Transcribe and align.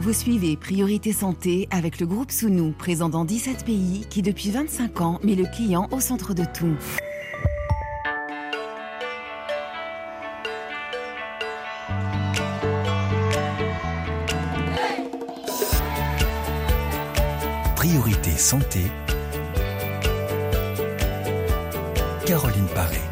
Vous 0.00 0.14
suivez 0.14 0.56
Priorité 0.56 1.12
Santé 1.12 1.68
avec 1.70 2.00
le 2.00 2.06
groupe 2.06 2.30
Sounou, 2.30 2.72
présent 2.72 3.10
dans 3.10 3.26
17 3.26 3.66
pays, 3.66 4.06
qui 4.08 4.22
depuis 4.22 4.50
25 4.50 4.98
ans 5.02 5.20
met 5.22 5.34
le 5.34 5.44
client 5.44 5.88
au 5.90 6.00
centre 6.00 6.32
de 6.32 6.42
tout. 6.42 6.74
Priorité 17.76 18.30
Santé. 18.30 18.80
Caroline 22.24 22.66
Paré. 22.74 23.09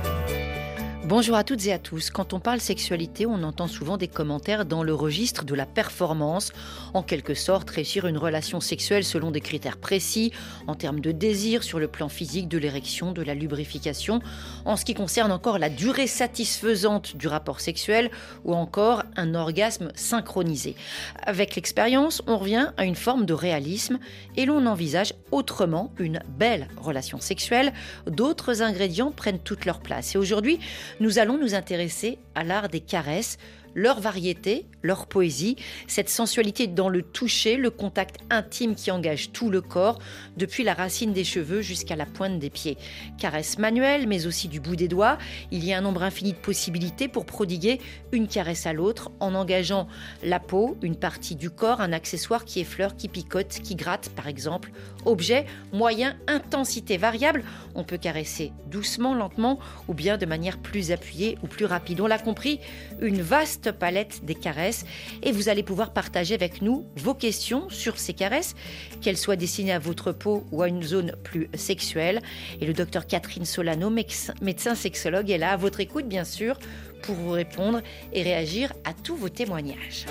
Bonjour 1.09 1.37
à 1.37 1.43
toutes 1.43 1.65
et 1.65 1.73
à 1.73 1.79
tous. 1.79 2.11
Quand 2.11 2.35
on 2.35 2.39
parle 2.39 2.61
sexualité, 2.61 3.25
on 3.25 3.43
entend 3.43 3.67
souvent 3.67 3.97
des 3.97 4.09
commentaires 4.09 4.67
dans 4.67 4.83
le 4.83 4.93
registre 4.93 5.47
de 5.47 5.55
la 5.55 5.65
performance. 5.65 6.53
En 6.93 7.03
quelque 7.03 7.33
sorte, 7.33 7.71
réussir 7.71 8.07
une 8.07 8.19
relation 8.19 8.61
sexuelle 8.61 9.05
selon 9.05 9.31
des 9.31 9.41
critères 9.41 9.79
précis, 9.79 10.33
en 10.67 10.75
termes 10.75 11.01
de 11.01 11.11
désir, 11.11 11.63
sur 11.63 11.79
le 11.79 11.89
plan 11.89 12.11
physique, 12.11 12.47
de 12.47 12.59
l'érection, 12.59 13.13
de 13.13 13.23
la 13.23 13.35
lubrification, 13.35 14.21
en 14.67 14.77
ce 14.77 14.85
qui 14.85 14.93
concerne 14.93 15.33
encore 15.33 15.59
la 15.59 15.71
durée 15.71 16.07
satisfaisante 16.07 17.17
du 17.17 17.27
rapport 17.27 17.61
sexuel 17.61 18.11
ou 18.45 18.53
encore 18.53 19.03
un 19.17 19.35
orgasme 19.35 19.91
synchronisé. 19.95 20.77
Avec 21.23 21.57
l'expérience, 21.57 22.21
on 22.27 22.37
revient 22.37 22.73
à 22.77 22.85
une 22.85 22.97
forme 22.97 23.25
de 23.25 23.33
réalisme 23.33 23.99
et 24.37 24.45
l'on 24.45 24.67
envisage 24.67 25.15
autrement 25.31 25.91
une 25.99 26.21
belle 26.39 26.69
relation 26.77 27.19
sexuelle. 27.19 27.73
D'autres 28.07 28.61
ingrédients 28.61 29.11
prennent 29.11 29.39
toute 29.39 29.65
leur 29.65 29.81
place. 29.81 30.15
Et 30.15 30.19
aujourd'hui, 30.19 30.61
nous 31.01 31.19
allons 31.19 31.39
nous 31.39 31.55
intéresser 31.55 32.19
à 32.35 32.45
l'art 32.45 32.69
des 32.69 32.81
caresses, 32.81 33.39
leur 33.75 34.01
variété, 34.01 34.67
leur 34.83 35.07
poésie, 35.07 35.57
cette 35.87 36.09
sensualité 36.09 36.67
dans 36.67 36.89
le 36.89 37.03
toucher, 37.03 37.57
le 37.57 37.71
contact 37.71 38.17
intime 38.31 38.75
qui 38.75 38.91
engage 38.91 39.31
tout 39.33 39.51
le 39.51 39.61
corps, 39.61 39.99
depuis 40.37 40.65
la 40.65 40.75
racine 40.75 41.13
des 41.13 41.25
cheveux 41.25 41.61
jusqu'à 41.61 41.95
la 41.95 42.07
pointe 42.07 42.39
des 42.39 42.51
pieds. 42.51 42.77
Caresse 43.19 43.59
manuelle, 43.59 44.09
mais 44.09 44.27
aussi 44.27 44.49
du 44.49 44.59
bout 44.59 44.75
des 44.75 44.89
doigts, 44.89 45.19
il 45.51 45.65
y 45.65 45.73
a 45.73 45.79
un 45.79 45.83
nombre 45.83 46.03
infini 46.03 46.33
de 46.33 46.39
possibilités 46.39 47.09
pour 47.09 47.27
prodiguer 47.27 47.81
une 48.11 48.27
caresse 48.27 48.67
à 48.67 48.73
l'autre 48.73 49.11
en 49.21 49.35
engageant 49.35 49.87
la 50.25 50.41
peau, 50.41 50.77
une 50.83 50.97
partie 50.97 51.37
du 51.37 51.51
corps, 51.51 51.81
un 51.81 51.93
accessoire 51.93 52.45
qui 52.45 52.61
effleure, 52.61 52.97
qui 52.97 53.09
picote, 53.09 53.61
qui 53.63 53.77
gratte 53.77 54.11
par 54.11 54.27
exemple. 54.27 54.73
Objet, 55.05 55.47
moyen, 55.73 56.17
intensité 56.27 56.97
variable, 56.97 57.45
on 57.75 57.85
peut 57.85 57.99
caresser 57.99 58.53
doucement, 58.67 59.15
lentement 59.15 59.59
ou 59.87 59.95
bien 59.95 60.19
de 60.19 60.27
manière 60.27 60.59
plus 60.59 60.91
appuyée 60.91 61.39
ou 61.43 61.47
plus 61.47 61.65
rapide. 61.65 62.01
On 62.01 62.07
l'a 62.07 62.19
compris, 62.19 62.61
une 63.01 63.23
vaste 63.23 63.73
palette 63.73 64.25
des 64.25 64.35
caresses 64.35 64.85
et 65.23 65.33
vous 65.33 65.49
allez 65.49 65.63
pouvoir 65.63 65.93
partager 65.93 66.35
avec 66.35 66.63
nous 66.63 66.87
vos 66.97 67.15
questions 67.15 67.69
sur 67.71 67.99
ces 67.99 68.13
caresses, 68.13 68.55
qu'elles 69.01 69.17
soient 69.17 69.37
destinées 69.37 69.73
à 69.73 69.79
votre 69.79 70.13
peau 70.13 70.45
ou 70.51 70.63
à 70.63 70.69
une 70.69 70.83
zone 70.83 71.13
plus 71.23 71.49
sexuelle. 71.55 72.21
Et 72.61 72.67
le 72.67 72.73
docteur 72.73 73.07
Catherine 73.07 73.45
Solano, 73.45 73.91
médecin 73.91 74.75
sexologue, 74.75 75.31
est 75.31 75.39
là 75.39 75.53
à 75.53 75.57
votre 75.57 75.81
écoute 75.81 76.07
bien 76.07 76.25
sûr 76.25 76.59
pour 77.03 77.15
vous 77.15 77.31
répondre 77.31 77.81
et 78.13 78.23
réagir 78.23 78.73
à 78.85 78.93
tous 78.93 79.17
vos 79.17 79.29
témoignages. 79.29 80.07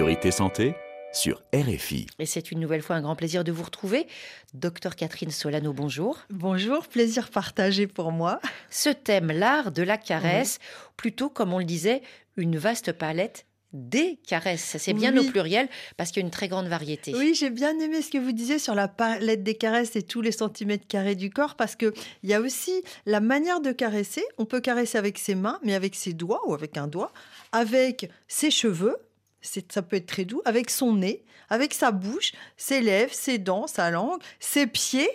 Priorité 0.00 0.30
santé 0.30 0.74
sur 1.12 1.42
RFI. 1.54 2.06
Et 2.18 2.24
c'est 2.24 2.50
une 2.50 2.58
nouvelle 2.58 2.80
fois 2.80 2.96
un 2.96 3.02
grand 3.02 3.16
plaisir 3.16 3.44
de 3.44 3.52
vous 3.52 3.64
retrouver. 3.64 4.06
Docteur 4.54 4.96
Catherine 4.96 5.30
Solano, 5.30 5.74
bonjour. 5.74 6.20
Bonjour, 6.30 6.86
plaisir 6.86 7.28
partagé 7.28 7.86
pour 7.86 8.10
moi. 8.10 8.40
Ce 8.70 8.88
thème, 8.88 9.30
l'art 9.30 9.72
de 9.72 9.82
la 9.82 9.98
caresse, 9.98 10.58
plutôt 10.96 11.28
comme 11.28 11.52
on 11.52 11.58
le 11.58 11.66
disait, 11.66 12.00
une 12.38 12.56
vaste 12.56 12.92
palette 12.92 13.44
des 13.74 14.18
caresses. 14.26 14.78
C'est 14.78 14.94
bien 14.94 15.14
au 15.18 15.24
pluriel 15.24 15.68
parce 15.98 16.12
qu'il 16.12 16.22
y 16.22 16.24
a 16.24 16.26
une 16.26 16.32
très 16.32 16.48
grande 16.48 16.68
variété. 16.68 17.12
Oui, 17.14 17.34
j'ai 17.34 17.50
bien 17.50 17.78
aimé 17.78 18.00
ce 18.00 18.10
que 18.10 18.16
vous 18.16 18.32
disiez 18.32 18.58
sur 18.58 18.74
la 18.74 18.88
palette 18.88 19.42
des 19.42 19.54
caresses 19.54 19.96
et 19.96 20.02
tous 20.02 20.22
les 20.22 20.32
centimètres 20.32 20.86
carrés 20.88 21.14
du 21.14 21.28
corps 21.28 21.56
parce 21.56 21.76
qu'il 21.76 21.92
y 22.22 22.32
a 22.32 22.40
aussi 22.40 22.82
la 23.04 23.20
manière 23.20 23.60
de 23.60 23.70
caresser. 23.70 24.24
On 24.38 24.46
peut 24.46 24.60
caresser 24.60 24.96
avec 24.96 25.18
ses 25.18 25.34
mains, 25.34 25.60
mais 25.62 25.74
avec 25.74 25.94
ses 25.94 26.14
doigts 26.14 26.40
ou 26.46 26.54
avec 26.54 26.78
un 26.78 26.86
doigt, 26.86 27.12
avec 27.52 28.08
ses 28.28 28.50
cheveux, 28.50 28.96
ça 29.42 29.82
peut 29.82 29.96
être 29.96 30.06
très 30.06 30.24
doux, 30.24 30.42
avec 30.44 30.70
son 30.70 30.94
nez, 30.94 31.24
avec 31.48 31.74
sa 31.74 31.90
bouche, 31.90 32.32
ses 32.56 32.80
lèvres, 32.80 33.14
ses 33.14 33.38
dents, 33.38 33.66
sa 33.66 33.90
langue, 33.90 34.20
ses 34.38 34.66
pieds 34.66 35.10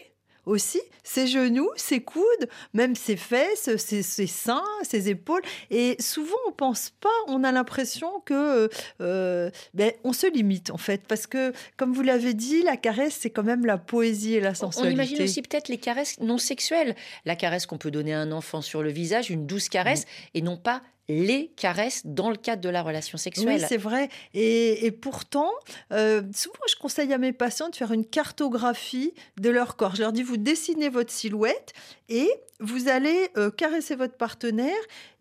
aussi, 0.45 0.81
ses 1.03 1.27
genoux, 1.27 1.69
ses 1.75 2.01
coudes, 2.01 2.23
même 2.73 2.95
ses 2.95 3.15
fesses, 3.15 3.75
ses, 3.77 4.03
seins, 4.27 4.63
ses 4.83 5.09
épaules. 5.09 5.41
Et 5.71 5.95
souvent, 5.99 6.35
on 6.47 6.51
pense 6.51 6.91
pas, 7.01 7.09
on 7.27 7.43
a 7.43 7.51
l'impression 7.51 8.21
que 8.25 8.69
euh, 9.01 9.49
ben, 9.73 9.91
on 10.03 10.13
se 10.13 10.27
limite 10.31 10.69
en 10.69 10.77
fait, 10.77 11.01
parce 11.07 11.27
que 11.27 11.53
comme 11.77 11.93
vous 11.93 12.03
l'avez 12.03 12.33
dit, 12.33 12.61
la 12.61 12.77
caresse 12.77 13.17
c'est 13.19 13.29
quand 13.29 13.43
même 13.43 13.65
la 13.65 13.77
poésie 13.77 14.35
et 14.35 14.39
la 14.39 14.55
sensualité. 14.55 14.91
On 14.91 14.93
imagine 14.93 15.23
aussi 15.23 15.41
peut-être 15.41 15.67
les 15.67 15.77
caresses 15.77 16.19
non 16.19 16.37
sexuelles, 16.37 16.95
la 17.25 17.35
caresse 17.35 17.65
qu'on 17.65 17.77
peut 17.77 17.91
donner 17.91 18.13
à 18.13 18.19
un 18.19 18.31
enfant 18.31 18.61
sur 18.61 18.83
le 18.83 18.91
visage, 18.91 19.29
une 19.29 19.45
douce 19.45 19.69
caresse, 19.69 20.03
mm. 20.03 20.07
et 20.35 20.41
non 20.41 20.57
pas 20.57 20.81
les 21.07 21.51
caresses 21.55 22.01
dans 22.05 22.29
le 22.29 22.35
cadre 22.35 22.61
de 22.61 22.69
la 22.69 22.81
relation 22.81 23.17
sexuelle. 23.17 23.59
Oui, 23.61 23.65
c'est 23.67 23.77
vrai. 23.77 24.09
Et, 24.33 24.91
pourtant, 24.91 25.51
euh, 25.91 26.21
souvent, 26.33 26.55
je 26.69 26.75
conseille 26.75 27.13
à 27.13 27.17
mes 27.17 27.33
patients 27.33 27.69
de 27.69 27.75
faire 27.75 27.91
une 27.91 28.05
cartographie 28.05 29.13
de 29.39 29.49
leur 29.49 29.75
corps. 29.75 29.95
Je 29.95 30.01
leur 30.01 30.11
dis, 30.11 30.23
vous 30.23 30.37
dessinez 30.37 30.89
votre 30.89 31.11
silhouette 31.11 31.73
et 32.09 32.29
vous 32.59 32.87
allez 32.87 33.29
euh, 33.37 33.51
caresser 33.51 33.95
votre 33.95 34.15
partenaire 34.15 34.73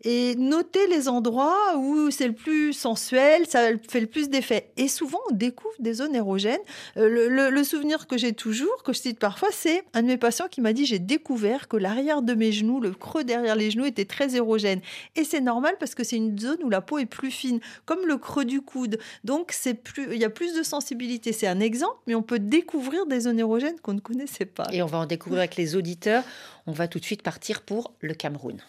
et 0.05 0.35
noter 0.35 0.85
les 0.87 1.09
endroits 1.09 1.77
où 1.77 2.11
c'est 2.11 2.27
le 2.27 2.33
plus 2.33 2.73
sensuel, 2.73 3.47
ça 3.47 3.69
fait 3.89 3.99
le 3.99 4.05
plus 4.05 4.29
d'effet. 4.29 4.69
Et 4.77 4.87
souvent, 4.87 5.17
on 5.31 5.35
découvre 5.35 5.73
des 5.79 5.93
zones 5.93 6.15
érogènes. 6.15 6.61
Euh, 6.97 7.49
le, 7.49 7.63
souvenir 7.63 8.05
que 8.05 8.15
j'ai 8.15 8.33
toujours, 8.33 8.83
que 8.83 8.93
je 8.93 8.99
cite 8.99 9.17
parfois, 9.17 9.49
c'est 9.51 9.83
un 9.95 10.03
de 10.03 10.07
mes 10.07 10.17
patients 10.17 10.47
qui 10.47 10.61
m'a 10.61 10.73
dit 10.73 10.85
j'ai 10.85 10.99
découvert 10.99 11.67
que 11.67 11.75
l'arrière 11.75 12.21
de 12.21 12.35
mes 12.35 12.51
genoux, 12.51 12.79
le 12.79 12.91
creux 12.91 13.23
derrière 13.23 13.55
les 13.55 13.71
genoux, 13.71 13.85
était 13.85 14.05
très 14.05 14.35
érogène. 14.35 14.81
Et 15.15 15.23
c'est 15.23 15.41
normal 15.41 15.75
parce 15.79 15.95
que 15.95 16.03
c'est 16.03 16.17
une 16.17 16.37
zone 16.37 16.59
où 16.63 16.69
la 16.69 16.81
peau 16.81 16.99
est 16.99 17.07
plus 17.07 17.31
fine, 17.31 17.59
comme 17.85 18.05
le 18.05 18.17
creux 18.17 18.45
du 18.45 18.61
coude. 18.61 18.99
Donc, 19.23 19.51
c'est 19.51 19.73
plus, 19.73 20.07
il 20.13 20.19
y 20.19 20.25
a 20.25 20.29
plus 20.29 20.53
de 20.53 20.61
sensibilité. 20.61 21.33
C'est 21.33 21.47
un 21.47 21.59
exemple, 21.59 21.97
mais 22.05 22.13
on 22.13 22.21
peut 22.21 22.39
découvrir 22.39 23.07
des 23.07 23.21
zones 23.21 23.39
érogènes 23.39 23.79
qu'on 23.81 23.93
ne 23.93 23.99
connaissait 23.99 24.45
pas. 24.45 24.67
Et 24.71 24.83
on 24.83 24.87
va 24.87 24.99
en 24.99 25.05
découvrir 25.07 25.39
avec 25.39 25.55
les 25.55 25.75
auditeurs. 25.75 26.23
On 26.67 26.73
va 26.73 26.87
tout 26.87 26.99
de 26.99 27.05
suite 27.05 27.23
partir 27.23 27.63
pour 27.63 27.93
le 28.01 28.13
Cameroun. 28.13 28.61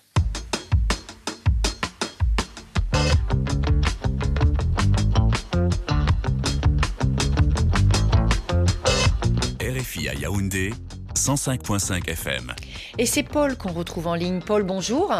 RFI 9.96 10.08
à 10.08 10.14
Yaoundé, 10.14 10.70
105.5 11.14 12.08
FM. 12.08 12.52
Et 12.98 13.06
c'est 13.06 13.22
Paul 13.22 13.56
qu'on 13.56 13.72
retrouve 13.72 14.06
en 14.06 14.14
ligne. 14.14 14.40
Paul, 14.40 14.62
bonjour. 14.62 15.12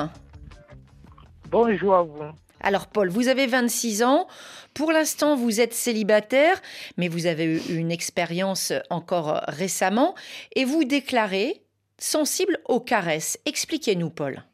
Bonjour 1.51 1.95
à 1.95 2.03
vous. 2.03 2.23
Alors 2.61 2.87
Paul, 2.87 3.09
vous 3.09 3.29
avez 3.29 3.47
26 3.47 4.03
ans. 4.03 4.27
Pour 4.75 4.93
l'instant, 4.93 5.37
vous 5.37 5.61
êtes 5.61 5.75
célibataire, 5.75 6.61
mais 6.97 7.09
vous 7.09 7.27
avez 7.27 7.45
eu 7.45 7.79
une 7.79 7.93
expérience 7.93 8.73
encore 8.91 9.41
récemment 9.49 10.15
et 10.55 10.65
vous 10.65 10.85
déclarez 10.85 11.63
sensible 11.99 12.59
aux 12.67 12.81
caresses. 12.81 13.39
Expliquez-nous, 13.47 14.11
Paul. 14.11 14.45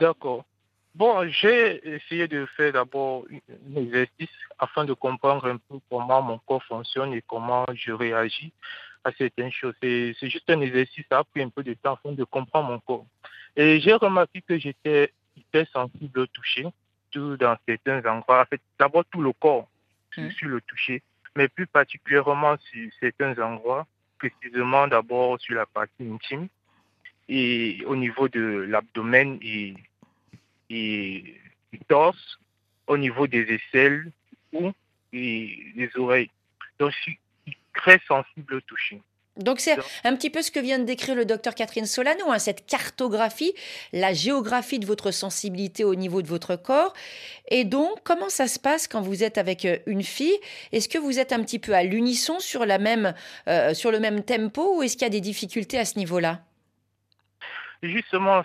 D'accord. 0.00 0.44
Bon, 0.94 1.26
j'ai 1.28 1.80
essayé 1.88 2.28
de 2.28 2.46
faire 2.56 2.72
d'abord 2.72 3.24
un 3.30 3.76
exercice 3.76 4.28
afin 4.58 4.84
de 4.84 4.92
comprendre 4.92 5.46
un 5.46 5.56
peu 5.56 5.78
comment 5.88 6.20
mon 6.20 6.38
corps 6.38 6.62
fonctionne 6.64 7.14
et 7.14 7.22
comment 7.26 7.64
je 7.74 7.92
réagis 7.92 8.52
à 9.04 9.12
certaines 9.12 9.50
choses. 9.50 9.74
C'est 9.80 10.14
juste 10.20 10.48
un 10.50 10.60
exercice, 10.60 11.04
ça 11.10 11.20
a 11.20 11.24
pris 11.24 11.42
un 11.42 11.48
peu 11.48 11.62
de 11.62 11.74
temps 11.74 11.94
afin 11.94 12.12
de 12.12 12.24
comprendre 12.24 12.68
mon 12.68 12.78
corps. 12.80 13.06
Et 13.56 13.80
j'ai 13.80 13.94
remarqué 13.94 14.42
que 14.42 14.58
j'étais 14.58 15.12
hyper 15.36 15.66
sensible 15.70 16.20
au 16.20 16.26
toucher, 16.26 16.66
tout 17.10 17.36
dans 17.36 17.56
certains 17.66 18.04
endroits. 18.04 18.42
En 18.42 18.44
fait, 18.44 18.60
d'abord 18.78 19.04
tout 19.10 19.22
le 19.22 19.32
corps 19.32 19.68
mmh. 20.16 20.30
sur 20.30 20.48
le 20.48 20.60
toucher, 20.60 21.02
mais 21.36 21.48
plus 21.48 21.66
particulièrement 21.66 22.56
sur 22.58 22.90
certains 23.00 23.38
endroits 23.42 23.86
précisément 24.22 24.86
d'abord 24.86 25.40
sur 25.40 25.56
la 25.56 25.66
partie 25.66 26.06
intime 26.08 26.48
et 27.28 27.82
au 27.86 27.96
niveau 27.96 28.28
de 28.28 28.66
l'abdomen 28.68 29.38
et, 29.42 29.74
et, 30.72 31.40
du 31.72 31.78
torse, 31.88 32.38
au 32.86 32.96
niveau 32.96 33.26
des 33.26 33.42
aisselles 33.42 34.10
ou 34.52 34.72
des 35.12 35.90
oreilles. 35.96 36.30
Donc, 36.78 36.92
je 36.92 37.00
suis 37.02 37.18
très 37.74 38.00
sensible 38.06 38.54
au 38.54 38.60
toucher. 38.62 39.00
Donc 39.38 39.60
c'est 39.60 39.78
un 40.04 40.14
petit 40.14 40.28
peu 40.28 40.42
ce 40.42 40.50
que 40.50 40.60
vient 40.60 40.78
de 40.78 40.84
décrire 40.84 41.14
le 41.14 41.24
docteur 41.24 41.54
Catherine 41.54 41.86
Solano, 41.86 42.30
hein, 42.30 42.38
cette 42.38 42.66
cartographie, 42.66 43.54
la 43.94 44.12
géographie 44.12 44.78
de 44.78 44.84
votre 44.84 45.10
sensibilité 45.10 45.84
au 45.84 45.94
niveau 45.94 46.20
de 46.20 46.28
votre 46.28 46.56
corps. 46.56 46.92
Et 47.48 47.64
donc, 47.64 48.02
comment 48.04 48.28
ça 48.28 48.46
se 48.46 48.58
passe 48.58 48.86
quand 48.86 49.00
vous 49.00 49.24
êtes 49.24 49.38
avec 49.38 49.64
euh, 49.64 49.78
une 49.86 50.02
fille? 50.02 50.36
Est-ce 50.72 50.86
que 50.86 50.98
vous 50.98 51.18
êtes 51.18 51.32
un 51.32 51.42
petit 51.42 51.58
peu 51.58 51.72
à 51.72 51.82
l'unisson 51.82 52.40
sur, 52.40 52.66
la 52.66 52.76
même, 52.76 53.14
euh, 53.48 53.72
sur 53.72 53.90
le 53.90 54.00
même 54.00 54.22
tempo 54.22 54.76
ou 54.76 54.82
est-ce 54.82 54.98
qu'il 54.98 55.06
y 55.06 55.06
a 55.06 55.10
des 55.10 55.22
difficultés 55.22 55.78
à 55.78 55.86
ce 55.86 55.98
niveau-là? 55.98 56.40
Justement, 57.82 58.44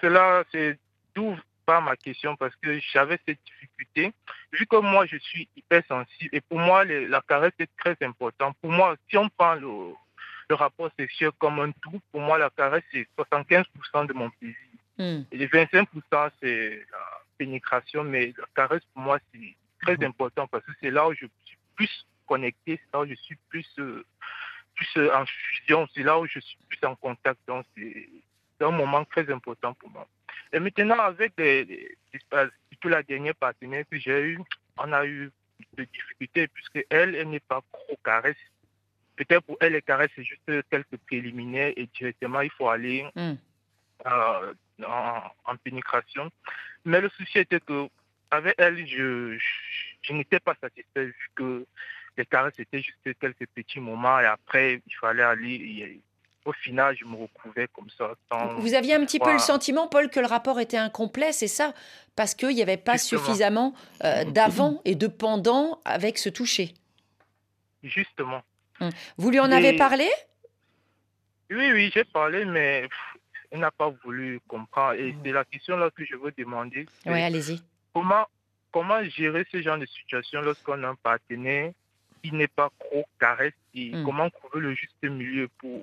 cela, 0.00 0.42
c'est 0.50 0.76
d'où 1.14 1.36
pas 1.66 1.80
ma 1.80 1.96
question 1.96 2.36
parce 2.36 2.54
que 2.56 2.78
j'avais 2.92 3.18
cette 3.26 3.40
difficulté. 3.44 4.12
Vu 4.52 4.66
que 4.66 4.76
moi, 4.76 5.04
je 5.06 5.18
suis 5.18 5.48
hypersensible 5.56 6.30
et 6.32 6.40
pour 6.40 6.58
moi, 6.58 6.84
la 6.84 7.20
caresse 7.28 7.52
est 7.58 7.70
très 7.76 7.96
importante. 8.02 8.56
Pour 8.62 8.70
moi, 8.70 8.96
si 9.10 9.18
on 9.18 9.28
prend 9.28 9.54
le, 9.54 9.92
le 10.48 10.54
rapport 10.54 10.90
sexuel 10.98 11.32
comme 11.38 11.60
un 11.60 11.72
tout, 11.72 12.00
pour 12.12 12.20
moi, 12.20 12.38
la 12.38 12.50
caresse, 12.50 12.84
c'est 12.92 13.06
75% 13.18 14.06
de 14.06 14.12
mon 14.12 14.30
plaisir. 14.30 14.56
Hmm. 14.98 15.22
Et 15.32 15.36
les 15.36 15.48
25%, 15.48 16.30
c'est 16.40 16.86
la 16.90 17.22
pénétration, 17.36 18.04
mais 18.04 18.32
la 18.38 18.46
caresse, 18.54 18.82
pour 18.94 19.02
moi, 19.02 19.18
c'est 19.32 19.56
très 19.82 19.96
hmm. 19.96 20.10
important 20.10 20.46
parce 20.46 20.64
que 20.64 20.72
c'est 20.80 20.90
là 20.90 21.08
où 21.08 21.12
je 21.14 21.26
suis 21.44 21.58
plus 21.74 22.06
connecté, 22.26 22.80
c'est 22.80 22.96
là 22.96 23.02
où 23.02 23.06
je 23.06 23.14
suis 23.14 23.36
plus, 23.48 23.68
euh, 23.78 24.04
plus 24.74 24.88
euh, 24.96 25.14
en 25.14 25.26
fusion, 25.26 25.86
c'est 25.94 26.02
là 26.02 26.18
où 26.18 26.26
je 26.26 26.38
suis 26.38 26.58
plus 26.68 26.86
en 26.86 26.94
contact. 26.94 27.40
Donc, 27.46 27.66
c'est 27.76 28.08
un 28.64 28.70
moment 28.70 29.04
très 29.04 29.30
important 29.30 29.74
pour 29.74 29.90
moi. 29.90 30.06
Et 30.52 30.60
maintenant, 30.60 30.98
avec 30.98 31.32
les, 31.38 31.96
surtout 32.70 32.88
la 32.88 33.02
dernière 33.02 33.34
partenaire 33.34 33.84
que 33.90 33.98
j'ai 33.98 34.20
eue, 34.22 34.38
on 34.78 34.92
a 34.92 35.06
eu 35.06 35.30
des 35.76 35.86
difficultés 35.86 36.48
puisque 36.48 36.84
elle, 36.90 37.14
elle 37.14 37.30
n'est 37.30 37.40
pas 37.40 37.62
trop 37.72 37.98
caresse. 38.04 38.36
Peut-être 39.16 39.42
pour 39.42 39.56
elle, 39.60 39.72
les 39.72 39.82
caresses, 39.82 40.10
c'est 40.14 40.24
juste 40.24 40.68
quelques 40.70 40.96
préliminaires 41.06 41.72
et 41.76 41.86
directement, 41.86 42.42
il 42.42 42.50
faut 42.50 42.68
aller 42.68 43.06
hmm. 43.14 43.34
euh, 44.06 44.54
en, 44.86 45.56
pénétration. 45.56 46.30
Mais 46.84 47.00
le 47.00 47.08
souci 47.10 47.38
était 47.38 47.60
que 47.60 47.88
avec 48.30 48.54
elle, 48.58 48.86
je, 48.86 49.38
je, 50.02 50.12
n'étais 50.12 50.40
pas 50.40 50.54
satisfait 50.60 51.06
vu 51.06 51.30
que 51.34 51.66
les 52.18 52.26
caresses 52.26 52.58
étaient 52.58 52.82
juste 52.82 53.18
quelques 53.18 53.46
petits 53.54 53.80
moments 53.80 54.20
et 54.20 54.26
après, 54.26 54.82
il 54.86 54.94
fallait 54.96 55.22
aller. 55.22 56.00
Au 56.46 56.52
final, 56.52 56.96
je 56.96 57.04
me 57.04 57.16
retrouvais 57.16 57.68
comme 57.68 57.88
ça. 57.90 58.12
Vous 58.58 58.74
aviez 58.74 58.94
un 58.94 59.04
petit 59.04 59.18
peu 59.18 59.32
le 59.32 59.38
sentiment, 59.38 59.88
Paul, 59.88 60.08
que 60.08 60.20
le 60.20 60.26
rapport 60.26 60.60
était 60.60 60.76
incomplet, 60.76 61.32
c'est 61.32 61.48
ça? 61.48 61.74
Parce 62.14 62.34
qu'il 62.34 62.54
n'y 62.54 62.62
avait 62.62 62.76
pas 62.76 62.98
suffisamment 62.98 63.74
euh, 64.04 64.24
d'avant 64.24 64.80
et 64.84 64.94
de 64.94 65.08
pendant 65.08 65.80
avec 65.84 66.18
ce 66.18 66.28
toucher. 66.28 66.72
Justement. 67.82 68.42
Hum. 68.80 68.90
Vous 69.18 69.30
lui 69.30 69.40
en 69.40 69.50
avez 69.50 69.76
parlé? 69.76 70.08
Oui, 71.50 71.72
oui, 71.72 71.90
j'ai 71.92 72.04
parlé, 72.04 72.44
mais 72.44 72.88
elle 73.50 73.60
n'a 73.60 73.70
pas 73.70 73.90
voulu 74.04 74.40
comprendre. 74.46 74.94
Et 74.94 75.10
hum. 75.10 75.20
c'est 75.24 75.32
la 75.32 75.44
question 75.44 75.76
là 75.76 75.90
que 75.90 76.04
je 76.04 76.16
veux 76.16 76.32
demander. 76.38 76.86
Oui, 77.06 77.20
allez-y. 77.20 77.60
Comment, 77.92 78.26
comment 78.72 79.02
gérer 79.04 79.44
ce 79.50 79.60
genre 79.60 79.78
de 79.78 79.86
situation 79.86 80.40
lorsqu'on 80.42 80.82
a 80.84 80.88
un 80.88 80.94
partenaire 80.94 81.72
qui 82.28 82.34
n'est 82.34 82.48
pas 82.48 82.70
trop 82.80 83.04
caresse 83.18 83.52
et 83.74 83.94
hum. 83.94 84.04
comment 84.04 84.30
trouver 84.30 84.60
le 84.60 84.74
juste 84.74 85.02
milieu 85.02 85.48
pour, 85.58 85.80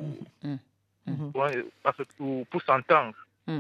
pour, 2.18 2.45
pour 2.48 2.62
s'entendre. 2.62 3.16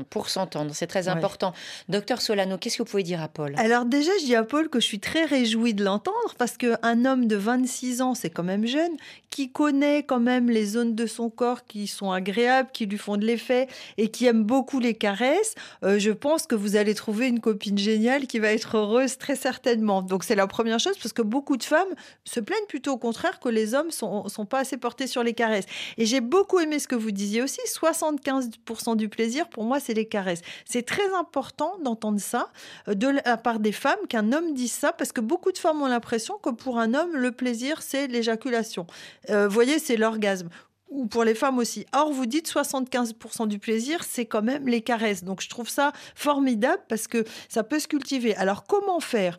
Pour 0.09 0.29
s'entendre, 0.29 0.71
c'est 0.73 0.87
très 0.87 1.09
important. 1.09 1.53
Docteur 1.89 2.21
Solano, 2.21 2.57
qu'est-ce 2.57 2.77
que 2.77 2.83
vous 2.83 2.89
pouvez 2.89 3.03
dire 3.03 3.21
à 3.21 3.27
Paul? 3.27 3.53
Alors 3.57 3.83
déjà, 3.83 4.11
je 4.21 4.25
dis 4.25 4.35
à 4.35 4.43
Paul 4.43 4.69
que 4.69 4.79
je 4.79 4.85
suis 4.85 5.01
très 5.01 5.25
réjouie 5.25 5.73
de 5.73 5.83
l'entendre 5.83 6.35
parce 6.37 6.55
qu'un 6.55 7.05
homme 7.05 7.27
de 7.27 7.35
26 7.35 8.01
ans, 8.01 8.15
c'est 8.15 8.29
quand 8.29 8.43
même 8.43 8.65
jeune, 8.65 8.93
qui 9.33 9.51
connaît 9.51 10.03
quand 10.03 10.19
même 10.19 10.47
les 10.47 10.63
zones 10.63 10.93
de 10.93 11.07
son 11.07 11.31
corps 11.31 11.65
qui 11.65 11.87
sont 11.87 12.11
agréables, 12.11 12.69
qui 12.71 12.85
lui 12.85 12.99
font 12.99 13.17
de 13.17 13.25
l'effet 13.25 13.67
et 13.97 14.09
qui 14.09 14.27
aime 14.27 14.43
beaucoup 14.43 14.79
les 14.79 14.93
caresses, 14.93 15.55
euh, 15.83 15.97
je 15.97 16.11
pense 16.11 16.45
que 16.45 16.53
vous 16.53 16.75
allez 16.75 16.93
trouver 16.93 17.29
une 17.29 17.39
copine 17.39 17.77
géniale 17.77 18.27
qui 18.27 18.37
va 18.37 18.51
être 18.51 18.77
heureuse 18.77 19.17
très 19.17 19.35
certainement. 19.35 20.03
Donc 20.03 20.23
c'est 20.23 20.35
la 20.35 20.45
première 20.45 20.79
chose 20.79 20.97
parce 21.01 21.13
que 21.13 21.23
beaucoup 21.23 21.57
de 21.57 21.63
femmes 21.63 21.95
se 22.25 22.39
plaignent 22.39 22.67
plutôt 22.67 22.93
au 22.93 22.97
contraire 22.97 23.39
que 23.39 23.49
les 23.49 23.73
hommes 23.73 23.89
sont, 23.89 24.29
sont 24.29 24.45
pas 24.45 24.59
assez 24.59 24.77
portés 24.77 25.07
sur 25.07 25.23
les 25.23 25.33
caresses. 25.33 25.65
Et 25.97 26.05
j'ai 26.05 26.21
beaucoup 26.21 26.59
aimé 26.59 26.77
ce 26.77 26.87
que 26.87 26.95
vous 26.95 27.09
disiez 27.09 27.41
aussi, 27.41 27.61
75% 27.65 28.95
du 28.95 29.09
plaisir 29.09 29.49
pour 29.49 29.63
moi 29.63 29.79
c'est 29.79 29.95
les 29.95 30.05
caresses. 30.05 30.41
C'est 30.65 30.85
très 30.85 31.11
important 31.15 31.77
d'entendre 31.83 32.19
ça 32.19 32.49
euh, 32.87 32.93
de 32.93 33.07
la 33.07 33.37
part 33.37 33.59
des 33.59 33.71
femmes, 33.71 33.97
qu'un 34.09 34.31
homme 34.31 34.53
dise 34.53 34.73
ça, 34.73 34.93
parce 34.93 35.11
que 35.11 35.21
beaucoup 35.21 35.51
de 35.51 35.57
femmes 35.57 35.81
ont 35.81 35.87
l'impression 35.87 36.37
que 36.37 36.51
pour 36.51 36.77
un 36.77 36.93
homme, 36.93 37.15
le 37.15 37.31
plaisir, 37.31 37.81
c'est 37.81 38.05
l'éjaculation. 38.05 38.85
Euh, 39.29 39.47
vous 39.47 39.53
voyez, 39.53 39.79
c'est 39.79 39.97
l'orgasme 39.97 40.49
ou 40.93 41.07
pour 41.07 41.23
les 41.23 41.33
femmes 41.33 41.57
aussi. 41.57 41.85
Or, 41.93 42.13
vous 42.13 42.27
dites 42.27 42.47
75% 42.47 43.47
du 43.47 43.59
plaisir, 43.59 44.03
c'est 44.03 44.25
quand 44.25 44.43
même 44.43 44.67
les 44.67 44.81
caresses. 44.81 45.23
Donc, 45.23 45.41
je 45.41 45.49
trouve 45.49 45.67
ça 45.67 45.91
formidable 46.15 46.83
parce 46.87 47.07
que 47.07 47.25
ça 47.49 47.63
peut 47.63 47.79
se 47.79 47.87
cultiver. 47.87 48.35
Alors, 48.35 48.65
comment 48.65 48.99
faire? 48.99 49.37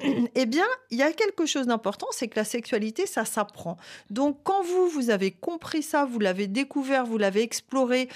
Eh 0.34 0.46
bien, 0.46 0.66
il 0.90 0.98
y 0.98 1.02
a 1.02 1.12
quelque 1.12 1.46
chose 1.46 1.66
d'important, 1.66 2.06
c'est 2.12 2.28
que 2.28 2.38
la 2.38 2.44
sexualité, 2.44 3.06
ça 3.06 3.24
s'apprend. 3.24 3.76
Donc, 4.10 4.40
quand 4.44 4.62
vous, 4.62 4.88
vous 4.88 5.10
avez 5.10 5.32
compris 5.32 5.82
ça, 5.82 6.04
vous 6.04 6.20
l'avez 6.20 6.46
découvert, 6.46 7.04
vous 7.04 7.18
l'avez 7.18 7.42
exploré, 7.42 8.08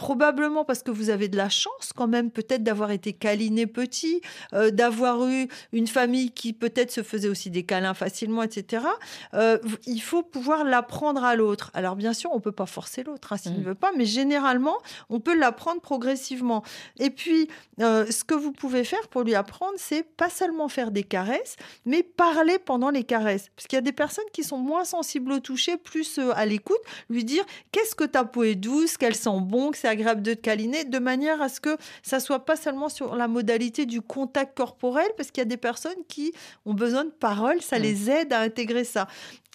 probablement 0.00 0.64
parce 0.64 0.82
que 0.82 0.90
vous 0.90 1.10
avez 1.10 1.28
de 1.28 1.36
la 1.36 1.50
chance 1.50 1.92
quand 1.94 2.08
même 2.08 2.30
peut-être 2.30 2.62
d'avoir 2.62 2.90
été 2.90 3.12
câliné 3.12 3.66
petit, 3.66 4.22
euh, 4.54 4.70
d'avoir 4.70 5.26
eu 5.26 5.46
une 5.74 5.86
famille 5.86 6.30
qui 6.30 6.54
peut-être 6.54 6.90
se 6.90 7.02
faisait 7.02 7.28
aussi 7.28 7.50
des 7.50 7.64
câlins 7.64 7.92
facilement, 7.92 8.42
etc. 8.42 8.86
Euh, 9.34 9.58
il 9.86 10.00
faut 10.00 10.22
pouvoir 10.22 10.64
l'apprendre 10.64 11.22
à 11.22 11.36
l'autre. 11.36 11.70
Alors 11.74 11.96
bien 11.96 12.14
sûr, 12.14 12.30
on 12.32 12.40
peut 12.40 12.50
pas 12.50 12.64
forcer 12.64 13.02
l'autre 13.02 13.34
hein, 13.34 13.36
s'il 13.36 13.52
ne 13.52 13.58
mmh. 13.58 13.62
veut 13.62 13.74
pas, 13.74 13.90
mais 13.94 14.06
généralement, 14.06 14.78
on 15.10 15.20
peut 15.20 15.38
l'apprendre 15.38 15.82
progressivement. 15.82 16.62
Et 16.98 17.10
puis, 17.10 17.48
euh, 17.80 18.06
ce 18.10 18.24
que 18.24 18.34
vous 18.34 18.52
pouvez 18.52 18.84
faire 18.84 19.06
pour 19.08 19.22
lui 19.22 19.34
apprendre, 19.34 19.74
c'est 19.76 20.02
pas 20.02 20.30
seulement 20.30 20.68
faire 20.68 20.92
des 20.92 21.04
caresses, 21.04 21.56
mais 21.84 22.02
parler 22.02 22.58
pendant 22.58 22.88
les 22.88 23.04
caresses. 23.04 23.50
Parce 23.54 23.66
qu'il 23.66 23.76
y 23.76 23.78
a 23.78 23.82
des 23.82 23.92
personnes 23.92 24.24
qui 24.32 24.44
sont 24.44 24.56
moins 24.56 24.86
sensibles 24.86 25.30
au 25.32 25.40
toucher, 25.40 25.76
plus 25.76 26.18
à 26.34 26.46
l'écoute, 26.46 26.80
lui 27.10 27.22
dire 27.22 27.44
qu'est-ce 27.70 27.94
que 27.94 28.04
ta 28.04 28.24
peau 28.24 28.44
est 28.44 28.54
douce, 28.54 28.96
qu'elle 28.96 29.14
sent 29.14 29.40
bon, 29.42 29.72
que 29.72 29.76
c'est 29.76 29.89
agréable 29.90 30.22
de 30.22 30.34
câliner, 30.34 30.84
de 30.84 30.98
manière 30.98 31.40
à 31.42 31.48
ce 31.48 31.60
que 31.60 31.76
ça 32.02 32.20
soit 32.20 32.44
pas 32.44 32.56
seulement 32.56 32.88
sur 32.88 33.14
la 33.14 33.28
modalité 33.28 33.86
du 33.86 34.00
contact 34.00 34.56
corporel, 34.56 35.06
parce 35.16 35.30
qu'il 35.30 35.40
y 35.40 35.46
a 35.46 35.48
des 35.48 35.56
personnes 35.56 36.02
qui 36.08 36.32
ont 36.66 36.74
besoin 36.74 37.04
de 37.04 37.10
paroles, 37.10 37.60
ça 37.62 37.78
mm. 37.78 37.82
les 37.82 38.10
aide 38.10 38.32
à 38.32 38.40
intégrer 38.40 38.84
ça. 38.84 39.06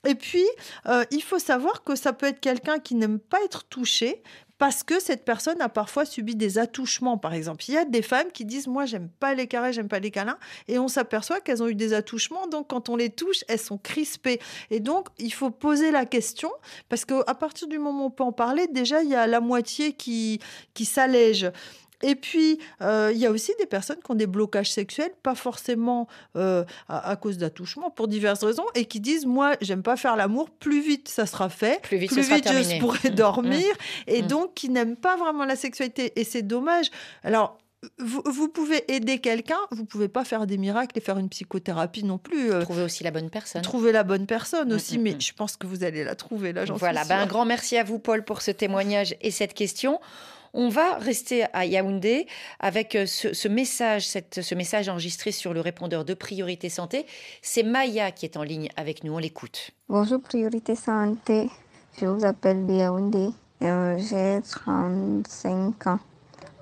Et 0.06 0.16
puis, 0.16 0.46
euh, 0.88 1.04
il 1.12 1.24
faut 1.24 1.40
savoir 1.40 1.84
que 1.84 1.96
ça 1.96 2.14
peut 2.14 2.28
être 2.28 2.40
quelqu'un 2.40 2.80
qui 2.80 2.96
n'aime 2.96 3.20
pas 3.20 3.40
être 3.44 3.64
touché, 3.64 4.22
parce 4.58 4.84
que 4.84 5.02
cette 5.02 5.26
personne 5.26 5.60
a 5.62 5.70
parfois 5.70 6.06
subi 6.06 6.36
des 6.36 6.58
attouchements, 6.58 7.18
par 7.18 7.34
exemple. 7.34 7.66
Il 7.68 7.74
y 7.74 7.78
a 7.78 7.86
des 7.86 8.02
femmes 8.02 8.32
qui 8.34 8.46
disent 8.46 8.68
Moi, 8.68 8.86
j'aime 8.86 9.10
pas 9.20 9.34
les 9.34 9.48
carrés, 9.48 9.74
j'aime 9.74 9.90
pas 9.90 10.00
les 10.00 10.12
câlins. 10.12 10.38
Et 10.68 10.80
on 10.80 10.88
s'aperçoit 10.88 11.42
qu'elles 11.42 11.62
ont 11.62 11.68
eu 11.68 11.76
des 11.76 11.94
attouchements. 11.94 12.48
Donc, 12.48 12.70
quand 12.70 12.88
on 12.90 12.96
les 12.96 13.10
touche, 13.10 13.44
elles 13.48 13.60
sont 13.60 13.78
crispées. 13.78 14.40
Et 14.72 14.80
donc, 14.80 15.10
il 15.18 15.34
faut 15.34 15.52
poser 15.52 15.92
la 15.92 16.06
question 16.06 16.52
parce 16.88 17.04
qu'à 17.04 17.36
partir 17.36 17.68
du 17.68 17.80
moment 17.80 18.04
où 18.04 18.08
on 18.08 18.12
peut 18.12 18.24
en 18.24 18.32
parler, 18.32 18.68
déjà, 18.68 19.04
il 19.04 19.10
y 19.10 19.16
a 19.16 19.28
la 19.28 19.42
moitié 19.42 19.94
qui, 19.94 20.40
qui 20.74 20.86
s'allège. 20.86 21.52
Et 22.06 22.14
puis, 22.14 22.60
euh, 22.82 23.12
il 23.12 23.18
y 23.18 23.26
a 23.26 23.32
aussi 23.32 23.52
des 23.60 23.66
personnes 23.66 23.98
qui 23.98 24.12
ont 24.12 24.16
des 24.16 24.28
blocages 24.28 24.72
sexuels, 24.72 25.12
pas 25.24 25.34
forcément 25.34 26.08
euh, 26.36 26.64
à, 26.88 27.16
cause 27.16 27.40
d'attouchements, 27.40 27.90
pour 27.90 28.08
diverses 28.08 28.44
raisons, 28.44 28.66
et 28.76 28.86
qui 28.86 29.00
disent 29.00 29.26
Moi, 29.26 29.56
j'aime 29.60 29.82
pas 29.82 29.98
faire 29.98 30.16
l'amour, 30.16 30.52
plus 30.52 30.82
vite 30.82 31.08
ça 31.08 31.26
sera 31.26 31.50
fait, 31.50 31.82
plus 31.82 31.98
vite, 31.98 32.12
je 32.14 32.80
pourrai 32.80 33.10
mmh. 33.10 33.16
dormir, 33.16 33.60
mmh. 33.60 34.12
et 34.12 34.22
mmh. 34.22 34.28
donc 34.28 34.54
qui 34.54 34.70
n'aiment 34.70 34.98
pas 34.98 35.18
vraiment 35.18 35.46
la 35.46 35.56
sexualité. 35.56 36.14
Et 36.16 36.24
c'est 36.24 36.44
dommage. 36.44 36.92
Alors, 37.24 37.58
vous, 37.98 38.50
pouvez 38.50 38.84
aider 38.94 39.20
quelqu'un, 39.20 39.58
vous 39.72 39.86
pouvez 39.86 40.08
pas 40.08 40.24
faire 40.24 40.46
des 40.46 40.58
miracles 40.58 40.98
et 40.98 41.02
faire 41.02 41.18
une 41.18 41.30
psychothérapie 41.30 42.04
non 42.04 42.20
plus. 42.20 42.52
Euh, 42.52 42.62
trouver 42.62 42.84
aussi 42.84 43.04
la 43.04 43.12
bonne 43.12 43.30
personne. 43.32 43.62
Trouver 43.64 43.92
la 43.92 44.04
bonne 44.04 44.28
personne 44.28 44.74
aussi, 44.74 45.00
mais 45.00 45.20
je 45.20 45.34
pense 45.34 45.58
que 45.58 45.66
vous 45.66 45.84
allez 45.84 46.04
la 46.04 46.16
trouver 46.16 46.54
là. 46.54 46.66
Voilà, 46.66 47.04
ben, 47.06 47.20
un 47.20 47.26
grand 47.26 47.46
merci 47.46 47.78
à 47.78 47.84
vous, 47.84 48.00
Paul, 48.00 48.24
pour 48.24 48.42
ce 48.42 48.52
témoignage 48.52 49.16
et 49.22 49.32
cette 49.32 49.54
question. 49.54 50.00
On 50.58 50.70
va 50.70 50.96
rester 51.00 51.44
à 51.52 51.66
Yaoundé 51.66 52.28
avec 52.62 52.96
euh, 52.96 53.06
ce, 53.06 53.48
message, 53.50 54.08
ce 54.08 54.56
message 54.56 54.88
enregistré 54.88 55.34
sur 55.34 55.54
le 55.54 55.60
répondeur 55.60 56.06
de 56.06 56.14
Priorité 56.14 56.70
Santé. 56.70 57.06
C'est 57.42 57.64
Maya 57.64 58.12
qui 58.12 58.26
est 58.26 58.38
en 58.38 58.44
ligne 58.44 58.70
avec 58.78 59.04
nous. 59.04 59.14
On 59.14 59.18
l'écoute. 59.18 59.72
Bonjour 59.90 60.22
Priorité 60.22 60.76
Santé. 60.76 61.50
Je 62.00 62.06
vous 62.06 62.24
appelle 62.24 62.66
Yaoundé. 62.70 63.32
Euh, 63.64 63.98
j'ai 63.98 64.42
35 64.50 65.88
ans. 65.88 66.00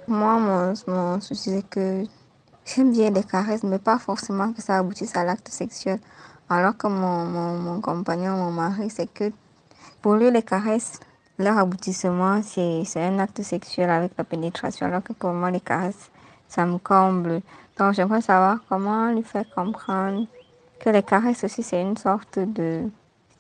Moi, 0.08 0.40
mon, 0.40 0.74
mon 0.88 1.22
souci, 1.22 1.52
c'est 1.52 1.70
que 1.70 2.04
j'aime 2.66 2.94
bien 2.94 3.12
les 3.12 3.24
caresses, 3.24 3.62
mais 3.62 3.78
pas 3.78 4.00
forcément 4.00 4.54
que 4.54 4.64
ça 4.64 4.80
aboutisse 4.80 5.16
à 5.16 5.24
l'acte 5.24 5.50
sexuel. 5.50 6.00
Alors 6.50 6.76
que 6.76 6.88
mon 6.88 7.80
compagnon, 7.80 8.38
mon 8.38 8.52
mari, 8.52 8.90
c'est 8.90 9.14
que 9.14 9.32
pour 10.02 10.16
lui, 10.16 10.32
les 10.32 10.42
caresses, 10.42 11.00
leur 11.44 11.58
aboutissement, 11.58 12.42
c'est 12.42 12.84
un 12.98 13.20
acte 13.20 13.42
sexuel 13.42 13.90
avec 13.90 14.12
la 14.18 14.24
pénétration, 14.24 14.86
alors 14.88 15.02
que 15.04 15.28
moi, 15.28 15.52
les 15.52 15.60
caresses, 15.60 16.10
ça 16.48 16.66
me 16.66 16.78
comble. 16.78 17.42
Donc, 17.78 17.94
j'aimerais 17.94 18.22
savoir 18.22 18.60
comment 18.70 19.12
lui 19.12 19.24
faire 19.24 19.46
comprendre 19.54 20.28
que 20.80 20.90
les 20.90 21.04
caresses 21.04 21.44
aussi, 21.44 21.64
c'est 21.64 21.82
une 21.82 21.98
sorte 21.98 22.40
de, 22.40 22.84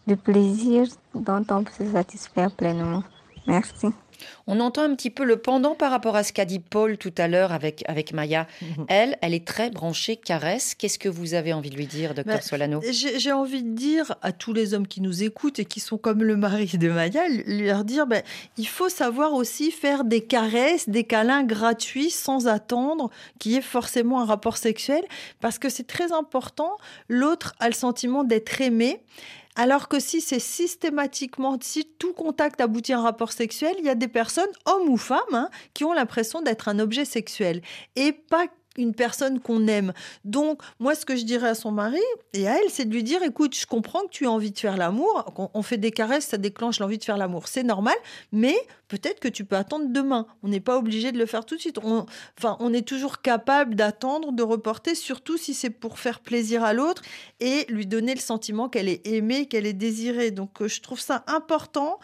de 0.07 0.15
plaisir 0.15 0.87
dont 1.13 1.45
on 1.49 1.63
peut 1.63 1.71
se 1.71 1.91
satisfaire 1.91 2.51
pleinement. 2.51 3.03
Merci. 3.47 3.87
On 4.47 4.59
entend 4.59 4.83
un 4.83 4.95
petit 4.95 5.09
peu 5.09 5.23
le 5.23 5.37
pendant 5.37 5.75
par 5.75 5.91
rapport 5.91 6.15
à 6.15 6.23
ce 6.23 6.33
qu'a 6.33 6.45
dit 6.45 6.59
Paul 6.59 6.97
tout 6.97 7.13
à 7.17 7.27
l'heure 7.27 7.51
avec, 7.51 7.83
avec 7.87 8.13
Maya. 8.13 8.47
Mhm. 8.61 8.85
Elle, 8.87 9.17
elle 9.21 9.33
est 9.33 9.45
très 9.45 9.69
branchée 9.69 10.17
caresse. 10.17 10.75
Qu'est-ce 10.75 10.99
que 10.99 11.09
vous 11.09 11.33
avez 11.33 11.53
envie 11.53 11.69
de 11.69 11.75
lui 11.75 11.87
dire, 11.87 12.13
docteur 12.13 12.35
bah, 12.35 12.41
Solano? 12.41 12.81
J'ai 12.91 13.31
envie 13.31 13.63
de 13.63 13.75
dire 13.75 14.15
à 14.21 14.31
tous 14.31 14.53
les 14.53 14.73
hommes 14.73 14.87
qui 14.87 15.01
nous 15.01 15.23
écoutent 15.23 15.59
et 15.59 15.65
qui 15.65 15.79
sont 15.79 15.97
comme 15.97 16.23
le 16.23 16.35
mari 16.35 16.65
de 16.77 16.89
Maya, 16.89 17.23
leur 17.45 17.83
dire 17.83 18.07
ben, 18.07 18.23
il 18.57 18.67
faut 18.67 18.89
savoir 18.89 19.33
aussi 19.33 19.71
faire 19.71 20.03
des 20.03 20.21
caresses, 20.21 20.89
des 20.89 21.03
câlins 21.03 21.43
gratuits 21.43 22.11
sans 22.11 22.47
attendre 22.47 23.09
qu'il 23.39 23.53
y 23.53 23.55
ait 23.55 23.61
forcément 23.61 24.21
un 24.21 24.25
rapport 24.25 24.57
sexuel 24.57 25.03
parce 25.39 25.59
que 25.59 25.69
c'est 25.69 25.87
très 25.87 26.11
important. 26.11 26.77
L'autre 27.07 27.55
a 27.59 27.67
le 27.67 27.73
sentiment 27.73 28.23
d'être 28.23 28.61
aimé. 28.61 29.01
Alors 29.55 29.87
que 29.87 29.99
si 29.99 30.19
c'est 30.19 30.39
systématiquement, 30.39 31.57
si 31.61 31.85
tout 31.99 32.13
contact 32.13 32.59
aboutit 32.59 32.93
à 32.93 32.99
un 32.99 33.03
rapport 33.03 33.31
sexuel, 33.31 33.75
il 33.77 33.85
y 33.85 33.89
a 33.89 33.95
des 33.95 34.07
personnes, 34.07 34.49
hommes 34.65 34.89
ou 34.89 34.97
femmes, 34.97 35.19
hein, 35.33 35.49
qui 35.73 35.83
ont 35.83 35.93
l'impression 35.93 36.41
d'être 36.41 36.67
un 36.67 36.79
objet 36.79 37.05
sexuel. 37.05 37.61
Et 37.95 38.13
pas 38.13 38.47
une 38.77 38.93
personne 38.93 39.39
qu'on 39.39 39.67
aime. 39.67 39.93
Donc, 40.25 40.61
moi, 40.79 40.95
ce 40.95 41.05
que 41.05 41.15
je 41.15 41.23
dirais 41.23 41.49
à 41.49 41.55
son 41.55 41.71
mari 41.71 41.99
et 42.33 42.47
à 42.47 42.57
elle, 42.57 42.69
c'est 42.69 42.85
de 42.85 42.93
lui 42.93 43.03
dire, 43.03 43.21
écoute, 43.23 43.55
je 43.55 43.65
comprends 43.65 44.01
que 44.01 44.09
tu 44.09 44.25
as 44.25 44.31
envie 44.31 44.51
de 44.51 44.59
faire 44.59 44.77
l'amour. 44.77 45.49
On 45.53 45.61
fait 45.61 45.77
des 45.77 45.91
caresses, 45.91 46.25
ça 46.25 46.37
déclenche 46.37 46.79
l'envie 46.79 46.97
de 46.97 47.03
faire 47.03 47.17
l'amour. 47.17 47.47
C'est 47.47 47.63
normal, 47.63 47.95
mais 48.31 48.55
peut-être 48.87 49.19
que 49.19 49.27
tu 49.27 49.45
peux 49.45 49.55
attendre 49.55 49.85
demain. 49.89 50.27
On 50.43 50.47
n'est 50.47 50.59
pas 50.59 50.77
obligé 50.77 51.11
de 51.11 51.17
le 51.17 51.25
faire 51.25 51.45
tout 51.45 51.55
de 51.55 51.61
suite. 51.61 51.77
On, 51.83 52.05
enfin, 52.37 52.57
on 52.59 52.73
est 52.73 52.87
toujours 52.87 53.21
capable 53.21 53.75
d'attendre, 53.75 54.31
de 54.31 54.43
reporter, 54.43 54.95
surtout 54.95 55.37
si 55.37 55.53
c'est 55.53 55.69
pour 55.69 55.99
faire 55.99 56.19
plaisir 56.19 56.63
à 56.63 56.73
l'autre 56.73 57.01
et 57.39 57.65
lui 57.69 57.85
donner 57.85 58.13
le 58.15 58.19
sentiment 58.19 58.69
qu'elle 58.69 58.89
est 58.89 59.05
aimée, 59.07 59.47
qu'elle 59.47 59.65
est 59.65 59.73
désirée. 59.73 60.31
Donc, 60.31 60.61
euh, 60.61 60.67
je 60.67 60.81
trouve 60.81 60.99
ça 60.99 61.23
important 61.27 61.99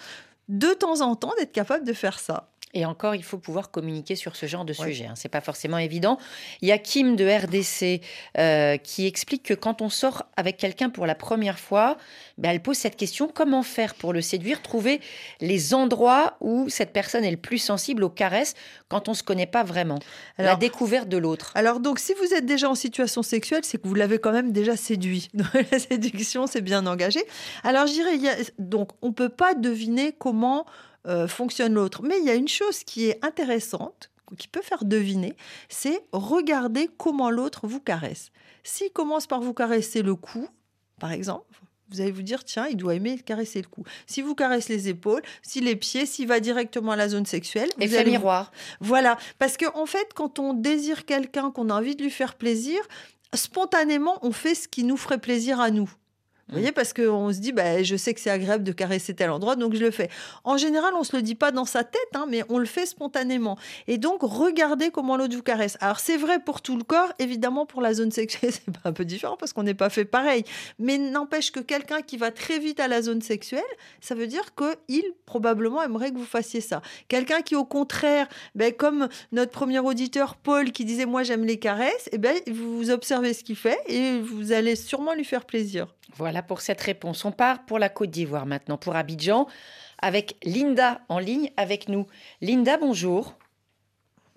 de 0.48 0.74
temps 0.74 1.02
en 1.02 1.16
temps 1.16 1.34
d'être 1.38 1.52
capable 1.52 1.86
de 1.86 1.94
faire 1.94 2.20
ça. 2.20 2.50
Et 2.74 2.86
encore, 2.86 3.16
il 3.16 3.24
faut 3.24 3.40
pouvoir 3.40 3.72
communiquer 3.72 4.16
sur 4.16 4.36
ce 4.36 4.46
genre 4.46 4.64
de 4.64 4.74
sujet. 4.74 5.08
Hein. 5.08 5.16
Ce 5.16 5.28
n'est 5.28 5.32
pas 5.32 5.42
forcément 5.42 5.80
évident. 5.80 6.20
Il 6.62 6.68
y 6.68 6.72
a 6.72 6.78
Kim 6.78 7.16
de 7.16 7.26
RDC 7.26 8.02
euh, 8.38 8.78
qui 8.78 9.08
explique 9.08 9.42
que 9.42 9.56
quand 9.56 9.82
on 9.82 9.90
sort 9.90 10.26
avec 10.38 10.58
quelqu'un 10.58 10.92
pour 10.92 11.08
la 11.08 11.16
première 11.16 11.58
fois, 11.58 11.98
ben, 12.38 12.52
elle 12.52 12.62
pose 12.62 12.78
cette 12.78 12.96
question 12.96 13.28
comment 13.28 13.64
faire 13.64 13.96
pour 13.96 14.14
le 14.14 14.22
séduire 14.22 14.62
Trouver 14.62 15.02
les 15.42 15.74
endroits 15.74 16.38
où 16.42 16.70
cette 16.70 16.94
personne 16.94 17.24
est 17.24 17.32
le 17.32 17.38
plus 17.38 17.58
sensible 17.58 18.04
aux 18.04 18.10
caresses 18.10 18.54
quand 18.88 19.08
on 19.08 19.12
ne 19.12 19.18
se 19.18 19.24
connaît 19.24 19.48
pas 19.48 19.64
vraiment? 19.64 20.00
la 20.38 20.56
découverte 20.56 21.10
de 21.10 21.18
l'autre. 21.18 21.52
Alors, 21.56 21.80
donc, 21.80 22.00
si 22.00 22.14
vous 22.14 22.34
êtes 22.34 22.46
déjà 22.46 22.70
en 22.70 22.76
situation 22.76 23.24
sexuelle, 23.24 23.64
c'est 23.64 23.82
que 23.82 23.88
vous 23.88 23.96
l'avez 23.96 24.20
quand 24.20 24.32
même 24.32 24.52
déjà 24.52 24.78
séduit. 24.78 25.30
la 25.72 25.80
séduction, 25.80 26.48
c'est 26.48 26.62
bien 26.62 26.86
engagé. 26.86 27.22
Alors, 27.64 27.88
je 27.88 27.94
dirais, 27.94 28.18
donc, 28.58 28.92
on 29.02 29.08
ne 29.08 29.14
peut 29.14 29.30
pas 29.30 29.54
deviner 29.54 30.14
comment 30.18 30.66
euh, 31.08 31.28
fonctionne 31.28 31.74
l'autre. 31.74 32.02
Mais 32.04 32.20
il 32.20 32.26
y 32.26 32.30
a 32.30 32.36
une 32.36 32.48
chose 32.48 32.84
qui 32.84 33.06
est 33.06 33.24
intéressante, 33.24 34.12
qui 34.38 34.48
peut 34.48 34.62
faire 34.62 34.86
deviner, 34.86 35.36
c'est 35.70 36.04
regarder 36.12 36.90
comment 36.98 37.30
l'autre 37.30 37.68
vous 37.68 37.80
caresse. 37.80 38.32
S'il 38.64 38.92
commence 38.92 39.28
par 39.28 39.42
vous 39.42 39.54
caresser 39.54 40.02
le 40.02 40.16
cou, 40.16 40.48
par 41.00 41.12
exemple, 41.12 41.60
vous 41.90 42.02
allez 42.02 42.12
vous 42.12 42.22
dire, 42.22 42.44
tiens, 42.44 42.68
il 42.68 42.78
doit 42.78 42.94
aimer 42.94 43.18
caresser 43.18 43.62
le 43.62 43.68
cou. 43.68 43.84
Si 44.06 44.22
vous 44.22 44.36
caressez 44.36 44.74
les 44.74 44.90
épaules, 44.90 45.24
si 45.42 45.60
les 45.60 45.76
pieds, 45.76 46.06
s'il 46.06 46.28
va 46.28 46.40
directement 46.40 46.92
à 46.92 46.96
la 46.96 47.10
zone 47.10 47.26
sexuelle. 47.26 47.70
et 47.80 47.86
Effet 47.86 48.06
miroir. 48.06 48.52
Voilà. 48.80 49.18
Parce 49.40 49.58
qu'en 49.58 49.76
en 49.76 49.86
fait, 49.88 50.14
quand 50.14 50.38
on 50.38 50.54
désire 50.54 51.06
quelqu'un, 51.06 51.50
qu'on 51.50 51.70
a 51.70 51.74
envie 51.74 51.96
de 51.96 52.04
lui 52.04 52.12
faire 52.12 52.36
plaisir, 52.36 52.80
spontanément, 53.34 54.20
on 54.22 54.32
fait 54.32 54.54
ce 54.54 54.68
qui 54.68 54.84
nous 54.84 54.98
ferait 54.98 55.18
plaisir 55.18 55.60
à 55.60 55.72
nous. 55.72 55.90
Vous 56.50 56.56
voyez, 56.58 56.72
parce 56.72 56.94
qu'on 56.94 57.32
se 57.32 57.38
dit, 57.38 57.52
bah, 57.52 57.84
je 57.84 57.96
sais 57.96 58.16
que 58.16 58.20
c'est 58.20 58.32
agréable 58.32 58.64
de 58.64 58.72
caresser 58.72 59.14
tel 59.14 59.30
endroit, 59.30 59.56
donc 59.56 59.76
je 59.76 59.82
le 59.82 59.92
fais. 59.92 60.10
En 60.44 60.58
général, 60.58 60.94
on 60.96 61.04
se 61.04 61.16
le 61.16 61.22
dit 61.22 61.36
pas 61.36 61.52
dans 61.52 61.66
sa 61.66 61.84
tête, 61.84 62.10
hein, 62.16 62.26
mais 62.28 62.44
on 62.50 62.58
le 62.58 62.66
fait 62.66 62.88
spontanément. 62.88 63.56
Et 63.88 64.00
donc, 64.00 64.22
regardez 64.24 64.90
comment 64.90 65.16
l'autre 65.16 65.36
vous 65.36 65.44
caresse. 65.44 65.78
Alors, 65.80 66.00
c'est 66.00 66.18
vrai 66.18 66.40
pour 66.40 66.62
tout 66.62 66.76
le 66.76 66.84
corps, 66.84 67.14
évidemment, 67.20 67.68
pour 67.68 67.84
la 67.84 67.94
zone 67.94 68.12
sexuelle, 68.12 68.52
c'est 68.54 68.64
un 68.84 68.94
peu 68.94 69.06
différent 69.06 69.38
parce 69.38 69.54
qu'on 69.54 69.62
n'est 69.62 69.76
pas 69.76 69.92
fait 69.92 70.06
pareil. 70.06 70.44
Mais 70.80 70.98
n'empêche 70.98 71.52
que 71.52 71.60
quelqu'un 71.60 72.02
qui 72.02 72.18
va 72.18 72.32
très 72.32 72.58
vite 72.58 72.80
à 72.80 72.88
la 72.88 73.04
zone 73.04 73.22
sexuelle, 73.22 73.62
ça 74.02 74.16
veut 74.16 74.28
dire 74.28 74.56
qu'il 74.56 75.04
probablement 75.28 75.84
aimerait 75.84 76.12
que 76.12 76.18
vous 76.18 76.26
fassiez 76.26 76.62
ça. 76.62 76.82
Quelqu'un 77.10 77.42
qui, 77.42 77.56
au 77.56 77.66
contraire, 77.66 78.28
ben, 78.56 78.74
comme 78.74 79.08
notre 79.32 79.52
premier 79.52 79.80
auditeur 79.80 80.36
Paul 80.36 80.72
qui 80.72 80.84
disait, 80.84 81.06
moi 81.06 81.22
j'aime 81.22 81.46
les 81.46 81.60
caresses, 81.60 82.10
eh 82.12 82.18
ben, 82.18 82.36
vous 82.52 82.90
observez 82.90 83.34
ce 83.36 83.44
qu'il 83.44 83.56
fait 83.56 83.78
et 83.88 84.20
vous 84.20 84.52
allez 84.52 84.76
sûrement 84.76 85.14
lui 85.14 85.26
faire 85.26 85.46
plaisir. 85.46 85.88
Voilà 86.18 86.39
pour 86.42 86.62
cette 86.62 86.82
réponse. 86.82 87.26
On 87.26 87.32
part 87.32 87.66
pour 87.66 87.80
la 87.80 87.90
Côte 87.90 88.10
d'Ivoire 88.10 88.46
maintenant, 88.46 88.78
pour 88.78 88.96
Abidjan, 88.96 89.48
avec 90.02 90.36
Linda 90.44 91.02
en 91.10 91.20
ligne 91.20 91.52
avec 91.58 91.90
nous. 91.90 92.08
Linda, 92.42 92.78
bonjour. 92.78 93.36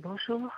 Bonjour. 0.01 0.51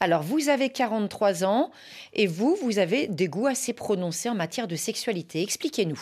Alors, 0.00 0.22
vous 0.22 0.48
avez 0.48 0.70
43 0.70 1.44
ans 1.44 1.70
et 2.14 2.26
vous, 2.26 2.56
vous 2.62 2.78
avez 2.78 3.06
des 3.06 3.28
goûts 3.28 3.46
assez 3.46 3.74
prononcés 3.74 4.30
en 4.30 4.34
matière 4.34 4.66
de 4.66 4.76
sexualité. 4.76 5.42
Expliquez-nous. 5.42 6.00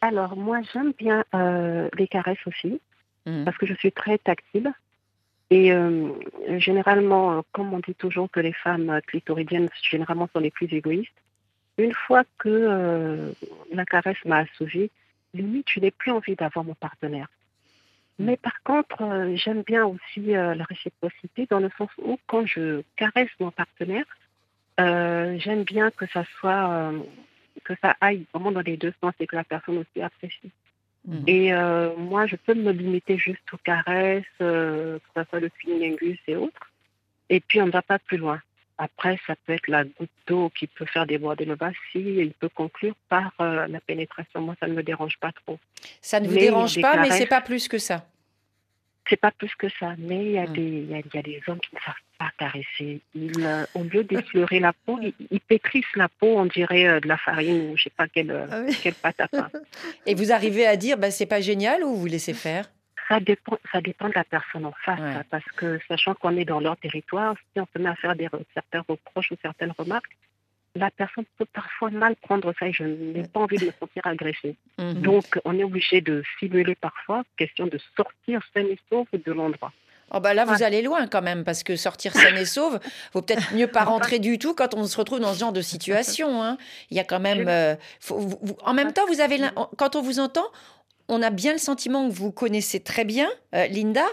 Alors, 0.00 0.36
moi, 0.36 0.60
j'aime 0.72 0.92
bien 0.98 1.24
euh, 1.34 1.88
les 1.98 2.06
caresses 2.06 2.46
aussi, 2.46 2.80
mmh. 3.26 3.44
parce 3.44 3.56
que 3.58 3.66
je 3.66 3.74
suis 3.74 3.90
très 3.90 4.18
tactile. 4.18 4.72
Et 5.50 5.72
euh, 5.72 6.12
généralement, 6.58 7.44
comme 7.52 7.72
on 7.74 7.80
dit 7.80 7.94
toujours 7.94 8.30
que 8.30 8.40
les 8.40 8.52
femmes 8.52 9.00
clitoridiennes, 9.06 9.68
généralement, 9.82 10.28
sont 10.32 10.40
les 10.40 10.50
plus 10.50 10.72
égoïstes, 10.72 11.10
une 11.78 11.92
fois 11.92 12.24
que 12.38 12.48
euh, 12.48 13.32
la 13.72 13.84
caresse 13.84 14.22
m'a 14.24 14.38
assouvi, 14.38 14.90
limite, 15.32 15.68
je 15.70 15.80
n'ai 15.80 15.90
plus 15.90 16.12
envie 16.12 16.36
d'avoir 16.36 16.64
mon 16.64 16.74
partenaire. 16.74 17.28
Mm. 18.18 18.24
Mais 18.24 18.36
par 18.36 18.62
contre, 18.62 19.02
euh, 19.02 19.36
j'aime 19.36 19.62
bien 19.62 19.84
aussi 19.84 20.36
euh, 20.36 20.54
la 20.54 20.64
réciprocité 20.64 21.46
dans 21.50 21.60
le 21.60 21.70
sens 21.76 21.90
où 21.98 22.18
quand 22.26 22.46
je 22.46 22.82
caresse 22.96 23.30
mon 23.40 23.50
partenaire, 23.50 24.04
j'aime 24.78 25.62
bien 25.62 25.90
que 25.92 26.06
ça 26.06 26.24
soit 26.38 26.92
que 27.62 27.74
ça 27.80 27.96
aille 28.00 28.26
vraiment 28.34 28.50
dans 28.50 28.60
les 28.60 28.76
deux 28.76 28.92
sens 29.00 29.14
et 29.20 29.26
que 29.26 29.36
la 29.36 29.44
personne 29.44 29.78
aussi 29.78 30.02
apprécie. 30.02 30.50
Mm. 31.06 31.24
Et 31.28 31.52
moi, 31.96 32.26
je 32.26 32.34
peux 32.36 32.54
me 32.54 32.72
limiter 32.72 33.16
juste 33.16 33.52
aux 33.52 33.58
caresses, 33.58 34.24
que 34.38 35.00
ce 35.16 35.24
soit 35.24 35.40
le 35.40 35.50
feeling 35.58 35.96
et 36.26 36.36
autres. 36.36 36.72
Et 37.30 37.38
puis, 37.38 37.60
on 37.60 37.66
ne 37.66 37.70
va 37.70 37.82
pas 37.82 38.00
plus 38.00 38.16
loin. 38.16 38.40
Après, 38.76 39.18
ça 39.26 39.34
peut 39.46 39.52
être 39.52 39.68
la 39.68 39.84
goutte 39.84 40.10
d'eau 40.26 40.50
qui 40.50 40.66
peut 40.66 40.84
faire 40.84 41.06
déborder 41.06 41.44
le 41.44 41.54
vase 41.54 41.74
si 41.92 42.00
il 42.00 42.32
peut 42.32 42.48
conclure 42.48 42.94
par 43.08 43.32
euh, 43.40 43.66
la 43.68 43.80
pénétration. 43.80 44.40
Moi, 44.40 44.56
ça 44.58 44.66
ne 44.66 44.74
me 44.74 44.82
dérange 44.82 45.16
pas 45.18 45.30
trop. 45.32 45.58
Ça 46.00 46.18
ne 46.18 46.26
vous 46.26 46.34
dérange 46.34 46.80
pas, 46.80 46.96
mais 46.96 47.10
c'est 47.10 47.26
pas 47.26 47.40
plus 47.40 47.68
que 47.68 47.78
ça. 47.78 48.04
C'est 49.08 49.20
pas 49.20 49.30
plus 49.30 49.54
que 49.54 49.68
ça. 49.78 49.94
Mais 49.98 50.24
il 50.24 50.32
y, 50.32 50.38
a 50.38 50.46
hmm. 50.46 50.52
des, 50.52 50.86
y, 51.14 51.18
a, 51.18 51.22
des 51.22 51.40
hommes 51.46 51.60
qui 51.60 51.74
ne 51.74 51.80
savent 51.80 51.94
pas 52.18 52.30
caresser. 52.36 53.00
Ils, 53.14 53.44
euh, 53.44 53.64
au 53.74 53.84
lieu 53.84 54.02
d'effleurer 54.02 54.58
la 54.58 54.72
peau, 54.72 54.98
ils, 55.30 55.40
pétrissent 55.40 55.94
la 55.94 56.08
peau, 56.08 56.38
on 56.38 56.46
dirait 56.46 56.86
euh, 56.86 57.00
de 57.00 57.06
la 57.06 57.18
farine 57.18 57.70
ou 57.70 57.76
je 57.76 57.84
sais 57.84 57.90
pas 57.90 58.08
quelle, 58.08 58.48
ah 58.50 58.62
quelle 58.82 58.94
pâte 58.94 59.20
à 59.20 59.28
pain. 59.28 59.50
Et 60.06 60.14
vous 60.14 60.32
arrivez 60.32 60.66
à 60.66 60.76
dire, 60.76 60.96
bah, 60.96 61.12
c'est 61.12 61.26
pas 61.26 61.40
génial 61.40 61.84
ou 61.84 61.94
vous 61.94 62.06
laissez 62.06 62.34
faire? 62.34 62.68
Ça 63.08 63.20
dépend, 63.20 63.58
ça 63.72 63.80
dépend 63.80 64.08
de 64.08 64.14
la 64.14 64.24
personne 64.24 64.66
en 64.66 64.74
face, 64.84 65.24
parce 65.30 65.44
que 65.56 65.78
sachant 65.88 66.14
qu'on 66.14 66.36
est 66.36 66.44
dans 66.44 66.60
leur 66.60 66.76
territoire, 66.76 67.34
si 67.52 67.60
on 67.60 67.66
se 67.72 67.78
met 67.78 67.90
à 67.90 67.94
faire 67.96 68.16
des, 68.16 68.28
certains 68.54 68.84
reproches 68.88 69.30
ou 69.32 69.36
certaines 69.42 69.72
remarques, 69.76 70.16
la 70.76 70.90
personne 70.90 71.24
peut 71.38 71.46
parfois 71.52 71.90
mal 71.90 72.16
prendre 72.16 72.52
ça 72.58 72.66
et 72.66 72.72
je 72.72 72.82
n'ai 72.82 73.22
pas 73.22 73.40
envie 73.40 73.58
de 73.58 73.66
me 73.66 73.72
sentir 73.78 74.06
agressée. 74.06 74.56
Mhm. 74.78 74.94
Donc, 75.02 75.40
on 75.44 75.56
est 75.58 75.64
obligé 75.64 76.00
de 76.00 76.22
simuler 76.38 76.74
parfois, 76.74 77.22
question 77.36 77.66
de 77.66 77.78
sortir 77.96 78.40
sain 78.52 78.62
et 78.62 78.78
sauve 78.90 79.06
de 79.12 79.32
l'endroit. 79.32 79.72
Oh 80.10 80.20
bah 80.20 80.34
là, 80.34 80.44
vous 80.44 80.62
allez 80.62 80.82
loin 80.82 81.06
quand 81.06 81.22
même, 81.22 81.44
parce 81.44 81.62
que 81.62 81.76
sortir 81.76 82.12
sain 82.12 82.36
et 82.36 82.44
sauve, 82.44 82.78
vaut 83.12 83.22
peut-être 83.22 83.54
mieux 83.54 83.66
pas 83.66 83.84
rentrer 83.84 84.18
du 84.18 84.38
tout 84.38 84.54
quand 84.54 84.74
on 84.74 84.84
se 84.86 84.96
retrouve 84.96 85.18
dans 85.18 85.32
ce 85.32 85.40
genre 85.40 85.52
de 85.52 85.62
situation. 85.62 86.42
Hein. 86.42 86.58
Il 86.90 86.96
y 86.96 87.00
a 87.00 87.04
quand 87.04 87.20
même. 87.20 87.48
Euh, 87.48 87.74
en 88.62 88.74
même 88.74 88.92
temps, 88.92 89.06
vous 89.08 89.20
avez, 89.20 89.40
quand 89.76 89.96
on 89.96 90.02
vous 90.02 90.20
entend, 90.20 90.46
on 91.08 91.22
a 91.22 91.30
bien 91.30 91.52
le 91.52 91.58
sentiment 91.58 92.08
que 92.08 92.14
vous 92.14 92.32
connaissez 92.32 92.80
très 92.80 93.04
bien 93.04 93.28
euh, 93.54 93.66
Linda, 93.66 94.06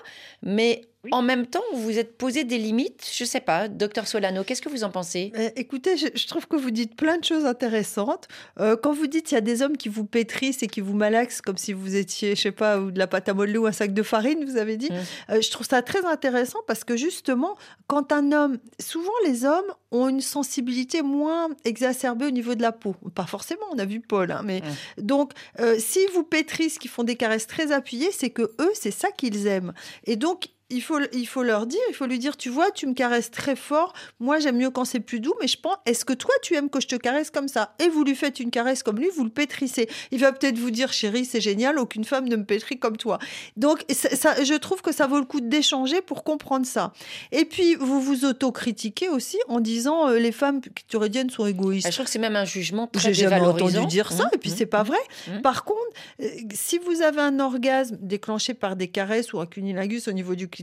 mais 0.44 0.82
en 1.10 1.24
même 1.24 1.48
temps, 1.48 1.64
vous 1.74 1.82
vous 1.82 1.98
êtes 1.98 2.18
posé 2.18 2.44
des 2.44 2.60
limites. 2.60 3.10
Je 3.12 3.24
ne 3.24 3.28
sais 3.28 3.40
pas, 3.40 3.68
docteur 3.68 4.08
Solano, 4.08 4.44
qu'est-ce 4.44 4.62
que 4.62 4.70
vous 4.70 4.84
en 4.84 4.92
pensez? 4.92 5.32
Euh, 5.36 5.50
Écoutez, 5.56 5.98
je, 5.98 6.28
trouve 6.28 6.48
que 6.48 6.56
vous 6.56 6.70
dites 6.70 6.96
plein 6.96 7.18
de 7.18 7.24
choses 7.24 7.46
intéressantes. 7.46 8.28
Euh, 8.60 8.76
quand 8.76 8.94
vous 8.94 9.08
dites 9.08 9.26
qu'il 9.26 9.36
y 9.36 9.38
a 9.38 9.42
des 9.42 9.64
hommes 9.64 9.78
qui 9.78 9.90
vous 9.90 10.06
pétrissent 10.06 10.62
et 10.62 10.68
qui 10.68 10.80
vous 10.80 10.94
malaxent 10.94 11.42
comme 11.42 11.58
si 11.58 11.74
vous 11.74 11.96
étiez, 11.96 12.36
je 12.36 12.42
sais 12.42 12.52
pas, 12.52 12.80
ou 12.80 12.92
de 12.92 13.00
la 13.00 13.08
pâte 13.08 13.30
à 13.30 13.34
modeler 13.34 13.58
ou 13.58 13.66
un 13.66 13.72
sac 13.72 13.94
de 13.94 14.04
farine, 14.04 14.46
vous 14.46 14.58
avez 14.58 14.78
dit, 14.78 14.90
mmh. 14.92 15.42
je 15.42 15.50
trouve 15.50 15.66
ça 15.66 15.82
très 15.82 16.06
intéressant 16.06 16.60
parce 16.68 16.84
que 16.84 16.96
justement, 16.96 17.58
quand 17.88 18.12
un 18.12 18.32
homme, 18.32 18.60
souvent 18.80 19.12
les 19.26 19.44
hommes 19.46 19.74
ont 19.90 20.08
une 20.08 20.22
sensibilité 20.22 21.02
moins 21.02 21.50
exacerbée 21.66 22.28
au 22.28 22.32
niveau 22.32 22.54
de 22.54 22.62
la 22.62 22.72
peau. 22.72 22.96
Pas 23.16 23.26
forcément, 23.26 23.66
on 23.72 23.80
a 23.80 23.86
vu 23.86 24.02
Paul, 24.02 24.32
hein, 24.32 24.42
mais 24.46 24.62
donc 24.98 25.34
si 25.80 26.00
vous 26.14 26.24
pétrissent, 26.24 26.78
qui 26.78 26.88
font 26.88 27.04
des 27.04 27.16
caresses 27.16 27.48
très 27.48 27.72
appuyées, 27.72 28.12
c'est 28.12 28.30
que 28.30 28.44
eux, 28.60 28.72
c'est 28.74 28.92
ça 28.92 29.10
qu'ils 29.12 29.48
aiment. 29.48 29.74
Et 30.06 30.16
donc 30.16 30.50
il 30.72 30.82
faut, 30.82 31.00
il 31.14 31.28
faut 31.28 31.44
leur 31.44 31.68
dire, 31.68 31.80
il 31.90 31.96
faut 31.96 32.06
lui 32.06 32.20
dire, 32.20 32.38
tu 32.38 32.50
vois, 32.50 32.72
tu 32.72 32.88
me 32.88 32.94
caresses 32.94 33.32
très 33.32 33.56
fort, 33.56 33.94
moi 34.20 34.40
j'aime 34.40 34.58
mieux 34.58 34.70
quand 34.70 34.86
c'est 34.86 35.00
plus 35.00 35.20
doux, 35.20 35.34
mais 35.42 35.48
je 35.48 35.58
pense, 35.58 35.76
est-ce 35.86 36.06
que 36.06 36.14
toi 36.14 36.34
tu 36.42 36.56
aimes 36.56 36.70
que 36.70 36.80
je 36.80 36.88
te 36.88 36.96
caresse 36.96 37.30
comme 37.30 37.48
ça? 37.48 37.76
Et 37.80 37.90
vous 37.90 38.04
lui 38.04 38.16
faites 38.16 38.40
une 38.40 38.52
caresse 38.52 38.84
comme 38.84 38.98
lui, 38.98 39.10
vous 39.16 39.24
le 39.24 39.30
pétrissez. 39.30 39.90
Il 40.12 40.20
va 40.20 40.32
peut-être 40.32 40.58
vous 40.58 40.72
dire, 40.72 40.94
chérie, 40.94 41.26
c'est 41.26 41.42
génial, 41.42 41.78
aucune 41.78 42.06
femme 42.06 42.28
ne 42.28 42.36
me 42.36 42.46
pétrit 42.46 42.80
comme 42.80 42.98
toi. 42.98 43.20
Donc 43.58 43.84
ça, 43.90 44.44
je 44.44 44.54
trouve 44.56 44.82
que 44.82 44.94
ça 44.94 45.08
vaut 45.08 45.20
le 45.20 45.26
coup 45.26 45.42
d'échanger 45.42 46.02
pour 46.02 46.24
comprendre 46.24 46.66
ça. 46.66 46.94
Et 47.32 47.46
puis 47.46 47.76
vous 47.76 48.02
vous 48.02 48.26
autocritiquez 48.26 49.10
aussi 49.10 49.38
en 49.48 49.60
disant, 49.60 50.08
euh, 50.08 50.20
les 50.20 50.32
femmes 50.32 50.62
clitoridiennes 50.62 51.30
sont 51.30 51.46
égoïstes. 51.46 51.88
Je 51.88 51.94
trouve 51.94 52.06
que 52.06 52.12
c'est 52.12 52.20
même 52.20 52.36
un 52.36 52.46
jugement 52.46 52.88
très 52.88 53.14
J'ai 53.14 53.30
jamais 53.30 53.42
entendu 53.42 53.86
dire 53.88 54.12
ça, 54.12 54.26
mmh, 54.26 54.30
et 54.34 54.38
puis 54.38 54.52
mmh, 54.52 54.56
c'est 54.58 54.66
pas 54.66 54.84
mmh, 54.84 54.88
vrai. 54.88 55.00
mmh. 55.28 55.42
Par 55.42 55.64
contre, 55.66 55.80
euh, 56.22 56.28
si 56.54 56.78
vous 56.78 57.02
avez 57.02 57.22
un 57.22 57.40
orgasme 57.40 57.98
déclenché 58.02 58.54
par 58.54 58.76
des 58.76 58.88
caresses 58.88 59.34
ou 59.34 59.40
un 59.40 59.46
cunilingus 59.46 60.08
au 60.08 60.12
niveau 60.12 60.36
du 60.36 60.48
clitoris, 60.48 60.61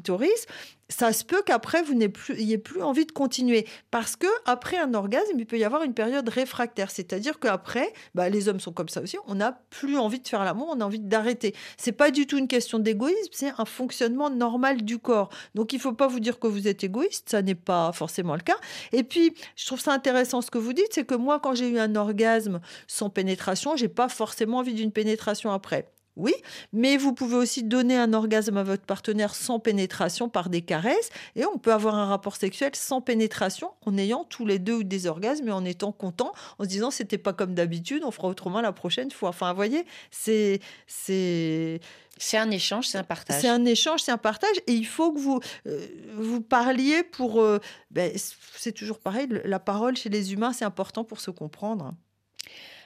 ça 0.89 1.13
se 1.13 1.25
peut 1.25 1.43
qu'après 1.45 1.83
vous 1.83 1.95
n'ayez 1.95 2.59
plus, 2.59 2.83
envie 2.83 3.05
de 3.05 3.13
continuer 3.13 3.67
parce 3.91 4.17
que 4.17 4.27
après 4.47 4.79
un 4.79 4.95
orgasme, 4.95 5.39
il 5.39 5.47
peut 5.47 5.59
y 5.59 5.65
avoir 5.65 5.83
une 5.83 5.95
période 5.95 6.29
réfractaire, 6.29 6.91
c'est-à-dire 6.91 7.39
qu'après, 7.39 7.93
bah, 8.15 8.29
les 8.29 8.49
hommes 8.49 8.61
sont 8.61 8.73
comme 8.73 8.89
ça 8.89 9.03
aussi, 9.03 9.17
on 9.27 9.37
n'a 9.37 9.61
plus 9.71 9.99
envie 9.99 10.21
de 10.21 10.27
faire 10.27 10.45
l'amour, 10.45 10.69
on 10.71 10.81
a 10.81 10.85
envie 10.85 11.01
d'arrêter. 11.01 11.55
C'est 11.77 11.93
pas 11.93 12.11
du 12.11 12.27
tout 12.27 12.39
une 12.39 12.49
question 12.49 12.79
d'égoïsme, 12.79 13.33
c'est 13.33 13.53
un 13.59 13.65
fonctionnement 13.65 14.31
normal 14.31 14.83
du 14.83 14.99
corps. 14.99 15.29
Donc 15.55 15.73
il 15.73 15.81
faut 15.81 15.93
pas 15.93 16.07
vous 16.07 16.21
dire 16.21 16.39
que 16.39 16.47
vous 16.47 16.69
êtes 16.69 16.85
égoïste, 16.85 17.29
ça 17.31 17.43
n'est 17.43 17.55
pas 17.55 17.93
forcément 17.93 18.35
le 18.35 18.41
cas. 18.41 18.57
Et 18.93 19.05
puis 19.05 19.35
je 19.57 19.67
trouve 19.67 19.81
ça 19.81 19.93
intéressant 19.93 20.41
ce 20.41 20.51
que 20.51 20.59
vous 20.59 20.73
dites, 20.73 20.89
c'est 20.93 21.05
que 21.05 21.15
moi 21.15 21.39
quand 21.41 21.55
j'ai 21.55 21.69
eu 21.69 21.79
un 21.79 21.95
orgasme 21.97 22.61
sans 22.87 23.11
pénétration, 23.11 23.77
j'ai 23.77 23.89
pas 23.89 24.09
forcément 24.09 24.59
envie 24.59 24.75
d'une 24.75 24.93
pénétration 24.93 25.53
après. 25.53 25.91
Oui, 26.19 26.35
mais 26.73 26.97
vous 26.97 27.15
pouvez 27.15 27.37
aussi 27.37 27.63
donner 27.63 27.97
un 27.97 28.13
orgasme 28.13 28.57
à 28.57 28.65
votre 28.65 28.83
partenaire 28.83 29.37
sans 29.37 29.61
pénétration 29.61 30.29
par 30.29 30.51
des 30.51 30.63
caresses 30.63 31.11
et 31.37 31.47
on 31.47 31.59
peut 31.59 31.73
avoir 31.73 31.95
un 31.95 32.07
rapport 32.07 32.35
sexuel 32.35 32.73
sans 32.75 33.01
pénétration 33.01 33.71
en 33.87 33.97
ayant 33.97 34.25
tous 34.25 34.45
les 34.45 34.59
deux 34.59 34.83
des 34.83 35.07
orgasmes 35.07 35.47
et 35.47 35.53
en 35.53 35.65
étant 35.65 35.93
content, 35.93 36.33
en 36.59 36.65
se 36.65 36.69
disant 36.69 36.91
c'était 36.91 37.19
pas 37.19 37.33
comme 37.33 37.55
d'habitude, 37.55 38.03
on 38.05 38.11
fera 38.11 38.27
autrement 38.27 38.61
la 38.61 38.73
prochaine 38.73 39.13
fois. 39.13 39.29
Enfin, 39.29 39.51
vous 39.53 39.57
voyez, 39.57 39.87
c'est 40.11 40.59
c'est 40.89 41.81
c'est 42.17 42.37
un 42.37 42.51
échange, 42.51 42.89
c'est 42.89 42.99
un 42.99 43.05
partage. 43.05 43.41
C'est 43.41 43.49
un 43.49 43.65
échange, 43.65 44.01
c'est 44.01 44.11
un 44.11 44.19
partage. 44.19 44.57
Et 44.67 44.73
il 44.73 44.87
faut 44.87 45.13
que 45.13 45.21
vous, 45.21 45.39
euh, 45.69 45.87
vous 46.17 46.41
parliez 46.41 47.05
pour... 47.05 47.41
Euh, 47.41 47.61
ben, 47.93 48.11
c'est 48.57 48.73
toujours 48.73 48.99
pareil, 48.99 49.29
la 49.45 49.61
parole 49.61 49.97
chez 49.97 50.09
les 50.09 50.33
humains, 50.33 50.53
c'est 50.53 50.65
important 50.65 51.05
pour 51.05 51.21
se 51.21 51.31
comprendre. 51.31 51.95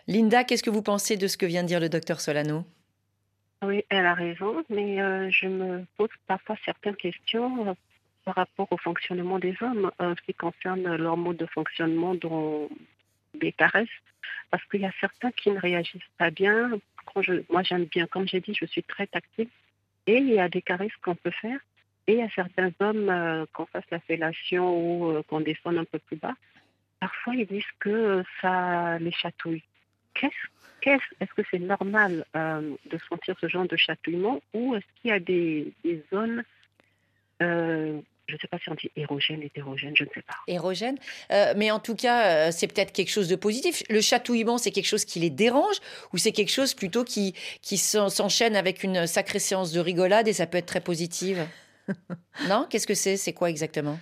Linda, 0.06 0.44
qu'est-ce 0.44 0.62
que 0.62 0.68
vous 0.68 0.82
pensez 0.82 1.16
de 1.16 1.26
ce 1.28 1.38
que 1.38 1.46
vient 1.46 1.62
de 1.62 1.68
dire 1.68 1.80
le 1.80 1.88
docteur 1.88 2.20
Solano? 2.20 2.64
Oui, 3.62 3.84
elle 3.90 4.06
a 4.06 4.14
raison, 4.14 4.64
mais 4.70 5.00
euh, 5.00 5.30
je 5.30 5.46
me 5.46 5.84
pose 5.96 6.08
parfois 6.26 6.56
certaines 6.64 6.96
questions 6.96 7.68
euh, 7.68 7.74
par 8.24 8.34
rapport 8.34 8.66
au 8.72 8.76
fonctionnement 8.76 9.38
des 9.38 9.54
hommes, 9.60 9.92
euh, 10.00 10.16
ce 10.16 10.22
qui 10.22 10.34
concerne 10.34 10.96
leur 10.96 11.16
mode 11.16 11.36
de 11.36 11.46
fonctionnement 11.46 12.16
dans 12.16 12.68
les 13.40 13.52
caresses, 13.52 13.88
parce 14.50 14.64
qu'il 14.64 14.80
y 14.80 14.84
a 14.84 14.92
certains 15.00 15.30
qui 15.30 15.52
ne 15.52 15.60
réagissent 15.60 16.02
pas 16.18 16.30
bien. 16.30 16.70
Moi, 17.50 17.62
j'aime 17.62 17.84
bien, 17.84 18.06
comme 18.08 18.26
j'ai 18.26 18.40
dit, 18.40 18.52
je 18.52 18.66
suis 18.66 18.82
très 18.82 19.06
tactile, 19.06 19.48
et 20.08 20.16
il 20.16 20.30
y 20.30 20.40
a 20.40 20.48
des 20.48 20.62
caresses 20.62 20.96
qu'on 21.00 21.14
peut 21.14 21.30
faire, 21.30 21.60
et 22.08 22.14
il 22.14 22.18
y 22.18 22.22
a 22.22 22.30
certains 22.30 22.72
hommes, 22.80 23.08
euh, 23.10 23.46
qu'on 23.52 23.66
fasse 23.66 23.88
la 23.92 24.00
fellation 24.00 24.76
ou 24.76 25.22
qu'on 25.28 25.40
descende 25.40 25.78
un 25.78 25.84
peu 25.84 26.00
plus 26.00 26.16
bas, 26.16 26.34
parfois 26.98 27.36
ils 27.36 27.46
disent 27.46 27.64
que 27.78 28.24
ça 28.40 28.98
les 28.98 29.12
chatouille. 29.12 29.62
Qu'est-ce 30.14 30.34
est-ce 30.84 31.02
est 31.20 31.26
que 31.36 31.42
c'est 31.50 31.58
normal 31.58 32.24
euh, 32.34 32.74
de 32.90 32.98
sentir 33.08 33.36
ce 33.40 33.48
genre 33.48 33.66
de 33.66 33.76
chatouillement 33.76 34.42
ou 34.52 34.74
est-ce 34.74 34.84
qu'il 35.00 35.10
y 35.10 35.12
a 35.12 35.20
des, 35.20 35.72
des 35.84 36.02
zones, 36.12 36.42
euh, 37.40 38.00
je 38.28 38.34
ne 38.34 38.38
sais 38.38 38.48
pas 38.48 38.58
si 38.58 38.70
on 38.70 38.74
dit 38.74 38.90
érogène, 38.96 39.42
hétérogène, 39.42 39.94
je 39.96 40.04
ne 40.04 40.08
sais 40.14 40.22
pas. 40.22 40.34
Érogène, 40.46 40.98
euh, 41.30 41.54
mais 41.56 41.70
en 41.70 41.78
tout 41.80 41.94
cas, 41.94 42.48
euh, 42.48 42.50
c'est 42.52 42.66
peut-être 42.66 42.92
quelque 42.92 43.10
chose 43.10 43.28
de 43.28 43.36
positif. 43.36 43.82
Le 43.90 44.00
chatouillement, 44.00 44.58
c'est 44.58 44.70
quelque 44.70 44.86
chose 44.86 45.04
qui 45.04 45.20
les 45.20 45.30
dérange 45.30 45.76
ou 46.12 46.18
c'est 46.18 46.32
quelque 46.32 46.50
chose 46.52 46.74
plutôt 46.74 47.04
qui, 47.04 47.34
qui 47.60 47.78
s'en- 47.78 48.08
s'enchaîne 48.08 48.56
avec 48.56 48.82
une 48.82 49.06
sacrée 49.06 49.38
séance 49.38 49.72
de 49.72 49.80
rigolade 49.80 50.28
et 50.28 50.32
ça 50.32 50.46
peut 50.46 50.58
être 50.58 50.66
très 50.66 50.80
positif? 50.80 51.38
Non? 52.48 52.66
Qu'est-ce 52.70 52.86
que 52.86 52.94
c'est? 52.94 53.16
C'est 53.16 53.32
quoi 53.32 53.50
exactement? 53.50 53.98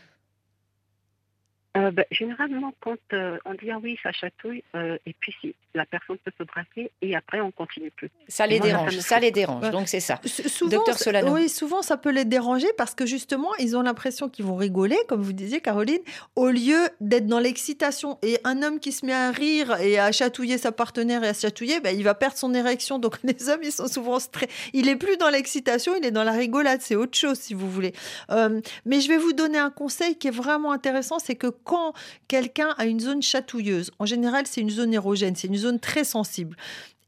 Euh, 1.77 1.91
ben, 1.91 2.05
généralement, 2.11 2.75
quand 2.81 2.99
on 3.13 3.55
dit 3.55 3.71
ah 3.71 3.79
oui, 3.83 3.99
ça 4.03 4.13
chatouille, 4.13 4.63
et 4.75 5.15
puis 5.19 5.35
si 5.41 5.55
la 5.75 5.87
personne 5.87 6.17
peut 6.25 6.33
se 6.37 6.43
braquer 6.45 6.91
et 7.03 7.15
après 7.15 7.41
on 7.41 7.51
continue 7.51 7.91
plus. 7.91 8.11
Ça 8.29 8.47
les 8.47 8.59
Moi, 8.59 8.67
dérange, 8.69 8.99
ça 8.99 9.21
les 9.21 9.31
dérange. 9.31 9.63
Ouais. 9.65 9.71
Donc 9.71 9.89
c'est 9.89 10.01
ça. 10.01 10.21
S- 10.25 10.49
Souvent, 10.49 10.71
Docteur 10.77 10.99
Solano. 10.99 11.33
Oui, 11.35 11.49
souvent 11.49 11.83
ça 11.83 11.97
peut 11.97 12.11
les 12.11 12.25
déranger 12.25 12.67
parce 12.77 12.95
que 12.95 13.07
justement, 13.07 13.55
ils 13.59 13.77
ont 13.77 13.83
l'impression 13.83 14.29
qu'ils 14.29 14.45
vont 14.45 14.57
rigoler, 14.57 14.99
comme 15.09 15.23
vous 15.23 15.33
disiez, 15.33 15.61
Caroline, 15.61 16.01
au 16.37 16.49
lieu 16.49 16.79
d'être 17.01 17.27
dans 17.27 17.39
l'excitation. 17.39 18.19
Et 18.23 18.39
un 18.45 18.63
homme 18.63 18.81
qui 18.81 18.93
se 18.93 19.07
met 19.07 19.13
à 19.13 19.31
rire 19.31 19.77
et 19.81 19.99
à 19.99 20.11
chatouiller 20.13 20.59
sa 20.59 20.73
partenaire 20.73 21.23
et 21.25 21.29
à 21.29 21.35
se 21.35 21.43
chatouiller, 21.43 21.81
ben, 21.81 21.97
il 21.97 22.03
va 22.05 22.15
perdre 22.15 22.37
son 22.37 22.53
érection. 22.55 22.99
Donc 22.99 23.19
les 23.25 23.49
hommes, 23.49 23.61
ils 23.63 23.73
sont 23.73 23.89
souvent 23.89 24.19
stressés. 24.19 24.51
Il 24.73 24.89
est 24.89 24.97
plus 24.97 25.17
dans 25.19 25.29
l'excitation, 25.31 25.95
il 25.97 26.05
est 26.05 26.11
dans 26.11 26.25
la 26.25 26.33
rigolade. 26.33 26.81
C'est 26.83 26.97
autre 26.97 27.17
chose, 27.17 27.39
si 27.39 27.55
vous 27.55 27.71
voulez. 27.71 27.93
Euh, 28.31 28.61
mais 28.87 29.01
je 29.01 29.09
vais 29.09 29.19
vous 29.19 29.33
donner 29.33 29.59
un 29.59 29.71
conseil 29.71 30.17
qui 30.17 30.29
est 30.29 30.33
vraiment 30.33 30.73
intéressant, 30.73 31.19
c'est 31.19 31.37
que 31.37 31.47
quand 31.49 31.93
quelqu'un 32.29 32.75
a 32.79 32.87
une 32.87 33.01
zone 33.01 33.23
chatouilleuse, 33.23 33.91
en 33.99 34.07
général, 34.07 34.47
c'est 34.47 34.61
une 34.61 34.71
zone 34.71 34.93
érogène, 34.95 35.37
c'est 35.37 35.49
une 35.49 35.57
zone 35.61 35.79
très 35.79 36.05
sensible. 36.05 36.57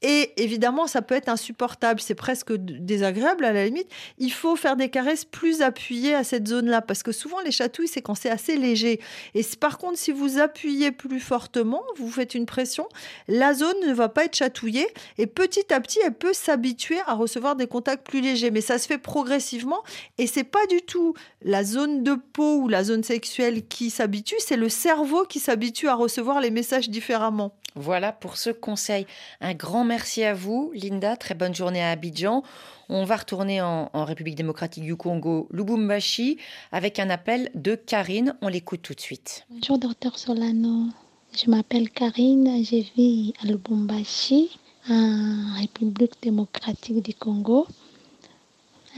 Et 0.05 0.33
évidemment, 0.35 0.85
ça 0.85 1.01
peut 1.01 1.15
être 1.15 1.29
insupportable, 1.29 2.01
c'est 2.01 2.13
presque 2.13 2.51
désagréable 2.53 3.45
à 3.45 3.53
la 3.53 3.65
limite. 3.65 3.87
Il 4.17 4.33
faut 4.33 4.57
faire 4.57 4.75
des 4.75 4.89
caresses 4.89 5.23
plus 5.23 5.61
appuyées 5.61 6.13
à 6.13 6.25
cette 6.25 6.45
zone-là, 6.45 6.81
parce 6.81 7.03
que 7.03 7.13
souvent 7.13 7.39
les 7.39 7.51
chatouilles, 7.51 7.87
c'est 7.87 8.01
quand 8.01 8.13
c'est 8.13 8.29
assez 8.29 8.57
léger. 8.57 8.99
Et 9.33 9.43
par 9.57 9.77
contre, 9.77 9.97
si 9.97 10.11
vous 10.11 10.39
appuyez 10.39 10.91
plus 10.91 11.21
fortement, 11.21 11.81
vous 11.95 12.11
faites 12.11 12.35
une 12.35 12.45
pression, 12.45 12.85
la 13.29 13.53
zone 13.53 13.77
ne 13.87 13.93
va 13.93 14.09
pas 14.09 14.25
être 14.25 14.35
chatouillée, 14.35 14.87
et 15.17 15.25
petit 15.25 15.73
à 15.73 15.79
petit, 15.79 15.99
elle 16.05 16.13
peut 16.13 16.33
s'habituer 16.33 16.99
à 17.07 17.13
recevoir 17.13 17.55
des 17.55 17.67
contacts 17.67 18.05
plus 18.05 18.19
légers. 18.19 18.51
Mais 18.51 18.59
ça 18.59 18.79
se 18.79 18.87
fait 18.87 18.97
progressivement, 18.97 19.83
et 20.17 20.27
c'est 20.27 20.43
pas 20.43 20.65
du 20.69 20.81
tout 20.81 21.13
la 21.41 21.63
zone 21.63 22.03
de 22.03 22.15
peau 22.15 22.57
ou 22.57 22.67
la 22.67 22.83
zone 22.83 23.03
sexuelle 23.03 23.65
qui 23.65 23.89
s'habitue, 23.89 24.35
c'est 24.39 24.57
le 24.57 24.67
cerveau 24.67 25.23
qui 25.23 25.39
s'habitue 25.39 25.87
à 25.87 25.95
recevoir 25.95 26.41
les 26.41 26.51
messages 26.51 26.89
différemment. 26.89 27.55
Voilà 27.75 28.11
pour 28.11 28.37
ce 28.37 28.51
conseil. 28.51 29.07
Un 29.41 29.53
grand 29.53 29.83
merci 29.83 30.23
à 30.23 30.33
vous, 30.33 30.71
Linda. 30.75 31.17
Très 31.17 31.33
bonne 31.33 31.55
journée 31.55 31.81
à 31.81 31.91
Abidjan. 31.91 32.43
On 32.89 33.05
va 33.05 33.15
retourner 33.15 33.61
en, 33.61 33.89
République 33.93 34.35
démocratique 34.35 34.83
du 34.83 34.95
Congo, 34.95 35.47
Lubumbashi, 35.51 36.37
avec 36.71 36.99
un 36.99 37.09
appel 37.09 37.49
de 37.55 37.75
Karine. 37.75 38.35
On 38.41 38.47
l'écoute 38.47 38.81
tout 38.81 38.93
de 38.93 38.99
suite. 38.99 39.45
Bonjour, 39.49 39.79
docteur 39.79 40.19
Solano. 40.19 40.89
Je 41.35 41.49
m'appelle 41.49 41.89
Karine, 41.89 42.63
je 42.63 42.83
vis 42.95 43.33
à 43.41 43.47
Lubumbashi, 43.47 44.59
en 44.87 45.55
République 45.57 46.13
démocratique 46.21 47.01
du 47.01 47.15
Congo. 47.15 47.65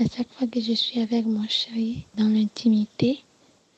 À 0.02 0.04
chaque 0.14 0.28
fois 0.34 0.48
que 0.48 0.60
je 0.60 0.74
suis 0.74 1.00
avec 1.00 1.26
mon 1.26 1.48
chéri 1.48 2.06
dans 2.16 2.28
l'intimité, 2.28 3.24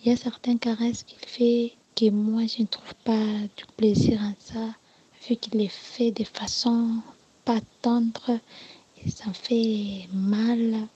il 0.01 0.09
y 0.09 0.13
a 0.13 0.17
certaines 0.17 0.57
caresses 0.57 1.03
qu'il 1.03 1.19
fait 1.19 1.73
que 1.95 2.09
moi 2.09 2.43
je 2.47 2.63
ne 2.63 2.67
trouve 2.67 2.95
pas 3.03 3.23
du 3.55 3.65
plaisir 3.75 4.19
en 4.21 4.33
ça, 4.39 4.73
vu 5.27 5.35
qu'il 5.35 5.59
les 5.59 5.67
fait 5.67 6.11
de 6.11 6.23
façon 6.23 7.01
pas 7.45 7.59
tendre 7.81 8.39
ça 9.09 9.31
fait 9.33 10.07
mal. 10.13 10.87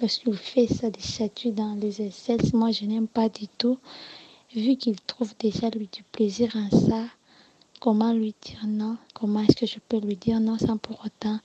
Lorsqu'il 0.00 0.36
fait 0.36 0.66
ça, 0.66 0.90
des 0.90 1.00
chatouilles 1.00 1.52
dans 1.52 1.74
les 1.74 2.02
aisselles, 2.02 2.40
moi 2.52 2.72
je 2.72 2.84
n'aime 2.84 3.06
pas 3.06 3.28
du 3.28 3.46
tout. 3.46 3.78
Vu 4.54 4.76
qu'il 4.76 5.00
trouve 5.00 5.32
déjà 5.38 5.70
lui 5.70 5.88
du 5.92 6.02
plaisir 6.02 6.54
en 6.56 6.70
ça, 6.70 7.04
comment 7.80 8.12
lui 8.12 8.34
dire 8.44 8.66
non? 8.66 8.96
Comment 9.14 9.40
est-ce 9.40 9.56
que 9.56 9.66
je 9.66 9.78
peux 9.88 9.98
lui 9.98 10.16
dire 10.16 10.40
non 10.40 10.58
sans 10.58 10.78
pour 10.78 11.04
autant 11.04 11.38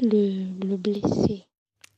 le, 0.00 0.44
le 0.66 0.76
blesser? 0.76 1.45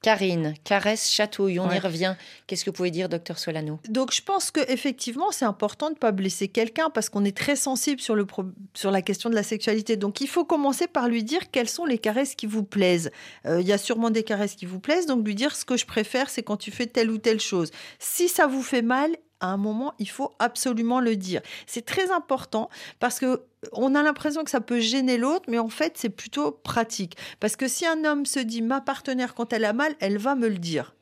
Karine, 0.00 0.54
caresse, 0.62 1.10
chatouille, 1.10 1.58
on 1.58 1.70
y 1.70 1.78
revient. 1.78 2.14
Qu'est-ce 2.46 2.64
que 2.64 2.70
vous 2.70 2.74
pouvez 2.74 2.90
dire, 2.92 3.08
docteur 3.08 3.38
Solano? 3.38 3.80
Donc 3.88 4.14
je 4.14 4.22
pense 4.22 4.50
que 4.52 4.60
effectivement 4.70 5.32
c'est 5.32 5.44
important 5.44 5.88
de 5.88 5.94
ne 5.94 5.98
pas 5.98 6.12
blesser 6.12 6.46
quelqu'un 6.48 6.88
parce 6.88 7.08
qu'on 7.08 7.24
est 7.24 7.36
très 7.36 7.56
sensible 7.56 8.00
sur, 8.00 8.14
le 8.14 8.24
pro- 8.24 8.44
sur 8.74 8.90
la 8.92 9.02
question 9.02 9.28
de 9.28 9.34
la 9.34 9.42
sexualité. 9.42 9.96
Donc 9.96 10.20
il 10.20 10.28
faut 10.28 10.44
commencer 10.44 10.86
par 10.86 11.08
lui 11.08 11.24
dire 11.24 11.50
quelles 11.50 11.68
sont 11.68 11.84
les 11.84 11.98
caresses 11.98 12.36
qui 12.36 12.46
vous 12.46 12.62
plaisent. 12.62 13.10
Euh, 13.46 13.60
Il 13.60 13.66
y 13.66 13.72
a 13.72 13.78
sûrement 13.78 14.10
des 14.10 14.22
caresses 14.22 14.54
qui 14.54 14.66
vous 14.66 14.78
plaisent, 14.80 15.06
donc 15.06 15.26
lui 15.26 15.34
dire 15.34 15.56
ce 15.56 15.64
que 15.64 15.76
je 15.76 15.84
préfère 15.84 16.30
c'est 16.30 16.42
quand 16.44 16.56
tu 16.56 16.70
fais 16.70 16.86
telle 16.86 17.10
ou 17.10 17.18
telle 17.18 17.40
chose. 17.40 17.70
Si 17.98 18.28
ça 18.28 18.46
vous 18.46 18.62
fait 18.62 18.82
mal, 18.82 19.10
à 19.40 19.48
un 19.48 19.56
moment, 19.56 19.94
il 19.98 20.08
faut 20.08 20.32
absolument 20.40 21.00
le 21.00 21.14
dire. 21.14 21.42
C'est 21.66 21.84
très 21.84 22.10
important 22.10 22.68
parce 22.98 23.18
que 23.20 23.42
on 23.72 23.94
a 23.94 24.02
l'impression 24.02 24.44
que 24.44 24.50
ça 24.50 24.60
peut 24.60 24.80
gêner 24.80 25.18
l'autre, 25.18 25.46
mais 25.48 25.58
en 25.58 25.68
fait, 25.68 25.94
c'est 25.96 26.08
plutôt 26.10 26.52
pratique. 26.52 27.16
Parce 27.40 27.56
que 27.56 27.68
si 27.68 27.86
un 27.86 28.04
homme 28.04 28.26
se 28.26 28.40
dit 28.40 28.62
ma 28.62 28.80
partenaire 28.80 29.34
quand 29.34 29.52
elle 29.52 29.64
a 29.64 29.72
mal, 29.72 29.94
elle 30.00 30.18
va 30.18 30.34
me 30.34 30.48
le 30.48 30.58
dire. 30.58 30.94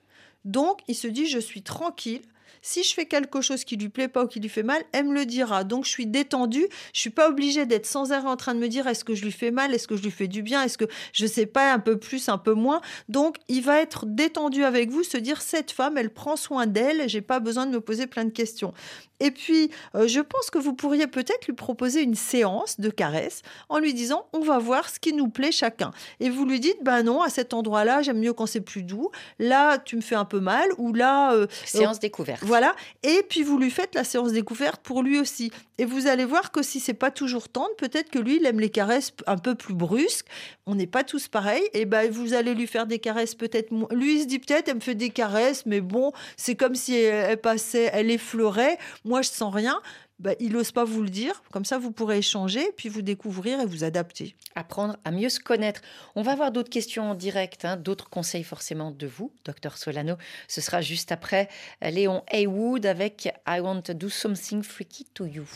Donc, 0.45 0.81
il 0.89 0.95
se 0.95 1.09
dit 1.09 1.27
je 1.27 1.39
suis 1.39 1.63
tranquille. 1.63 2.23
Si 2.69 2.83
je 2.83 2.95
fais 2.95 3.07
quelque 3.07 3.43
chose 3.43 3.63
qui 3.63 3.77
lui 3.77 3.89
plaît 3.89 4.09
pas 4.09 4.25
ou 4.25 4.27
qui 4.27 4.41
lui 4.41 4.49
fait 4.49 4.65
mal, 4.65 4.83
elle 4.91 5.05
me 5.05 5.15
le 5.15 5.25
dira. 5.25 5.63
Donc 5.63 5.85
je 5.85 5.91
suis 5.91 6.07
détendue. 6.07 6.67
Je 6.93 6.99
suis 6.99 7.11
pas 7.11 7.29
obligée 7.29 7.65
d'être 7.65 7.87
sans 7.87 8.11
arrêt 8.11 8.27
en 8.27 8.35
train 8.35 8.57
de 8.57 8.59
me 8.59 8.67
dire 8.67 8.89
est-ce 8.89 9.05
que 9.05 9.15
je 9.15 9.23
lui 9.23 9.31
fais 9.31 9.53
mal, 9.53 9.73
est-ce 9.73 9.87
que 9.87 9.97
je 9.97 10.03
lui 10.03 10.11
fais 10.11 10.27
du 10.27 10.43
bien, 10.43 10.65
est-ce 10.65 10.77
que 10.77 10.87
je 11.13 11.27
sais 11.27 11.47
pas 11.47 11.73
un 11.73 11.79
peu 11.79 11.97
plus, 11.97 12.29
un 12.29 12.39
peu 12.39 12.55
moins? 12.55 12.81
Donc 13.09 13.37
il 13.47 13.63
va 13.63 13.81
être 13.81 14.05
détendu 14.05 14.65
avec 14.65 14.91
vous, 14.91 15.05
se 15.05 15.17
dire 15.17 15.43
cette 15.43 15.71
femme, 15.71 15.97
elle 15.97 16.11
prend 16.11 16.35
soin 16.35 16.67
d'elle. 16.67 17.09
J'ai 17.09 17.21
pas 17.21 17.39
besoin 17.39 17.67
de 17.67 17.71
me 17.71 17.81
poser 17.81 18.09
plein 18.09 18.25
de 18.25 18.31
questions. 18.31 18.75
Et 19.21 19.31
puis, 19.31 19.71
euh, 19.95 20.07
je 20.07 20.21
pense 20.21 20.51
que 20.51 20.59
vous 20.59 20.75
pourriez 20.75 21.07
peut-être 21.07 21.47
lui 21.47 21.55
proposer 21.55 22.03
une 22.03 22.15
séance 22.15 22.81
de 22.81 22.91
caresse 22.91 23.43
en 23.69 23.79
lui 23.79 23.95
disant 23.95 24.27
on 24.33 24.41
va 24.41 24.59
voir 24.59 24.89
ce 24.89 24.99
qui 24.99 25.13
nous 25.13 25.29
plaît 25.29 25.53
chacun. 25.53 25.91
Et 26.21 26.31
vous 26.31 26.45
lui 26.45 26.61
dites 26.61 26.83
ben 26.83 27.03
non, 27.03 27.23
à 27.23 27.29
cet 27.29 27.55
endroit-là, 27.55 28.03
j'aime 28.03 28.19
mieux 28.19 28.33
quand 28.33 28.47
c'est 28.47 28.61
plus 28.61 28.83
doux. 28.83 29.11
Là, 29.39 29.79
tu 29.79 29.97
me 29.97 30.01
fais 30.01 30.15
un 30.15 30.25
peu 30.25 30.41
mal. 30.41 30.69
Ou 30.79 30.93
là. 30.93 31.33
Euh, 31.33 31.47
séance 31.65 32.01
découverte. 32.01 32.43
Voilà. 32.45 32.75
Et 33.03 33.23
puis, 33.29 33.43
vous 33.43 33.59
lui 33.59 33.71
faites 33.71 33.95
la 33.95 34.05
séance 34.05 34.33
découverte 34.33 34.83
pour 34.83 35.03
lui 35.03 35.19
aussi. 35.19 35.51
Et 35.79 35.85
vous 35.85 36.07
allez 36.07 36.25
voir 36.25 36.53
que 36.53 36.63
si 36.63 36.81
c'est 36.81 36.95
pas 36.95 37.11
toujours 37.11 37.49
tendre, 37.49 37.75
peut-être 37.77 38.11
que 38.11 38.19
lui, 38.19 38.37
il 38.37 38.47
aime 38.47 38.61
les 38.61 38.71
caresses 38.71 39.13
un 39.27 39.39
peu 39.39 39.55
plus 39.55 39.75
brusques. 39.75 40.27
On 40.67 40.75
n'est 40.75 40.87
pas 40.87 41.05
tous 41.05 41.29
pareils. 41.29 41.65
Et 41.73 41.85
ben, 41.85 42.11
vous 42.11 42.35
allez 42.35 42.55
lui 42.55 42.67
faire 42.67 42.87
des 42.87 42.99
caresses 42.99 43.35
peut-être. 43.35 43.71
Lui, 43.93 44.17
il 44.17 44.23
se 44.23 44.27
dit 44.27 44.39
peut-être, 44.39 44.69
elle 44.69 44.77
me 44.77 44.81
fait 44.81 44.95
des 44.95 45.11
caresses, 45.11 45.67
mais 45.67 45.81
bon, 45.81 46.13
c'est 46.37 46.55
comme 46.55 46.75
si 46.75 46.95
elle 46.95 47.41
passait, 47.41 47.91
elle 47.93 48.11
effleurait 48.11 48.79
moi 49.07 49.23
je 49.23 49.31
sens 49.31 49.55
rien, 49.55 49.81
bah, 50.19 50.33
il 50.41 50.53
n'ose 50.53 50.73
pas 50.73 50.85
vous 50.85 51.03
le 51.03 51.09
dire. 51.09 51.43
Comme 51.53 51.65
ça, 51.65 51.79
vous 51.79 51.93
pourrez 51.93 52.19
échanger, 52.19 52.65
puis 52.77 52.89
vous 52.89 53.03
découvrir 53.03 53.61
et 53.61 53.67
vous 53.67 53.85
adapter. 53.85 54.35
Apprendre 54.55 54.97
à 55.05 55.11
mieux 55.11 55.29
se 55.29 55.41
connaître. 55.41 55.83
On 56.15 56.23
va 56.23 56.33
avoir 56.33 56.53
d'autres 56.53 56.71
questions 56.71 57.11
en 57.11 57.15
direct, 57.15 57.65
hein, 57.65 57.77
d'autres 57.77 58.09
conseils 58.09 58.45
forcément 58.45 58.91
de 58.91 59.07
vous, 59.07 59.33
docteur 59.45 59.77
Solano. 59.77 60.17
Ce 60.49 60.61
sera 60.61 60.81
juste 60.81 61.13
après 61.13 61.49
Léon 61.83 62.23
Haywood 62.29 62.87
avec 62.87 63.33
I 63.47 63.61
Want 63.61 63.83
to 63.83 63.95
Do 63.95 64.09
Something 64.09 64.63
Freaky 64.63 65.05
to 65.15 65.27
You. 65.27 65.47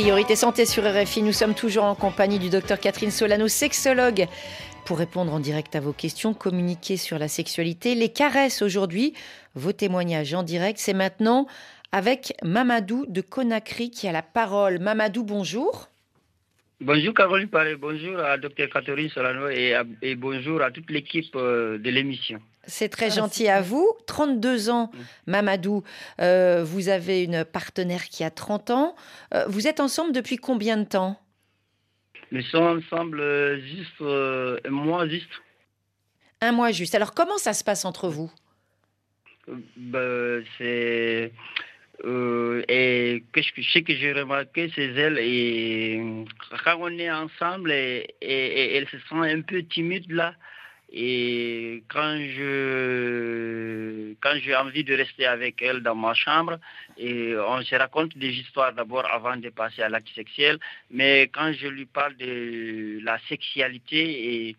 Priorité 0.00 0.34
santé 0.34 0.64
sur 0.64 0.82
RFI. 0.82 1.20
Nous 1.20 1.34
sommes 1.34 1.54
toujours 1.54 1.84
en 1.84 1.94
compagnie 1.94 2.38
du 2.38 2.48
docteur 2.48 2.80
Catherine 2.80 3.10
Solano, 3.10 3.48
sexologue. 3.48 4.28
Pour 4.86 4.98
répondre 4.98 5.30
en 5.30 5.40
direct 5.40 5.76
à 5.76 5.80
vos 5.80 5.92
questions, 5.92 6.32
communiquer 6.32 6.96
sur 6.96 7.18
la 7.18 7.28
sexualité, 7.28 7.94
les 7.94 8.08
caresses 8.08 8.62
aujourd'hui, 8.62 9.12
vos 9.54 9.72
témoignages 9.72 10.32
en 10.32 10.42
direct, 10.42 10.78
c'est 10.78 10.94
maintenant 10.94 11.46
avec 11.92 12.32
Mamadou 12.42 13.04
de 13.08 13.20
Conakry 13.20 13.90
qui 13.90 14.08
a 14.08 14.12
la 14.12 14.22
parole. 14.22 14.78
Mamadou, 14.78 15.22
bonjour. 15.22 15.90
Bonjour 16.80 17.12
Caroline 17.12 17.48
Paré, 17.48 17.76
bonjour 17.76 18.18
à 18.20 18.38
Dr 18.38 18.70
Catherine 18.72 19.10
Solano 19.10 19.50
et, 19.50 20.14
bonjour 20.16 20.62
à 20.62 20.70
toute 20.70 20.90
l'équipe 20.90 21.36
euh, 21.36 21.76
de 21.76 21.90
l'émission. 21.90 22.40
C'est 22.66 22.88
très 22.88 23.10
gentil 23.10 23.48
à 23.48 23.60
vous. 23.62 23.90
32 24.06 24.70
ans, 24.70 24.90
mm. 24.92 25.30
Mamadou. 25.30 25.82
Euh, 26.20 26.62
vous 26.64 26.88
avez 26.88 27.24
une 27.24 27.44
partenaire 27.44 28.04
qui 28.04 28.24
a 28.24 28.30
30 28.30 28.70
ans. 28.70 28.96
Euh, 29.34 29.44
vous 29.48 29.66
êtes 29.66 29.80
ensemble 29.80 30.12
depuis 30.12 30.36
combien 30.36 30.76
de 30.76 30.84
temps? 30.84 31.20
Nous 32.32 32.42
sommes 32.42 32.78
ensemble 32.78 33.20
juste 33.60 34.00
un 34.00 34.70
mois 34.70 35.08
juste. 35.08 35.30
Un 36.40 36.52
mois 36.52 36.70
juste. 36.70 36.94
Alors 36.94 37.12
comment 37.12 37.38
ça 37.38 37.52
se 37.52 37.64
passe 37.64 37.84
entre 37.84 38.08
vous? 38.08 38.30
Ben, 39.76 40.44
C'est 40.56 41.32
euh, 42.04 42.62
et 42.68 43.22
que 43.32 43.42
je, 43.42 43.62
ce 43.62 43.78
que 43.80 43.94
j'ai 43.94 44.12
remarqué, 44.12 44.70
c'est 44.74 44.86
elle, 44.86 45.18
et 45.18 46.00
quand 46.64 46.78
on 46.80 46.88
est 46.88 47.10
ensemble, 47.10 47.72
et, 47.72 48.06
elle 48.22 48.88
se 48.88 48.96
sent 48.96 49.14
un 49.16 49.42
peu 49.42 49.62
timide 49.62 50.10
là. 50.10 50.34
Et 50.92 51.84
quand 51.88 52.18
je 52.18 54.14
quand 54.20 54.34
j'ai 54.42 54.56
envie 54.56 54.82
de 54.82 54.94
rester 54.94 55.24
avec 55.26 55.62
elle 55.62 55.82
dans 55.82 55.94
ma 55.94 56.14
chambre, 56.14 56.58
et 56.98 57.34
on 57.36 57.62
se 57.62 57.74
raconte 57.76 58.16
des 58.18 58.30
histoires 58.30 58.72
d'abord 58.72 59.06
avant 59.10 59.36
de 59.36 59.50
passer 59.50 59.82
à 59.82 59.88
l'acte 59.88 60.08
sexuel, 60.14 60.58
mais 60.90 61.30
quand 61.32 61.52
je 61.52 61.68
lui 61.68 61.86
parle 61.86 62.16
de 62.16 62.98
la 63.04 63.18
sexualité, 63.28 64.48
et 64.48 64.56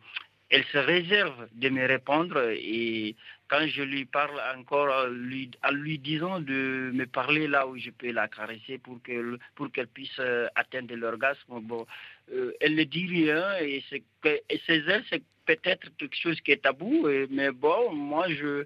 elle 0.49 0.65
se 0.65 0.77
réserve 0.77 1.47
de 1.53 1.69
me 1.69 1.85
répondre 1.85 2.37
et 2.51 3.15
quand 3.49 3.67
je 3.67 3.81
lui 3.81 4.05
parle 4.05 4.39
encore, 4.57 5.07
en 5.07 5.71
lui, 5.71 5.99
disant 5.99 6.39
de 6.39 6.91
me 6.93 7.05
parler 7.05 7.47
là 7.47 7.67
où 7.67 7.77
je 7.77 7.89
peux 7.89 8.11
la 8.11 8.29
caresser 8.29 8.77
pour 8.77 9.01
qu'elle 9.03 9.37
pour 9.55 9.69
puisse 9.93 10.19
euh, 10.19 10.47
atteindre 10.55 10.95
l'orgasme, 10.95 11.59
bon, 11.61 11.85
euh, 12.33 12.53
elle 12.61 12.75
ne 12.75 12.83
dit 12.83 13.07
rien 13.07 13.57
et 13.59 13.83
c'est 13.89 14.03
elle, 14.23 15.03
c'est 15.09 15.23
peut-être 15.45 15.95
quelque 15.97 16.15
chose 16.15 16.39
qui 16.41 16.51
est 16.51 16.63
tabou, 16.63 17.07
mais 17.29 17.51
bon, 17.51 17.93
moi 17.93 18.27
je 18.29 18.65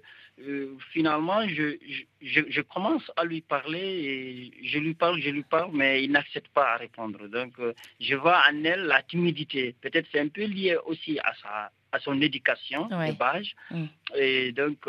finalement, 0.92 1.48
je, 1.48 1.78
je, 2.20 2.42
je, 2.46 2.60
commence 2.60 3.10
à 3.16 3.24
lui 3.24 3.40
parler 3.40 3.78
et 3.78 4.66
je 4.66 4.78
lui 4.78 4.92
parle, 4.92 5.18
je 5.20 5.30
lui 5.30 5.42
parle, 5.42 5.70
mais 5.72 6.04
il 6.04 6.12
n'accepte 6.12 6.48
pas 6.48 6.74
à 6.74 6.76
répondre. 6.76 7.26
Donc, 7.28 7.54
je 8.00 8.14
vois 8.16 8.42
en 8.50 8.62
elle 8.62 8.82
la 8.82 9.02
timidité. 9.02 9.74
Peut-être 9.80 10.06
c'est 10.12 10.20
un 10.20 10.28
peu 10.28 10.44
lié 10.44 10.76
aussi 10.84 11.18
à, 11.20 11.32
sa, 11.42 11.70
à 11.90 11.98
son 12.00 12.20
éducation 12.20 12.86
de 12.86 13.16
base. 13.16 13.46
Mm. 13.70 13.84
Et 14.14 14.52
donc, 14.52 14.86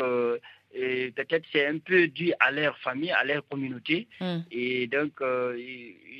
et 0.74 1.12
peut-être 1.12 1.46
c'est 1.50 1.66
un 1.66 1.78
peu 1.78 2.08
dû 2.08 2.32
à 2.40 2.50
leur 2.50 2.76
famille, 2.78 3.10
à 3.10 3.24
leur 3.24 3.46
communauté. 3.48 4.06
Hmm. 4.20 4.40
Et 4.50 4.86
donc, 4.86 5.12
euh, 5.20 5.58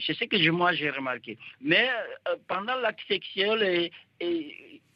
c'est 0.07 0.15
ce 0.15 0.25
que 0.25 0.51
moi 0.51 0.73
j'ai 0.73 0.91
remarqué. 0.91 1.37
Mais 1.61 1.89
euh, 2.29 2.37
pendant 2.47 2.77
l'acte 2.77 3.01
sexuel, 3.09 3.91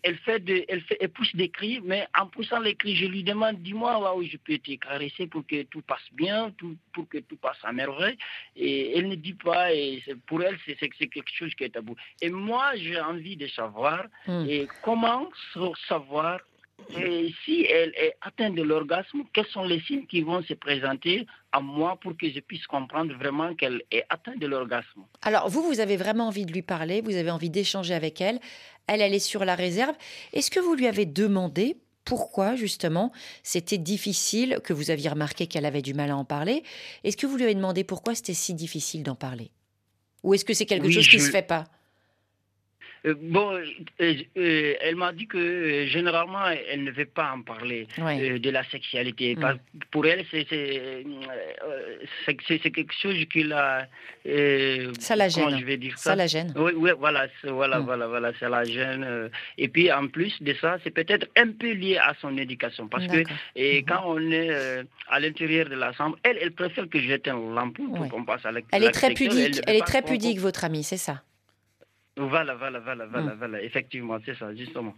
elle, 0.03 0.17
fait 0.19 0.41
de, 0.41 0.65
elle, 0.69 0.83
fait, 0.83 0.97
elle 1.01 1.11
pousse 1.11 1.35
des 1.35 1.49
cris, 1.49 1.81
mais 1.83 2.07
en 2.19 2.27
poussant 2.27 2.61
les 2.61 2.75
cris, 2.75 2.97
je 2.97 3.07
lui 3.07 3.23
demande 3.23 3.63
dis-moi 3.63 4.17
où 4.17 4.23
je 4.23 4.37
peux 4.37 4.59
te 4.59 4.75
caresser 4.75 5.27
pour 5.27 5.47
que 5.47 5.63
tout 5.65 5.83
passe 5.83 6.09
bien, 6.13 6.51
tout, 6.59 6.77
pour 6.93 7.09
que 7.09 7.19
tout 7.19 7.37
passe 7.37 7.59
à 7.63 7.73
merveille. 7.73 8.19
Et 8.57 8.99
elle 8.99 9.09
ne 9.09 9.15
dit 9.15 9.35
pas, 9.35 9.73
et 9.73 10.03
pour 10.27 10.43
elle, 10.43 10.59
c'est 10.67 10.89
quelque 10.89 11.33
chose 11.33 11.55
qui 11.55 11.65
est 11.65 11.71
tabou. 11.71 11.97
Et 12.21 12.31
moi, 12.31 12.73
j'ai 12.77 13.01
envie 13.01 13.37
de 13.37 13.47
savoir 13.49 14.07
hmm. 14.27 14.47
et 14.49 14.69
comment 14.83 15.29
savoir 15.89 16.41
et 16.91 17.33
si 17.45 17.65
elle 17.65 17.93
est 17.97 18.15
atteinte 18.21 18.55
de 18.55 18.63
l'orgasme, 18.63 19.23
quels 19.33 19.47
sont 19.47 19.65
les 19.65 19.81
signes 19.81 20.07
qui 20.07 20.23
vont 20.23 20.43
se 20.43 20.55
présenter 20.55 21.27
à 21.53 21.61
moi 21.61 21.99
pour 22.01 22.17
que 22.17 22.31
je 22.31 22.41
puisse 22.41 22.67
comprendre 22.67 23.15
vraiment 23.15 23.55
qu'elle 23.55 23.83
est 23.91 24.05
atteinte 24.09 24.39
de 24.39 24.47
l'orgasme? 24.47 25.03
Alors, 25.23 25.49
vous, 25.49 25.63
vous 25.63 25.81
avez 25.81 25.97
vraiment 25.97 26.29
envie 26.29 26.47
de 26.47 26.53
lui 26.53 26.63
parler, 26.63 27.01
vous 27.01 27.17
avez 27.17 27.31
envie 27.31 27.51
d'échanger 27.51 27.95
avec 27.95 28.21
elle. 28.21 28.39
Elle, 28.87 29.01
elle 29.01 29.15
est 29.15 29.19
sur 29.19 29.45
la 29.45 29.55
réserve. 29.55 29.95
Est-ce 30.33 30.51
que 30.51 30.61
vous 30.61 30.75
lui 30.75 30.87
avez 30.87 31.07
demandé 31.07 31.77
pourquoi 32.05 32.57
justement 32.57 33.13
c'était 33.43 33.79
difficile, 33.79 34.59
que 34.65 34.73
vous 34.73 34.91
aviez 34.91 35.11
remarqué 35.11 35.47
qu'elle 35.47 35.67
avait 35.67 35.83
du 35.83 35.95
mal 35.95 36.11
à 36.11 36.17
en 36.17 36.25
parler? 36.25 36.63
Est-ce 37.05 37.17
que 37.17 37.27
vous 37.27 37.37
lui 37.37 37.45
avez 37.45 37.55
demandé 37.55 37.85
pourquoi 37.85 38.15
c'était 38.15 38.35
si 38.35 38.55
difficile 38.55 39.03
d'en 39.03 39.15
parler? 39.15 39.51
Ou 40.23 40.35
est-ce 40.35 40.45
que 40.45 40.55
c'est 40.55 40.67
quelque 40.67 40.91
chose 40.91 41.09
qui 41.09 41.17
ne 41.17 41.23
se 41.23 41.31
fait 41.31 41.47
pas? 41.47 41.65
Euh, 43.05 43.15
bon, 43.21 43.55
euh, 44.01 44.15
euh, 44.37 44.75
elle 44.81 44.97
m'a 44.97 45.13
dit 45.13 45.27
que 45.27 45.87
généralement, 45.87 46.47
elle 46.47 46.85
ne 46.85 46.93
veut 46.93 47.07
pas 47.07 47.33
en 47.33 47.43
parler 47.43 47.89
de 47.99 48.51
la 48.51 48.63
sexualité. 48.71 49.35
Mm. 49.35 49.59
Pour 49.91 50.07
elle, 50.07 50.25
c'est 50.31 50.47
quelque 52.71 52.95
chose 52.95 53.17
qui 53.33 53.43
la. 53.43 53.89
ça 54.99 55.17
la 55.17 55.29
gêne. 55.29 55.59
Je 55.59 55.65
vais 55.65 55.79
dire 55.79 55.99
ça? 55.99 56.11
ça 56.11 56.17
la 56.17 56.29
gêne. 56.29 56.53
Oui, 56.57 56.73
oui 56.77 56.91
voilà, 56.97 57.27
voilà, 57.45 57.81
mm. 57.81 57.85
voilà, 57.85 58.07
voilà, 58.07 58.33
ça 58.39 58.49
la 58.49 58.65
gêne. 58.65 59.31
Et 59.59 59.69
puis, 59.69 59.91
en 59.91 60.07
plus 60.07 60.41
de 60.41 60.55
ça, 60.55 60.79
c'est 60.85 60.91
peut-être 60.91 61.27
un 61.37 61.51
peu 61.51 61.73
lié 61.73 61.99
à 61.99 62.15
son 62.21 62.37
éducation. 62.39 62.87
Parce 62.87 63.07
que 63.09 63.25
et 63.57 63.81
mm-hmm. 63.81 63.85
quand 63.85 64.03
on 64.07 64.31
est 64.31 64.85
à 65.09 65.19
l'intérieur 65.19 65.69
de 65.69 65.75
la 65.75 65.93
chambre, 65.93 66.17
elle, 66.23 66.39
elle 66.41 66.53
préfère 66.53 66.89
que 66.89 67.01
j'éteigne 67.01 67.53
l'ampoule 67.53 67.91
pour 67.93 68.09
qu'on 68.09 68.25
passe 68.25 68.47
à 68.47 68.53
l'acte 68.53 68.69
Elle 68.73 68.85
est 68.85 68.93
très 68.93 69.13
pudique, 69.13 69.57
elle, 69.59 69.63
elle 69.67 69.77
est 69.77 69.87
très 69.87 70.03
pudique, 70.03 70.39
votre 70.39 70.65
amie, 70.65 70.85
c'est 70.85 70.97
ça? 70.97 71.23
Voilà, 72.19 72.55
voilà, 72.55 72.79
voilà, 72.79 73.07
voilà, 73.07 73.33
hmm. 73.33 73.39
voilà, 73.39 73.63
effectivement, 73.63 74.19
c'est 74.27 74.37
ça, 74.37 74.55
justement. 74.55 74.93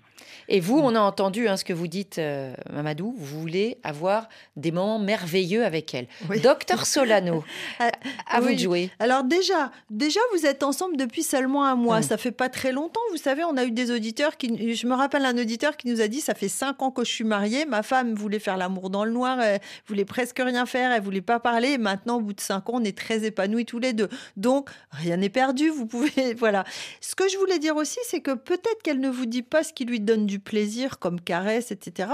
Et 0.48 0.58
vous, 0.58 0.78
on 0.78 0.96
a 0.96 1.00
entendu 1.00 1.46
hein, 1.46 1.56
ce 1.56 1.64
que 1.64 1.72
vous 1.72 1.86
dites, 1.86 2.18
euh, 2.18 2.52
Mamadou, 2.72 3.14
vous 3.16 3.38
voulez 3.40 3.78
avoir 3.84 4.28
des 4.56 4.72
moments 4.72 4.98
merveilleux 4.98 5.64
avec 5.64 5.94
elle. 5.94 6.08
Docteur 6.42 6.86
Solano, 6.86 7.44
à, 7.78 7.92
ah 8.28 8.40
vous 8.40 8.52
de 8.52 8.58
jouer. 8.58 8.90
Alors 8.98 9.22
déjà, 9.22 9.70
déjà, 9.90 10.18
vous 10.32 10.44
êtes 10.44 10.64
ensemble 10.64 10.96
depuis 10.96 11.22
seulement 11.22 11.64
un 11.64 11.76
mois, 11.76 12.00
hmm. 12.00 12.02
ça 12.02 12.16
fait 12.16 12.32
pas 12.32 12.48
très 12.48 12.72
longtemps. 12.72 13.00
Vous 13.12 13.16
savez, 13.16 13.44
on 13.44 13.56
a 13.56 13.64
eu 13.64 13.70
des 13.70 13.92
auditeurs 13.92 14.36
qui, 14.36 14.74
je 14.74 14.86
me 14.88 14.94
rappelle 14.94 15.24
un 15.24 15.38
auditeur 15.38 15.76
qui 15.76 15.86
nous 15.86 16.00
a 16.00 16.08
dit, 16.08 16.20
ça 16.20 16.34
fait 16.34 16.48
cinq 16.48 16.82
ans 16.82 16.90
que 16.90 17.04
je 17.04 17.10
suis 17.12 17.24
mariée, 17.24 17.64
ma 17.64 17.84
femme 17.84 18.14
voulait 18.14 18.40
faire 18.40 18.56
l'amour 18.56 18.90
dans 18.90 19.04
le 19.04 19.12
noir, 19.12 19.40
elle 19.40 19.60
voulait 19.86 20.04
presque 20.04 20.40
rien 20.44 20.66
faire, 20.66 20.90
elle 20.90 21.02
voulait 21.02 21.20
pas 21.20 21.38
parler. 21.38 21.68
Et 21.68 21.78
maintenant, 21.78 22.16
au 22.16 22.22
bout 22.22 22.32
de 22.32 22.40
cinq 22.40 22.68
ans, 22.70 22.74
on 22.74 22.84
est 22.84 22.98
très 22.98 23.24
épanouis 23.24 23.66
tous 23.66 23.78
les 23.78 23.92
deux. 23.92 24.08
Donc, 24.36 24.68
rien 24.90 25.16
n'est 25.16 25.28
perdu, 25.28 25.68
vous 25.68 25.86
pouvez, 25.86 26.34
voilà. 26.36 26.64
Ce 27.06 27.14
que 27.14 27.28
je 27.28 27.36
voulais 27.36 27.58
dire 27.58 27.76
aussi, 27.76 27.98
c'est 28.04 28.22
que 28.22 28.30
peut-être 28.30 28.82
qu'elle 28.82 28.98
ne 28.98 29.10
vous 29.10 29.26
dit 29.26 29.42
pas 29.42 29.62
ce 29.62 29.74
qui 29.74 29.84
lui 29.84 30.00
donne 30.00 30.24
du 30.24 30.38
plaisir, 30.38 30.98
comme 30.98 31.20
caresse, 31.20 31.70
etc., 31.70 32.08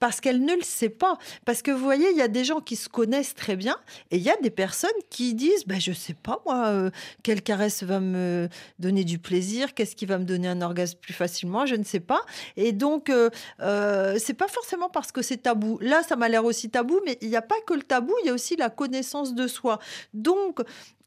parce 0.00 0.20
qu'elle 0.20 0.44
ne 0.44 0.54
le 0.54 0.62
sait 0.62 0.90
pas. 0.90 1.16
Parce 1.46 1.62
que 1.62 1.70
vous 1.70 1.82
voyez, 1.82 2.10
il 2.10 2.16
y 2.18 2.20
a 2.20 2.28
des 2.28 2.44
gens 2.44 2.60
qui 2.60 2.76
se 2.76 2.90
connaissent 2.90 3.34
très 3.34 3.56
bien, 3.56 3.74
et 4.10 4.18
il 4.18 4.22
y 4.22 4.28
a 4.28 4.36
des 4.42 4.50
personnes 4.50 4.90
qui 5.08 5.32
disent, 5.32 5.64
ben, 5.66 5.80
je 5.80 5.92
sais 5.92 6.12
pas 6.12 6.42
moi, 6.44 6.66
euh, 6.66 6.90
quelle 7.22 7.40
caresse 7.40 7.84
va 7.84 8.00
me 8.00 8.50
donner 8.78 9.04
du 9.04 9.18
plaisir, 9.18 9.72
qu'est-ce 9.72 9.96
qui 9.96 10.04
va 10.04 10.18
me 10.18 10.24
donner 10.24 10.48
un 10.48 10.60
orgasme 10.60 10.98
plus 11.00 11.14
facilement, 11.14 11.64
je 11.64 11.76
ne 11.76 11.84
sais 11.84 12.00
pas. 12.00 12.20
Et 12.58 12.72
donc, 12.72 13.08
euh, 13.08 13.30
euh, 13.60 14.16
c'est 14.18 14.34
pas 14.34 14.48
forcément 14.48 14.90
parce 14.90 15.10
que 15.10 15.22
c'est 15.22 15.38
tabou. 15.38 15.78
Là, 15.80 16.02
ça 16.02 16.16
m'a 16.16 16.28
l'air 16.28 16.44
aussi 16.44 16.68
tabou, 16.68 17.00
mais 17.06 17.16
il 17.22 17.30
n'y 17.30 17.36
a 17.36 17.42
pas 17.42 17.56
que 17.66 17.72
le 17.72 17.82
tabou, 17.82 18.12
il 18.22 18.26
y 18.26 18.30
a 18.30 18.34
aussi 18.34 18.56
la 18.56 18.68
connaissance 18.68 19.34
de 19.34 19.46
soi. 19.46 19.78
Donc, 20.12 20.60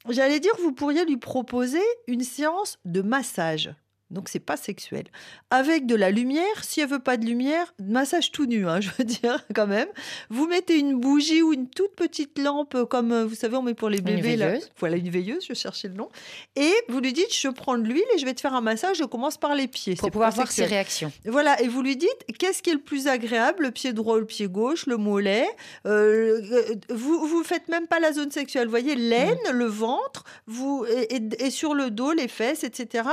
J'allais 0.09 0.39
dire, 0.39 0.53
vous 0.59 0.71
pourriez 0.71 1.05
lui 1.05 1.17
proposer 1.17 1.81
une 2.07 2.23
séance 2.23 2.77
de 2.85 3.01
massage 3.01 3.73
donc 4.09 4.29
c'est 4.29 4.39
pas 4.39 4.55
sexuel. 4.55 5.03
Avec 5.49 5.85
de 5.85 5.95
la 5.95 6.11
lumière, 6.11 6.63
si 6.63 6.79
elle 6.79 6.87
veut 6.87 6.99
pas 6.99 7.17
de 7.17 7.25
lumière, 7.25 7.73
massage 7.79 8.31
tout 8.31 8.45
nu, 8.45 8.67
hein, 8.67 8.79
je 8.81 8.89
veux 8.97 9.03
dire 9.03 9.45
quand 9.53 9.67
même. 9.67 9.89
Vous 10.29 10.47
mettez 10.47 10.79
une 10.79 10.97
bougie 10.99 11.41
ou 11.41 11.51
une 11.53 11.69
toute 11.69 11.93
petite 11.95 12.39
lampe, 12.39 12.85
comme 12.89 13.11
euh, 13.11 13.25
vous 13.25 13.35
savez, 13.35 13.57
on 13.57 13.63
met 13.63 13.73
pour 13.73 13.89
les 13.89 13.99
bébés. 13.99 14.17
Une 14.17 14.23
veilleuse. 14.23 14.69
Voilà, 14.77 14.95
une 14.95 15.09
veilleuse, 15.09 15.45
je 15.47 15.53
cherchais 15.53 15.89
le 15.89 15.95
nom. 15.95 16.09
Et 16.55 16.71
vous 16.87 17.01
lui 17.01 17.11
dites, 17.11 17.35
je 17.35 17.49
prends 17.49 17.77
de 17.77 17.83
l'huile 17.83 18.03
et 18.15 18.17
je 18.17 18.25
vais 18.25 18.33
te 18.33 18.39
faire 18.39 18.53
un 18.53 18.61
massage, 18.61 18.97
je 18.97 19.03
commence 19.03 19.37
par 19.37 19.55
les 19.55 19.67
pieds. 19.67 19.95
Pour 19.95 20.11
pouvoir 20.11 20.31
voir 20.31 20.51
ses 20.51 20.65
réactions. 20.65 21.11
Voilà, 21.25 21.61
et 21.61 21.67
vous 21.67 21.81
lui 21.81 21.97
dites, 21.97 22.25
qu'est-ce 22.39 22.63
qui 22.63 22.69
est 22.69 22.73
le 22.75 22.79
plus 22.79 23.07
agréable, 23.07 23.63
le 23.63 23.71
pied 23.71 23.91
droit 23.91 24.15
ou 24.15 24.19
le 24.19 24.25
pied 24.25 24.47
gauche, 24.47 24.85
le 24.85 24.95
mollet. 24.95 25.47
Euh, 25.85 26.41
euh, 26.51 26.75
vous 26.89 27.27
vous 27.27 27.43
faites 27.43 27.67
même 27.67 27.87
pas 27.87 27.99
la 27.99 28.13
zone 28.13 28.31
sexuelle, 28.31 28.65
vous 28.65 28.71
voyez, 28.71 28.95
l'aine, 28.95 29.37
mm. 29.49 29.51
le 29.51 29.65
ventre, 29.65 30.23
vous, 30.45 30.85
et, 30.89 31.21
et 31.39 31.49
sur 31.49 31.73
le 31.73 31.91
dos, 31.91 32.13
les 32.13 32.29
fesses, 32.29 32.63
etc. 32.63 33.09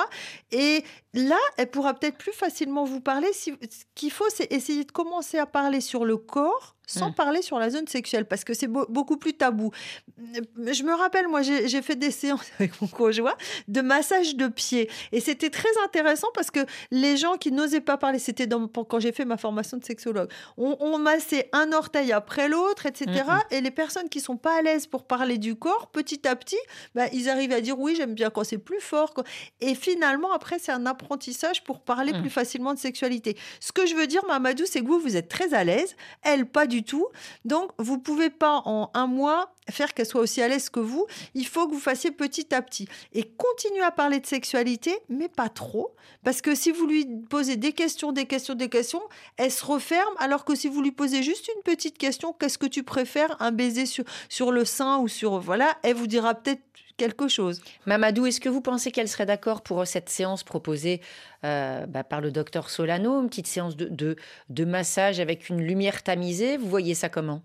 Et 0.53 0.84
là, 1.13 1.39
elle 1.57 1.71
pourra 1.71 1.95
peut-être 1.95 2.19
plus 2.19 2.33
facilement 2.33 2.85
vous 2.85 3.01
parler. 3.01 3.33
ce 3.33 3.51
qu'il 3.95 4.11
faut, 4.11 4.29
c'est 4.31 4.53
essayer 4.53 4.85
de 4.85 4.93
commencer 4.93 5.39
à 5.39 5.47
parler 5.47 5.81
sur 5.81 6.05
le 6.05 6.17
corps 6.17 6.77
sans 6.87 7.11
mmh. 7.11 7.15
parler 7.15 7.43
sur 7.43 7.59
la 7.59 7.71
zone 7.71 7.87
sexuelle, 7.87 8.27
parce 8.27 8.45
que 8.45 8.55
c'est 8.55 8.67
beaucoup 8.67 9.17
plus 9.17 9.35
tabou. 9.35 9.71
Je 10.19 10.83
me 10.83 10.95
rappelle, 10.95 11.29
moi, 11.29 11.43
j'ai 11.43 11.83
fait 11.83 11.97
des 11.97 12.11
séances 12.11 12.47
avec 12.59 12.81
mon 12.81 12.89
conjoint 12.89 13.35
de 13.69 13.81
massage 13.81 14.37
de 14.37 14.49
pieds. 14.49 14.91
Et 15.13 15.21
c'était 15.21 15.51
très 15.51 15.69
intéressant 15.85 16.29
parce 16.35 16.51
que 16.51 16.61
les 16.91 17.17
gens 17.17 17.37
qui 17.37 17.53
n'osaient 17.53 17.81
pas 17.81 17.97
parler, 17.97 18.19
c'était 18.19 18.49
quand 18.89 19.01
j'ai 19.01 19.13
fait 19.13 19.25
ma 19.25 19.37
formation 19.37 19.77
de 19.77 19.85
sexologue, 19.85 20.31
on, 20.57 20.99
massait 20.99 21.51
un 21.53 21.73
orteil 21.73 22.13
après 22.13 22.49
l'autre, 22.49 22.87
etc. 22.87 23.07
Mmh, 23.11 23.33
mmh. 23.33 23.41
Et 23.51 23.61
les 23.61 23.71
personnes 23.71 24.09
qui 24.09 24.21
sont 24.21 24.37
pas 24.37 24.59
à 24.59 24.63
l'aise 24.63 24.87
pour 24.87 25.05
parler 25.05 25.39
du 25.39 25.57
corps, 25.57 25.91
petit 25.91 26.27
à 26.27 26.37
petit, 26.37 26.57
bah, 26.95 27.07
ils 27.13 27.29
arrivent 27.29 27.53
à 27.53 27.61
dire 27.61 27.79
oui, 27.79 27.95
j'aime 27.97 28.15
bien 28.15 28.31
quand 28.31 28.45
c'est 28.45 28.59
plus 28.59 28.81
fort. 28.81 29.13
Et 29.61 29.75
finalement, 29.75 30.33
après, 30.33 30.59
c'est 30.59 30.73
un 30.73 30.87
apprentissage 30.87 31.65
pour 31.65 31.81
parler 31.81 32.13
plus 32.13 32.31
facilement 32.31 32.75
de 32.75 32.79
sexualité. 32.79 33.37
Ce 33.61 33.73
que 33.73 33.87
je 33.87 33.95
veux 33.95 34.07
dire, 34.07 34.25
Mamadou, 34.27 34.65
c'est 34.67 34.81
que 34.81 34.87
vous, 34.87 34.99
vous 34.99 35.17
êtes 35.17 35.29
très 35.29 35.55
à 35.55 35.65
l'aise, 35.65 35.97
elle 36.23 36.47
pas 36.47 36.67
du 36.67 36.74
tout. 36.83 37.07
Donc, 37.45 37.71
vous 37.79 37.99
pouvez 37.99 38.31
pas 38.31 38.63
en 38.65 38.91
un 38.95 39.07
mois 39.07 39.55
faire 39.71 39.95
qu'elle 39.95 40.07
soit 40.07 40.21
aussi 40.21 40.43
à 40.43 40.49
l'aise 40.49 40.69
que 40.69 40.81
vous. 40.81 41.07
Il 41.35 41.47
faut 41.47 41.67
que 41.67 41.73
vous 41.73 41.81
fassiez 41.81 42.11
petit 42.11 42.55
à 42.55 42.63
petit. 42.63 42.89
Et 43.13 43.25
continuez 43.25 43.83
à 43.83 43.91
parler 43.91 44.21
de 44.21 44.27
sexualité, 44.27 44.95
mais 45.09 45.29
pas 45.29 45.49
trop. 45.49 45.95
Parce 46.23 46.41
que 46.41 46.55
si 46.55 46.71
vous 46.71 46.87
lui 46.87 47.07
posez 47.29 47.57
des 47.57 47.73
questions, 47.73 48.13
des 48.13 48.27
questions, 48.27 48.55
des 48.55 48.69
questions, 48.69 49.03
elle 49.37 49.51
se 49.51 49.65
referme. 49.65 50.15
Alors 50.19 50.45
que 50.45 50.55
si 50.55 50.69
vous 50.69 50.83
lui 50.83 50.93
posez 50.93 51.23
juste 51.23 51.49
une 51.55 51.63
petite 51.63 51.99
question, 51.99 52.33
qu'est-ce 52.33 52.59
que 52.59 52.67
tu 52.67 52.83
préfères? 52.83 53.37
Un 53.41 53.53
baiser 53.53 53.87
sur, 53.87 54.05
sur 54.29 54.53
le 54.53 54.65
sein 54.65 54.99
ou 54.99 55.09
sur... 55.09 55.39
Voilà, 55.39 55.77
elle 55.83 55.95
vous 55.95 56.07
dira 56.07 56.35
peut-être 56.35 56.63
quelque 56.97 57.29
chose. 57.29 57.61
Mamadou, 57.87 58.27
est-ce 58.27 58.41
que 58.41 58.49
vous 58.49 58.61
pensez 58.61 58.91
qu'elle 58.91 59.09
serait 59.09 59.27
d'accord 59.27 59.63
pour 59.63 59.87
cette 59.87 60.09
séance 60.09 60.45
proposée 60.45 61.01
euh, 61.45 61.87
bah, 61.87 62.05
par 62.05 62.21
le 62.21 62.31
docteur 62.31 62.71
Solano, 62.71 63.23
une 63.23 63.29
petite 63.29 63.47
séance 63.47 63.77
de 63.77 64.65
massage 64.65 65.21
avec 65.21 65.49
une 65.49 65.61
lumière 65.61 66.03
tamisée? 66.03 66.57
Vous 66.57 66.69
voyez 66.69 66.95
ça 66.95 67.09
comment? 67.09 67.43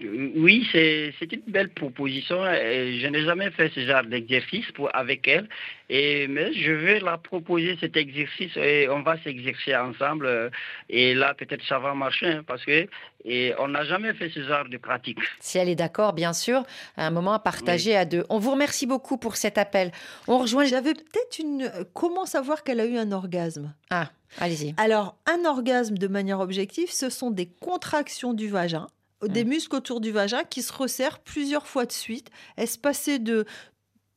Oui, 0.00 0.64
c'est 0.70 1.32
une 1.32 1.42
belle 1.48 1.70
proposition. 1.70 2.44
Je 2.44 3.06
n'ai 3.08 3.24
jamais 3.24 3.50
fait 3.50 3.70
ce 3.74 3.80
genre 3.84 4.04
d'exercice 4.04 4.66
avec 4.92 5.26
elle, 5.26 5.48
et, 5.88 6.28
mais 6.28 6.52
je 6.52 6.70
vais 6.70 7.00
la 7.00 7.18
proposer 7.18 7.76
cet 7.80 7.96
exercice 7.96 8.56
et 8.56 8.88
on 8.88 9.02
va 9.02 9.20
s'exercer 9.22 9.74
ensemble. 9.74 10.52
Et 10.88 11.14
là, 11.14 11.34
peut-être 11.34 11.64
ça 11.64 11.80
va 11.80 11.94
marcher 11.94 12.26
hein, 12.26 12.44
parce 12.46 12.64
que 12.64 12.86
et 13.24 13.52
on 13.58 13.66
n'a 13.68 13.84
jamais 13.84 14.14
fait 14.14 14.30
ce 14.30 14.44
genre 14.44 14.68
de 14.68 14.76
pratique. 14.76 15.18
Si 15.40 15.58
elle 15.58 15.68
est 15.68 15.74
d'accord, 15.74 16.12
bien 16.12 16.32
sûr, 16.32 16.62
un 16.96 17.10
moment 17.10 17.32
à 17.32 17.40
partager 17.40 17.96
à 17.96 18.04
deux. 18.04 18.24
On 18.28 18.38
vous 18.38 18.52
remercie 18.52 18.86
beaucoup 18.86 19.18
pour 19.18 19.34
cet 19.34 19.58
appel. 19.58 19.90
On 20.28 20.38
rejoint. 20.38 20.64
J'avais 20.64 20.94
peut-être 20.94 21.40
une. 21.40 21.72
Comment 21.92 22.26
savoir 22.26 22.62
qu'elle 22.62 22.78
a 22.78 22.86
eu 22.86 22.96
un 22.96 23.10
orgasme? 23.10 23.74
Ah, 23.90 24.10
allez-y. 24.38 24.74
Alors, 24.76 25.16
un 25.26 25.44
orgasme 25.44 25.98
de 25.98 26.06
manière 26.06 26.38
objective, 26.38 26.90
ce 26.92 27.10
sont 27.10 27.32
des 27.32 27.46
contractions 27.46 28.32
du 28.32 28.48
vagin 28.48 28.86
des 29.26 29.44
mm. 29.44 29.48
muscles 29.48 29.76
autour 29.76 30.00
du 30.00 30.10
vagin 30.10 30.44
qui 30.44 30.62
se 30.62 30.72
resserrent 30.72 31.18
plusieurs 31.20 31.66
fois 31.66 31.86
de 31.86 31.92
suite, 31.92 32.30
espacés 32.56 33.18
de 33.18 33.46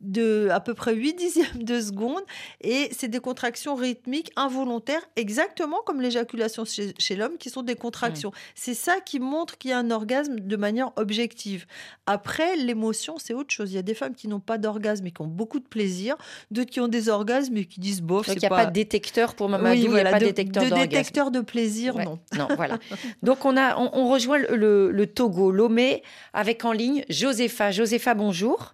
de 0.02 0.50
à 0.52 0.60
peu 0.60 0.74
près 0.74 0.96
8 0.96 1.14
dixièmes 1.18 1.64
de 1.64 1.80
seconde 1.80 2.22
et 2.62 2.90
c'est 2.92 3.08
des 3.08 3.20
contractions 3.20 3.76
rythmiques 3.76 4.32
involontaires, 4.36 5.02
exactement 5.16 5.78
comme 5.86 6.02
l'éjaculation 6.02 6.64
chez, 6.66 7.16
l'homme, 7.16 7.38
qui 7.38 7.50
sont 7.50 7.62
des 7.62 7.76
contractions. 7.76 8.30
Mmh. 8.30 8.52
C'est 8.56 8.74
ça 8.74 9.00
qui 9.00 9.20
montre 9.20 9.58
qu'il 9.58 9.72
y 9.72 9.74
a 9.74 9.80
un 9.80 9.92
orgasme 9.92 10.40
de 10.40 10.56
manière 10.56 10.92
objective. 10.96 11.66
Après, 12.06 12.56
l'émotion, 12.56 13.16
c'est 13.18 13.34
autre 13.34 13.54
chose. 13.54 13.72
Il 13.72 13.76
y 13.76 13.80
a 13.80 13.84
des 13.84 13.94
femmes 13.94 14.16
qui 14.16 14.28
n'ont 14.28 14.40
pas 14.40 14.58
d'orgasme 14.58 15.06
et 15.08 15.12
qui 15.12 15.22
ont 15.22 15.28
beaucoup 15.28 15.60
de 15.60 15.68
plaisir, 15.68 16.16
d'autres 16.50 16.70
qui 16.70 16.80
ont 16.80 16.88
des 16.88 17.10
orgasmes 17.10 17.58
et 17.58 17.66
qui 17.66 17.80
disent 17.80 18.02
bof. 18.02 18.28
Donc 18.28 18.36
il 18.36 18.40
n'y 18.40 18.46
a 18.46 18.50
pas... 18.50 18.66
de 18.66 18.72
détecteur 18.72 19.36
pour 19.36 19.50
Mamadou, 19.50 19.76
il 19.76 19.90
n'y 19.90 20.00
a 20.00 20.12
pas 20.12 20.20
de 20.20 20.26
détecteur 20.26 20.64
de 20.64 20.76
détecteur 20.76 21.32
de 21.32 21.42
plaisir, 21.42 21.98
non. 21.98 22.20
Non, 22.38 22.48
voilà. 22.56 22.80
Donc 23.22 23.46
on, 23.46 23.56
a, 23.58 23.78
on, 23.78 24.10
rejoint 24.10 24.40
le, 24.40 24.92
le 24.92 25.08
Togo, 25.08 25.52
Lomé, 25.52 26.02
avec 26.34 26.66
en 26.66 26.72
ligne 26.72 27.04
Josepha. 27.10 27.72
Josepha, 27.72 28.14
bonjour. 28.14 28.74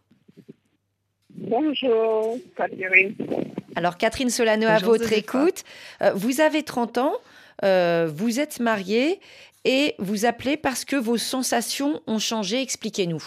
Bonjour, 1.38 2.38
Catherine. 2.56 3.16
Alors, 3.76 3.98
Catherine 3.98 4.30
Solano, 4.30 4.68
à 4.68 4.80
votre 4.80 5.14
écoute. 5.14 5.64
Euh, 6.02 6.12
vous 6.16 6.42
avez 6.42 6.64
30 6.64 6.98
ans, 6.98 7.14
euh, 7.64 8.10
vous 8.12 8.40
êtes 8.40 8.60
mariée 8.60 9.20
et 9.64 9.94
vous 10.00 10.26
appelez 10.26 10.58
parce 10.58 10.84
que 10.84 10.96
vos 10.96 11.18
sensations 11.18 12.02
ont 12.08 12.18
changé. 12.18 12.62
Expliquez-nous. 12.62 13.24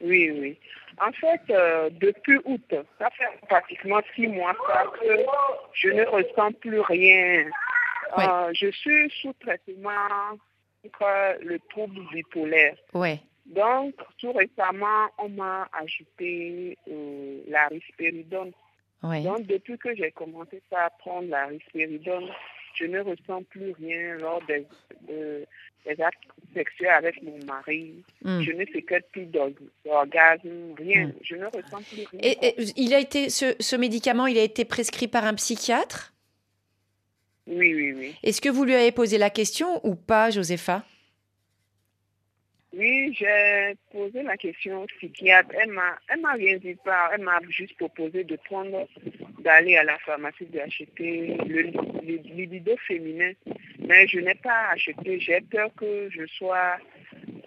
Oui, 0.00 0.30
oui. 0.30 0.58
En 1.00 1.12
fait, 1.12 1.40
euh, 1.50 1.90
depuis 1.92 2.38
août, 2.46 2.74
ça 2.98 3.10
fait 3.10 3.46
pratiquement 3.46 4.00
six 4.16 4.26
mois 4.26 4.54
que 4.54 5.06
je 5.74 5.88
ne 5.90 6.04
ressens 6.06 6.52
plus 6.60 6.80
rien. 6.80 7.44
je 8.54 8.70
suis 8.70 9.10
sous 9.20 9.34
traitement 9.34 9.90
contre 10.82 11.44
le 11.44 11.58
trouble 11.70 12.00
bipolaire. 12.10 12.74
Ouais. 12.94 13.20
Donc, 13.48 13.94
tout 14.18 14.32
récemment, 14.32 15.08
on 15.18 15.30
m'a 15.30 15.68
ajouté 15.72 16.76
euh, 16.88 17.40
la 17.48 17.68
risperidone. 17.68 18.52
Donc, 19.02 19.46
depuis 19.46 19.78
que 19.78 19.94
j'ai 19.94 20.10
commencé 20.10 20.60
à 20.72 20.90
prendre 20.90 21.28
la 21.28 21.46
risperidone, 21.46 22.28
je 22.74 22.84
ne 22.84 23.00
ressens 23.00 23.42
plus 23.44 23.72
rien 23.72 24.16
lors 24.16 24.42
des, 24.46 24.66
actes 25.98 26.18
sexuels 26.52 26.90
avec 26.90 27.22
mon 27.22 27.38
mari. 27.46 28.04
Hmm. 28.22 28.42
Je 28.42 28.52
ne 28.52 28.64
que 28.64 29.00
plus 29.12 29.26
d'orgasme, 29.26 30.74
rien. 30.76 31.06
Hmm. 31.06 31.12
Je 31.22 31.36
ne 31.36 31.46
ressens 31.46 31.82
plus 31.90 32.06
rien. 32.12 32.20
Et, 32.22 32.54
il 32.76 32.92
a 32.92 32.98
été, 32.98 33.30
ce, 33.30 33.54
ce, 33.60 33.76
médicament, 33.76 34.26
il 34.26 34.36
a 34.36 34.42
été 34.42 34.64
prescrit 34.64 35.08
par 35.08 35.24
un 35.24 35.34
psychiatre? 35.34 36.12
Oui, 37.46 37.74
oui, 37.74 37.92
oui. 37.92 38.14
Est-ce 38.22 38.42
que 38.42 38.50
vous 38.50 38.64
lui 38.64 38.74
avez 38.74 38.92
posé 38.92 39.16
la 39.16 39.30
question 39.30 39.80
ou 39.86 39.94
pas, 39.94 40.30
Josepha? 40.30 40.84
Oui, 42.76 43.14
j'ai 43.18 43.76
posé 43.90 44.22
la 44.22 44.36
question 44.36 44.82
au 44.82 44.86
psychiatre. 44.86 45.50
Elle 45.58 45.70
m'a, 45.70 46.32
rien 46.34 46.58
dit 46.58 46.76
pas. 46.84 47.10
Elle 47.14 47.22
m'a 47.22 47.40
juste 47.48 47.76
proposé 47.76 48.24
de 48.24 48.36
prendre, 48.36 48.86
d'aller 49.40 49.76
à 49.76 49.84
la 49.84 49.98
pharmacie 49.98 50.44
d'acheter 50.46 51.38
le, 51.46 51.62
libido 52.02 52.76
féminin. 52.86 53.32
Mais 53.78 54.06
je 54.06 54.20
n'ai 54.20 54.34
pas 54.34 54.68
acheté. 54.72 55.18
J'ai 55.18 55.40
peur 55.40 55.70
que 55.76 56.10
je 56.10 56.26
sois, 56.26 56.76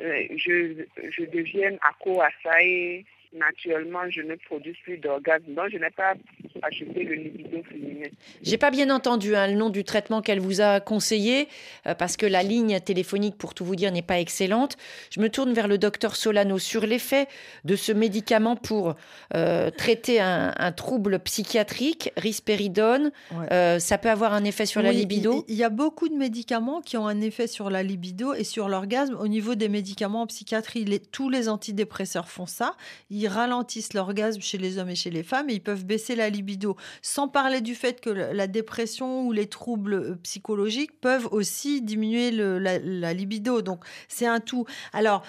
euh, 0.01 0.23
je, 0.36 0.86
je 1.12 1.23
devienne 1.25 1.77
accro 1.81 2.21
à 2.21 2.29
ça 2.41 2.62
et 2.63 3.05
naturellement, 3.34 4.10
je 4.10 4.22
ne 4.22 4.36
produis 4.36 4.76
plus 4.84 4.98
d'orgasme. 4.98 5.54
Donc, 5.54 5.70
je 5.72 5.78
n'ai 5.78 5.89
pas 5.89 6.13
acheté 6.62 7.04
le 7.04 7.15
libido 7.15 7.63
féminin. 7.63 8.10
J'ai 8.41 8.58
pas 8.58 8.72
bien 8.72 8.89
entendu 8.89 9.36
hein, 9.36 9.48
le 9.48 9.54
nom 9.54 9.70
du 9.70 9.84
traitement 9.84 10.22
qu'elle 10.22 10.39
vous 10.39 10.62
a 10.62 10.80
conseillé, 10.80 11.48
euh, 11.88 11.96
parce 11.96 12.17
que 12.17 12.26
la 12.26 12.44
ligne 12.44 12.80
téléphonique, 12.80 13.38
pour 13.38 13.54
tout 13.54 13.63
vous 13.65 13.76
dire, 13.76 13.91
n'est 13.91 14.02
pas 14.02 14.20
excellente. 14.20 14.78
Je 15.10 15.20
me 15.22 15.30
tourne 15.30 15.54
vers 15.54 15.67
le 15.67 15.78
docteur 15.78 16.15
Solano 16.15 16.60
sur 16.60 16.86
l'effet 16.86 17.28
de 17.63 17.76
ce 17.76 17.91
médicament 17.91 18.56
pour 18.56 18.96
euh, 19.36 19.70
traiter 19.72 20.20
un, 20.20 20.72
trouble 20.72 21.20
psychiatrique, 21.20 22.12
risperidone. 22.17 23.12
Euh, 23.52 23.80
ça 23.80 23.98
peut 23.98 24.10
avoir 24.10 24.34
un 24.34 24.44
effet 24.44 24.65
sur 24.65 24.82
la 24.82 24.91
libido? 24.91 25.44
Il 25.48 25.56
y 25.56 25.63
a 25.63 25.70
beaucoup 25.70 26.08
de 26.08 26.15
médicaments 26.15 26.82
qui 26.82 26.98
ont 26.98 27.08
un 27.08 27.22
effet 27.22 27.48
sur 27.48 27.70
la 27.70 27.84
libido 27.84 28.34
et 28.34 28.44
sur 28.44 28.70
l'orgasme. 28.70 29.15
Au 29.20 29.28
niveau 29.28 29.56
des 29.56 29.70
médicaments 29.70 30.22
en 30.22 30.28
psychiatrie, 30.28 30.86
tous 31.12 31.30
les 31.30 31.50
antidépresseurs 31.50 32.30
font 32.30 32.46
ça 32.46 32.76
ils 33.21 33.27
ralentissent 33.27 33.93
l'orgasme 33.93 34.41
chez 34.41 34.57
les 34.57 34.77
hommes 34.77 34.89
et 34.89 34.95
chez 34.95 35.12
les 35.12 35.21
femmes 35.21 35.49
et 35.49 35.53
ils 35.53 35.62
peuvent 35.62 35.86
baisser 35.86 36.15
la 36.15 36.29
libido. 36.29 36.75
Sans 37.01 37.27
parler 37.27 37.62
du 37.62 37.75
fait 37.75 38.01
que 38.01 38.10
la 38.10 38.47
dépression 38.47 39.27
ou 39.27 39.31
les 39.31 39.47
troubles 39.47 39.93
euh, 39.93 40.15
psychologiques 40.23 40.99
peuvent 40.99 41.27
aussi 41.31 41.81
diminuer 41.81 42.31
la, 42.31 43.13
libido. 43.13 43.62
Donc 43.62 43.84
c'est 44.07 44.25
un 44.25 44.39
tout. 44.39 44.65
Alors 44.93 45.23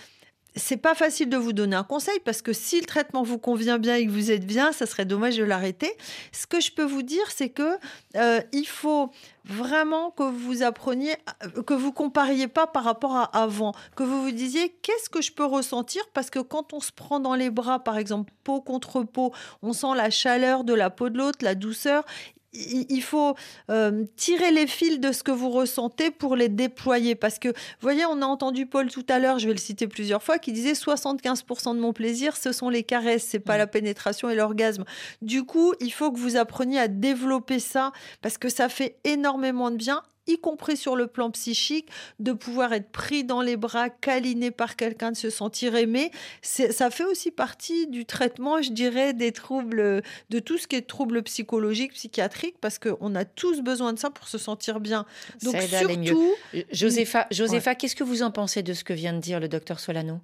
c'est 0.54 0.76
pas 0.76 0.94
facile 0.94 1.28
de 1.28 1.36
vous 1.36 1.52
donner 1.52 1.76
un 1.76 1.84
conseil 1.84 2.18
parce 2.24 2.42
que 2.42 2.52
si 2.52 2.80
le 2.80 2.86
traitement 2.86 3.22
vous 3.22 3.38
convient 3.38 3.78
bien 3.78 3.96
et 3.96 4.06
que 4.06 4.10
vous 4.10 4.30
êtes 4.30 4.46
bien, 4.46 4.72
ça 4.72 4.86
serait 4.86 5.04
dommage 5.04 5.36
de 5.36 5.44
l'arrêter. 5.44 5.90
Ce 6.32 6.46
que 6.46 6.60
je 6.60 6.72
peux 6.72 6.84
vous 6.84 7.02
dire, 7.02 7.24
c'est 7.30 7.48
que 7.48 7.78
euh, 8.16 8.40
il 8.52 8.66
faut 8.66 9.10
vraiment 9.44 10.10
que 10.10 10.22
vous 10.22 10.62
appreniez, 10.62 11.16
euh, 11.44 11.62
que 11.62 11.74
vous 11.74 11.92
compariez 11.92 12.48
pas 12.48 12.66
par 12.66 12.84
rapport 12.84 13.16
à 13.16 13.24
avant, 13.24 13.72
que 13.96 14.02
vous 14.02 14.22
vous 14.22 14.30
disiez 14.30 14.70
qu'est-ce 14.82 15.08
que 15.08 15.22
je 15.22 15.32
peux 15.32 15.44
ressentir? 15.44 16.02
Parce 16.12 16.30
que 16.30 16.38
quand 16.38 16.72
on 16.72 16.80
se 16.80 16.92
prend 16.92 17.18
dans 17.18 17.34
les 17.34 17.50
bras, 17.50 17.78
par 17.78 17.96
exemple 17.96 18.32
peau 18.44 18.60
contre 18.60 19.02
peau, 19.02 19.32
on 19.62 19.72
sent 19.72 19.94
la 19.96 20.10
chaleur 20.10 20.64
de 20.64 20.74
la 20.74 20.90
peau 20.90 21.08
de 21.08 21.18
l'autre, 21.18 21.38
la 21.42 21.54
douceur 21.54 22.04
il 22.52 23.02
faut 23.02 23.34
euh, 23.70 24.04
tirer 24.16 24.50
les 24.50 24.66
fils 24.66 25.00
de 25.00 25.12
ce 25.12 25.22
que 25.22 25.30
vous 25.30 25.50
ressentez 25.50 26.10
pour 26.10 26.36
les 26.36 26.48
déployer. 26.48 27.14
Parce 27.14 27.38
que, 27.38 27.48
vous 27.48 27.54
voyez, 27.80 28.04
on 28.06 28.20
a 28.22 28.26
entendu 28.26 28.66
Paul 28.66 28.90
tout 28.90 29.06
à 29.08 29.18
l'heure, 29.18 29.38
je 29.38 29.46
vais 29.46 29.54
le 29.54 29.60
citer 29.60 29.86
plusieurs 29.86 30.22
fois, 30.22 30.38
qui 30.38 30.52
disait 30.52 30.72
75% 30.72 31.74
de 31.74 31.80
mon 31.80 31.92
plaisir, 31.92 32.36
ce 32.36 32.52
sont 32.52 32.68
les 32.68 32.82
caresses, 32.82 33.24
c'est 33.24 33.40
pas 33.40 33.54
mm. 33.54 33.58
la 33.58 33.66
pénétration 33.66 34.28
et 34.28 34.34
l'orgasme. 34.34 34.84
Du 35.22 35.44
coup, 35.44 35.72
il 35.80 35.92
faut 35.92 36.12
que 36.12 36.18
vous 36.18 36.36
appreniez 36.36 36.78
à 36.78 36.88
développer 36.88 37.58
ça 37.58 37.92
parce 38.20 38.38
que 38.38 38.48
ça 38.48 38.68
fait 38.68 38.96
énormément 39.04 39.70
de 39.70 39.76
bien 39.76 40.02
y 40.26 40.38
compris 40.38 40.76
sur 40.76 40.96
le 40.96 41.06
plan 41.06 41.30
psychique, 41.30 41.88
de 42.18 42.32
pouvoir 42.32 42.72
être 42.72 42.90
pris 42.90 43.24
dans 43.24 43.42
les 43.42 43.56
bras, 43.56 43.90
câliné 43.90 44.50
par 44.50 44.76
quelqu'un, 44.76 45.12
de 45.12 45.16
se 45.16 45.30
sentir 45.30 45.74
aimé. 45.74 46.10
Ça 46.42 46.90
fait 46.90 47.04
aussi 47.04 47.30
partie 47.30 47.86
du 47.86 48.04
traitement, 48.04 48.62
je 48.62 48.72
dirais, 48.72 49.12
des 49.12 49.32
troubles, 49.32 50.02
de 50.30 50.38
tout 50.38 50.58
ce 50.58 50.66
qui 50.66 50.76
est 50.76 50.86
troubles 50.86 51.22
psychologiques, 51.22 51.92
psychiatriques, 51.92 52.56
parce 52.60 52.78
qu'on 52.78 53.14
a 53.14 53.24
tous 53.24 53.62
besoin 53.62 53.92
de 53.92 53.98
ça 53.98 54.10
pour 54.10 54.28
se 54.28 54.38
sentir 54.38 54.80
bien. 54.80 55.06
Donc 55.42 55.60
surtout... 55.60 56.34
Josépha, 56.70 57.26
Josépha 57.30 57.74
qu'est-ce 57.74 57.96
que 57.96 58.04
vous 58.04 58.22
en 58.22 58.30
pensez 58.30 58.62
de 58.62 58.72
ce 58.72 58.84
que 58.84 58.92
vient 58.92 59.12
de 59.12 59.20
dire 59.20 59.40
le 59.40 59.48
docteur 59.48 59.80
Solano? 59.80 60.20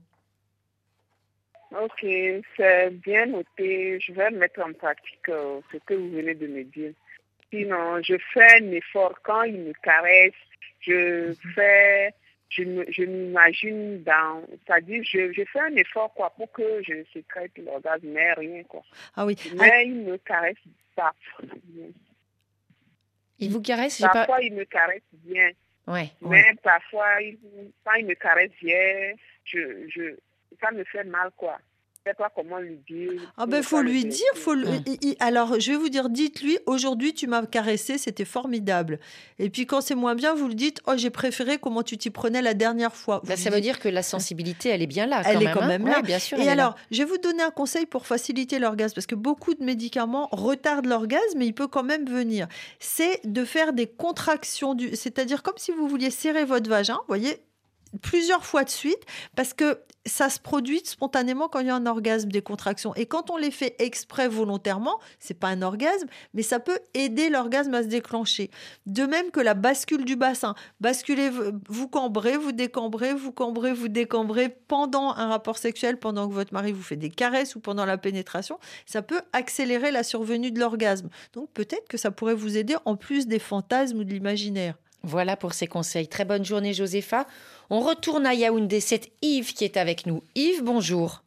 Ok, 1.71 2.07
c'est 2.57 2.91
bien 2.91 3.27
noté. 3.27 4.01
Je 4.01 4.13
vais 4.13 4.31
mettre 4.31 4.61
en 4.61 4.73
pratique 4.73 5.29
euh, 5.29 5.61
ce 5.71 5.77
que 5.85 5.95
vous 5.95 6.11
venez 6.11 6.35
de 6.35 6.47
me 6.47 6.65
dire. 6.65 6.93
Sinon, 7.53 8.03
je 8.03 8.15
fais 8.33 8.61
un 8.61 8.73
effort 8.73 9.15
quand 9.23 9.43
il 9.43 9.61
me 9.61 9.73
caresse. 9.83 10.33
Je 10.81 11.29
mhm. 11.29 11.35
fais, 11.55 12.15
je, 12.49 12.63
je 12.91 13.03
m'imagine 13.03 14.03
dans, 14.03 14.43
c'est-à-dire, 14.67 15.03
je, 15.05 15.33
je, 15.33 15.43
fais 15.45 15.61
un 15.61 15.75
effort 15.77 16.13
quoi 16.15 16.31
pour 16.31 16.51
que 16.53 16.83
je 16.83 17.05
sécrète 17.13 17.53
l'orgasme, 17.59 18.09
mais 18.09 18.33
rien 18.35 18.63
quoi. 18.65 18.83
Ah 19.17 19.27
oui. 19.27 19.37
Mais 19.57 19.71
ah. 19.73 19.83
il 19.83 19.97
me 19.97 20.17
caresse 20.19 20.57
pas. 20.95 21.15
Il 23.39 23.51
vous 23.51 23.63
caresse 23.63 24.01
Parfois, 24.01 24.43
il 24.43 24.55
me 24.55 24.65
caresse 24.65 25.03
bien. 25.13 25.51
Ouais, 25.87 26.11
mais 26.21 26.55
parfois, 26.63 27.23
il, 27.23 27.39
quand 27.83 27.95
il 27.95 28.07
me 28.07 28.15
caresse 28.15 28.51
bien, 28.61 29.15
je, 29.45 29.89
je, 29.89 30.17
ça 30.61 30.71
me 30.71 30.85
fait 30.85 31.05
mal 31.05 31.31
quoi 31.37 31.59
pas 32.15 32.31
comment 32.35 32.59
lui 32.59 32.79
dire. 32.89 33.33
Ah 33.37 33.47
ben 33.47 33.63
faut 33.63 33.83
lui 33.83 34.05
dire, 34.05 34.27
faut 34.35 34.55
alors 35.21 35.59
je 35.61 35.73
vais 35.73 35.79
vous 35.79 35.89
dire, 35.89 36.09
dites-lui 36.09 36.59
aujourd'hui 36.67 37.15
tu 37.15 37.27
m'as 37.27 37.45
caressé, 37.47 37.99
c'était 37.99 38.25
formidable. 38.25 38.99
Et 39.39 39.51
puis 39.51 39.67
quand 39.67 39.81
c'est 39.81 39.95
moins 39.95 40.15
bien, 40.15 40.35
vous 40.35 40.49
le 40.49 40.55
dites, 40.55 40.81
oh 40.87 40.93
j'ai 40.97 41.11
préféré 41.11 41.59
comment 41.59 41.83
tu 41.83 41.97
t'y 41.99 42.11
prenais 42.11 42.43
la 42.43 42.55
dernière 42.55 42.95
fois. 42.95 43.23
Bah, 43.25 43.37
ça 43.37 43.51
veut 43.51 43.61
dire 43.61 43.79
que 43.79 43.89
la 43.89 44.03
sensibilité, 44.03 44.69
elle 44.69 44.83
est 44.83 44.87
bien 44.87 45.07
là. 45.07 45.23
elle 45.25 45.43
est 45.43 45.53
quand 45.53 45.67
même 45.67 45.87
hein. 45.87 45.93
là. 45.93 46.03
bien 46.03 46.19
sûr. 46.19 46.39
Et 46.39 46.49
alors, 46.49 46.75
je 46.91 46.99
vais 46.99 47.09
vous 47.09 47.19
donner 47.19 47.43
un 47.43 47.51
conseil 47.51 47.87
pour 47.87 48.07
faciliter 48.07 48.59
l'orgasme 48.59 48.95
parce 48.95 49.07
que 49.07 49.15
beaucoup 49.15 49.55
de 49.55 49.65
médicaments 49.65 50.29
retardent 50.33 50.87
l'orgasme, 50.87 51.39
mais 51.39 51.47
il 51.47 51.55
peut 51.55 51.69
quand 51.69 51.83
même 51.83 52.07
venir. 52.07 52.49
C'est 52.79 53.21
de 53.25 53.45
faire 53.45 53.73
des 53.73 53.87
contractions 53.87 54.75
du, 54.75 54.95
c'est-à-dire 54.95 55.43
comme 55.43 55.57
si 55.57 55.73
vous 55.73 55.89
vouliez 55.89 56.11
serrer 56.11 56.45
votre 56.45 56.69
vagin, 56.69 56.95
vous 56.95 57.09
voyez, 57.09 57.43
plusieurs 58.03 58.45
fois 58.45 58.65
de 58.65 58.71
suite 58.71 59.05
parce 59.37 59.55
que 59.55 59.81
ça 60.07 60.31
se 60.31 60.41
produit 60.41 60.81
spontanément 60.85 61.49
quand 61.49 61.61
il 61.61 61.67
y 61.67 61.71
a 61.71 61.75
un 61.75 61.87
orgasme 61.87 62.31
des 62.31 62.43
contractions. 62.43 62.95
Et 62.95 63.07
quand 63.07 63.31
on 63.31 63.37
les 63.37 63.51
fait 63.51 63.77
exprès 63.79 64.29
volontairement 64.29 64.99
c'est 65.19 65.39
pas 65.39 65.49
un 65.49 65.63
orgasme 65.63 66.07
mais 66.35 66.43
ça 66.43 66.61
peut 66.61 66.79
aider 66.95 67.29
l'orgasme 67.29 67.75
à 67.75 67.83
se 67.83 67.89
déclencher. 67.89 68.51
De 68.87 69.05
même 69.05 69.31
que 69.31 69.41
la 69.41 69.55
bascule 69.55 70.05
du 70.05 70.17
bassin. 70.17 70.55
Basculez 70.81 71.31
vous 71.69 71.89
cambrez 71.89 72.37
vous 72.37 72.53
décambrez 72.53 73.15
vous 73.15 73.33
cambrez 73.33 73.73
vous 73.73 73.89
décambrez 73.89 74.49
pendant 74.49 75.15
un 75.15 75.29
rapport 75.29 75.59
sexuel 75.59 75.99
pendant 75.99 76.29
que 76.29 76.35
votre 76.35 76.55
mari 76.55 76.73
vous 76.73 76.83
fait 76.83 76.97
des 76.97 77.11
caresses 77.11 77.55
ou 77.57 77.61
pendant 77.61 77.85
la 77.85 77.99
pénétration 77.99 78.59
ça 78.87 79.03
peut 79.03 79.21
accélérer 79.33 79.91
la 79.91 80.03
survenue 80.03 80.51
de 80.51 80.61
l'orgasme. 80.61 81.09
Donc 81.33 81.51
peut-être 81.53 81.89
que 81.89 81.97
ça 81.97 82.11
pourrait 82.11 82.35
vous 82.35 82.57
aider 82.57 82.77
en 82.85 82.97
plus 82.97 83.27
des 83.27 83.39
fantasmes 83.39 83.99
ou 83.99 84.05
de 84.05 84.11
l'imaginaire 84.11 84.77
voilà 85.09 85.37
pour 85.37 85.55
ces 85.55 85.67
conseils. 85.67 86.07
Très 86.07 86.25
bonne 86.25 86.45
journée, 86.45 86.75
Josépha. 86.75 87.27
On 87.71 87.81
retourne 87.81 88.27
à 88.27 88.35
Yaoundé. 88.35 88.81
C'est 88.81 89.11
Yves 89.23 89.55
qui 89.55 89.65
est 89.65 89.77
avec 89.77 90.07
nous. 90.07 90.23
Yves, 90.35 90.63
bonjour. 90.63 91.23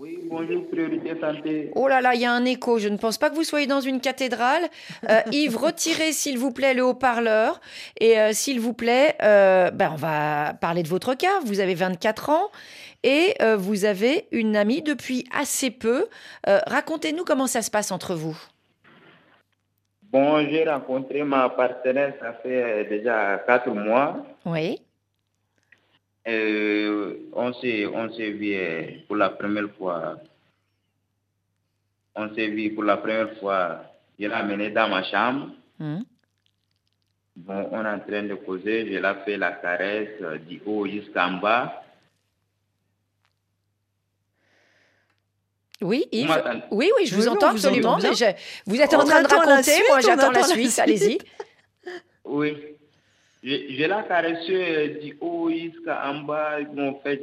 Oui, 0.00 0.18
bonjour, 0.30 0.66
priorité 0.68 1.14
santé. 1.20 1.70
Oh 1.74 1.86
là 1.86 2.00
là, 2.00 2.14
il 2.14 2.22
y 2.22 2.24
a 2.24 2.32
un 2.32 2.46
écho. 2.46 2.78
Je 2.78 2.88
ne 2.88 2.96
pense 2.96 3.18
pas 3.18 3.28
que 3.28 3.34
vous 3.34 3.44
soyez 3.44 3.66
dans 3.66 3.82
une 3.82 4.00
cathédrale. 4.00 4.62
Euh, 5.10 5.20
Yves, 5.32 5.58
retirez 5.58 6.12
s'il 6.12 6.38
vous 6.38 6.52
plaît 6.52 6.72
le 6.72 6.82
haut-parleur. 6.82 7.60
Et 8.00 8.18
euh, 8.18 8.32
s'il 8.32 8.60
vous 8.60 8.72
plaît, 8.72 9.16
euh, 9.22 9.70
ben, 9.70 9.90
on 9.92 9.96
va 9.96 10.54
parler 10.58 10.82
de 10.82 10.88
votre 10.88 11.14
cas. 11.14 11.40
Vous 11.44 11.60
avez 11.60 11.74
24 11.74 12.30
ans 12.30 12.48
et 13.02 13.34
vous 13.58 13.84
avez 13.84 14.26
une 14.30 14.56
amie 14.56 14.82
depuis 14.82 15.26
assez 15.34 15.70
peu. 15.70 16.06
Racontez-nous 16.46 17.24
comment 17.24 17.46
ça 17.46 17.62
se 17.62 17.70
passe 17.70 17.92
entre 17.92 18.14
vous. 18.14 18.38
Bon, 20.10 20.40
j'ai 20.40 20.68
rencontré 20.68 21.22
ma 21.22 21.48
partenaire, 21.50 22.14
ça 22.20 22.32
fait 22.42 22.84
déjà 22.86 23.38
4 23.46 23.70
mois. 23.70 24.16
Oui. 24.44 24.80
Euh, 26.26 27.16
on 27.32 27.52
s'est 27.54 27.86
on 27.86 28.12
s'est 28.12 28.30
vu 28.30 28.54
euh, 28.54 28.82
pour 29.06 29.16
la 29.16 29.30
première 29.30 29.70
fois. 29.78 30.18
On 32.14 32.34
s'est 32.34 32.48
vu 32.48 32.74
pour 32.74 32.84
la 32.84 32.96
première 32.96 33.38
fois. 33.38 33.84
Je 34.18 34.26
l'ai 34.26 34.34
amené 34.34 34.70
dans 34.70 34.88
ma 34.88 35.02
chambre. 35.04 35.50
Hmm. 35.78 36.00
Bon, 37.36 37.68
on 37.70 37.84
est 37.84 37.88
en 37.88 38.00
train 38.00 38.24
de 38.24 38.34
causer. 38.34 38.86
Je 38.92 38.98
l'ai 38.98 39.14
fait 39.24 39.36
la 39.36 39.52
caresse 39.52 40.20
euh, 40.22 40.38
du 40.38 40.60
haut 40.66 40.86
jusqu'en 40.86 41.38
bas. 41.40 41.82
Oui, 45.82 46.06
Yves. 46.12 46.42
Oui, 46.70 46.90
oui, 46.98 47.06
je 47.06 47.14
vous 47.14 47.28
entends 47.28 47.50
absolument. 47.50 47.98
vous 48.66 48.80
êtes 48.80 48.94
en 48.94 49.04
train 49.04 49.22
de 49.22 49.28
raconter, 49.28 49.72
moi 49.88 50.00
j'attends 50.00 50.30
la 50.30 50.42
suite, 50.42 50.78
allez-y. 50.78 51.18
Oui. 52.24 52.56
Je, 53.42 53.48
l'ai 53.48 53.88
caressé 54.06 54.98
du 55.02 55.16
haut 55.20 55.50
jusqu'en 55.50 56.20
bas. 56.20 56.58
En 56.78 56.94
fait, 57.02 57.22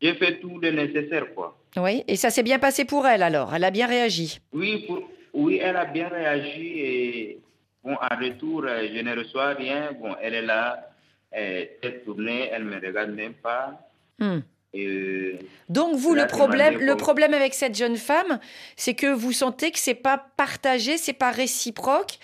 j'ai 0.00 0.14
fait 0.14 0.40
tout 0.40 0.58
le 0.58 0.70
nécessaire, 0.70 1.34
quoi. 1.34 1.58
Oui, 1.76 2.04
et 2.08 2.16
ça 2.16 2.30
s'est 2.30 2.42
bien 2.42 2.58
passé 2.58 2.86
pour 2.86 3.06
elle 3.06 3.22
alors? 3.22 3.54
Elle 3.54 3.64
a 3.64 3.70
bien 3.70 3.86
réagi? 3.86 4.40
Oui, 4.52 4.88
oui 5.34 5.60
elle 5.62 5.76
a 5.76 5.84
bien 5.84 6.08
réagi 6.08 6.72
et 6.78 7.40
bon, 7.84 7.94
en 7.94 8.16
retour, 8.16 8.64
euh, 8.64 8.88
je 8.94 9.00
ne 9.00 9.14
reçois 9.14 9.52
rien. 9.52 9.90
Bon, 10.00 10.16
elle 10.22 10.34
est 10.34 10.42
là, 10.42 10.88
elle 11.30 11.68
est 11.82 12.04
tournée, 12.04 12.48
elle 12.50 12.64
ne 12.64 12.70
me 12.70 12.86
regarde 12.86 13.10
même 13.10 13.34
pas. 13.34 13.78
Hmm. 14.18 14.38
Euh, 14.74 15.38
Donc 15.68 15.96
vous, 15.96 16.14
le 16.14 16.26
problème, 16.26 16.78
le 16.78 16.96
problème 16.96 17.32
avec 17.32 17.54
cette 17.54 17.76
jeune 17.76 17.96
femme, 17.96 18.40
c'est 18.76 18.94
que 18.94 19.06
vous 19.06 19.32
sentez 19.32 19.70
que 19.70 19.78
c'est 19.78 19.94
pas 19.94 20.18
partagé, 20.36 20.98
c'est 20.98 21.12
pas 21.14 21.30
réciproque 21.30 22.18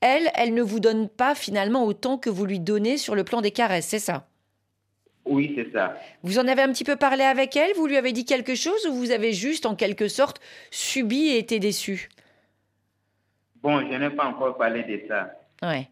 elle, 0.00 0.30
elle 0.34 0.54
ne 0.54 0.62
vous 0.62 0.80
donne 0.80 1.08
pas 1.08 1.34
finalement 1.34 1.84
autant 1.84 2.18
que 2.18 2.30
vous 2.30 2.46
lui 2.46 2.60
donnez 2.60 2.96
sur 2.98 3.14
le 3.14 3.24
plan 3.24 3.40
des 3.40 3.50
caresses, 3.50 3.86
c'est 3.86 3.98
ça? 3.98 4.26
Oui, 5.24 5.52
c'est 5.56 5.72
ça. 5.72 5.98
Vous 6.22 6.38
en 6.38 6.48
avez 6.48 6.62
un 6.62 6.72
petit 6.72 6.84
peu 6.84 6.96
parlé 6.96 7.22
avec 7.22 7.54
elle? 7.56 7.74
Vous 7.74 7.86
lui 7.86 7.96
avez 7.96 8.12
dit 8.12 8.24
quelque 8.24 8.54
chose 8.54 8.86
ou 8.86 8.94
vous 8.94 9.10
avez 9.10 9.32
juste 9.32 9.66
en 9.66 9.74
quelque 9.74 10.08
sorte 10.08 10.40
subi 10.70 11.28
et 11.28 11.38
été 11.38 11.58
déçu 11.58 12.08
Bon, 13.60 13.80
je 13.80 13.96
n'ai 13.96 14.10
pas 14.10 14.26
encore 14.26 14.56
parlé 14.56 14.84
de 14.84 15.06
ça. 15.08 15.32
Ouais. 15.62 15.88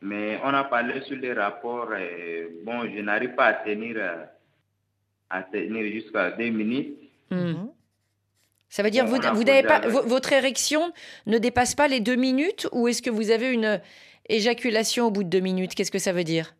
Mais 0.00 0.40
on 0.42 0.48
a 0.48 0.64
parlé 0.64 1.02
sur 1.02 1.16
les 1.16 1.34
rapports. 1.34 1.94
Et, 1.94 2.48
bon, 2.64 2.90
je 2.90 3.00
n'arrive 3.00 3.34
pas 3.34 3.46
à 3.46 3.52
tenir, 3.52 3.96
à 5.30 5.42
tenir 5.42 5.92
jusqu'à 5.92 6.30
deux 6.32 6.50
minutes. 6.50 6.96
Mmh. 7.30 7.54
Ça 8.68 8.82
veut 8.82 8.90
dire 8.90 9.04
que 9.04 9.10
vous, 9.10 9.44
n'avez 9.44 9.62
pas 9.62 9.80
votre 9.80 10.32
érection 10.32 10.92
ne 11.26 11.38
dépasse 11.38 11.74
pas 11.74 11.88
les 11.88 12.00
deux 12.00 12.16
minutes 12.16 12.68
ou 12.72 12.88
est-ce 12.88 13.00
que 13.00 13.10
vous 13.10 13.30
avez 13.30 13.52
une 13.52 13.80
éjaculation 14.28 15.06
au 15.06 15.10
bout 15.10 15.24
de 15.24 15.28
deux 15.28 15.40
minutes? 15.40 15.74
Qu'est-ce 15.74 15.90
que 15.90 15.98
ça 15.98 16.12
veut 16.12 16.24
dire? 16.24 16.54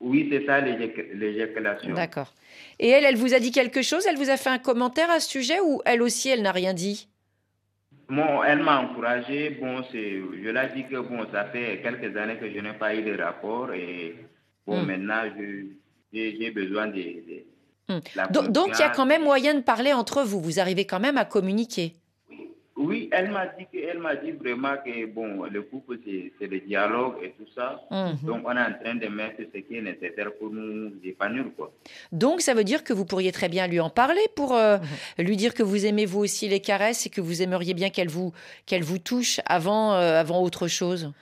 Oui, 0.00 0.28
c'est 0.30 0.46
ça 0.46 0.60
l'éjaculation. 0.60 1.94
D'accord. 1.94 2.34
Et 2.78 2.88
elle, 2.88 3.04
elle 3.04 3.16
vous 3.16 3.34
a 3.34 3.38
dit 3.38 3.52
quelque 3.52 3.82
chose? 3.82 4.06
Elle 4.06 4.16
vous 4.16 4.30
a 4.30 4.38
fait 4.38 4.48
un 4.48 4.58
commentaire 4.58 5.10
à 5.10 5.20
ce 5.20 5.28
sujet 5.28 5.60
ou 5.60 5.82
elle 5.84 6.00
aussi, 6.00 6.30
elle 6.30 6.42
n'a 6.42 6.52
rien 6.52 6.72
dit? 6.72 7.06
Bon, 8.08 8.42
elle 8.42 8.62
m'a 8.62 8.80
encouragé. 8.80 9.50
Bon, 9.50 9.82
je 9.92 9.98
lui 9.98 10.48
ai 10.48 10.68
dit 10.74 10.84
que 10.88 10.96
bon, 10.96 11.26
ça 11.30 11.44
fait 11.44 11.80
quelques 11.82 12.16
années 12.16 12.38
que 12.38 12.50
je 12.50 12.58
n'ai 12.58 12.72
pas 12.72 12.94
eu 12.94 13.02
de 13.02 13.22
rapport 13.22 13.72
et 13.72 14.16
bon, 14.66 14.82
hmm. 14.82 14.86
maintenant, 14.86 15.22
j'ai 16.12 16.50
besoin 16.50 16.88
de 16.88 17.44
Hmm. 17.90 18.32
Donc, 18.50 18.70
il 18.74 18.80
y 18.80 18.82
a 18.82 18.90
quand 18.90 19.06
même 19.06 19.24
moyen 19.24 19.54
de 19.54 19.60
parler 19.60 19.92
entre 19.92 20.22
vous. 20.22 20.40
Vous 20.40 20.60
arrivez 20.60 20.86
quand 20.86 21.00
même 21.00 21.18
à 21.18 21.24
communiquer. 21.24 21.96
Oui, 22.80 23.10
elle 23.12 23.30
m'a 23.30 23.46
dit 23.46 23.66
elle 23.74 23.98
m'a 23.98 24.16
dit 24.16 24.30
vraiment 24.30 24.74
que 24.82 25.04
bon, 25.04 25.44
le 25.44 25.62
couple 25.62 25.98
c'est 26.04 26.46
le 26.46 26.60
dialogue 26.60 27.16
et 27.22 27.30
tout 27.32 27.46
ça. 27.54 27.82
Mhm. 27.90 28.26
Donc 28.26 28.42
on 28.46 28.56
est 28.56 28.60
en 28.60 28.72
train 28.82 28.94
de 28.94 29.06
mettre 29.08 29.42
ce 29.52 29.58
qui 29.58 29.76
est 29.76 29.82
nécessaire 29.82 30.32
pour 30.38 30.50
nous 30.50 30.92
épanouir 31.04 31.46
quoi. 31.56 31.72
Donc 32.10 32.40
ça 32.40 32.54
veut 32.54 32.64
dire 32.64 32.82
que 32.82 32.94
vous 32.94 33.04
pourriez 33.04 33.32
très 33.32 33.50
bien 33.50 33.66
lui 33.66 33.80
en 33.80 33.90
parler 33.90 34.22
pour 34.34 34.54
euh, 34.54 34.78
mhm. 35.18 35.26
lui 35.26 35.36
dire 35.36 35.52
que 35.52 35.62
vous 35.62 35.84
aimez 35.84 36.06
vous 36.06 36.20
aussi 36.20 36.48
les 36.48 36.60
caresses 36.60 37.04
et 37.06 37.10
que 37.10 37.20
vous 37.20 37.42
aimeriez 37.42 37.74
bien 37.74 37.90
qu'elle 37.90 38.08
vous 38.08 38.32
qu'elle 38.64 38.82
vous 38.82 38.98
touche 38.98 39.40
avant 39.44 39.92
euh, 39.92 40.18
avant 40.18 40.42
autre 40.42 40.66
chose? 40.66 41.12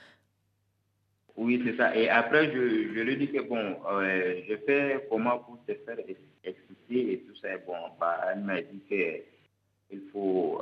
Oui, 1.35 1.61
c'est 1.65 1.75
ça. 1.77 1.95
Et 1.95 2.09
après, 2.09 2.51
je, 2.53 2.93
je 2.93 2.99
lui 2.99 3.15
dis 3.17 3.29
que 3.31 3.41
bon, 3.41 3.77
euh, 3.91 4.41
je 4.47 4.55
fais 4.65 5.07
comment 5.09 5.39
pour 5.39 5.57
te 5.65 5.73
faire 5.85 5.97
expliquer 5.99 6.28
et 6.91 7.19
tout 7.19 7.35
ça. 7.35 7.57
Bon, 7.65 7.75
bah, 7.99 8.19
elle 8.31 8.41
m'a 8.41 8.61
dit 8.61 8.81
qu'il 8.87 10.01
faut 10.11 10.61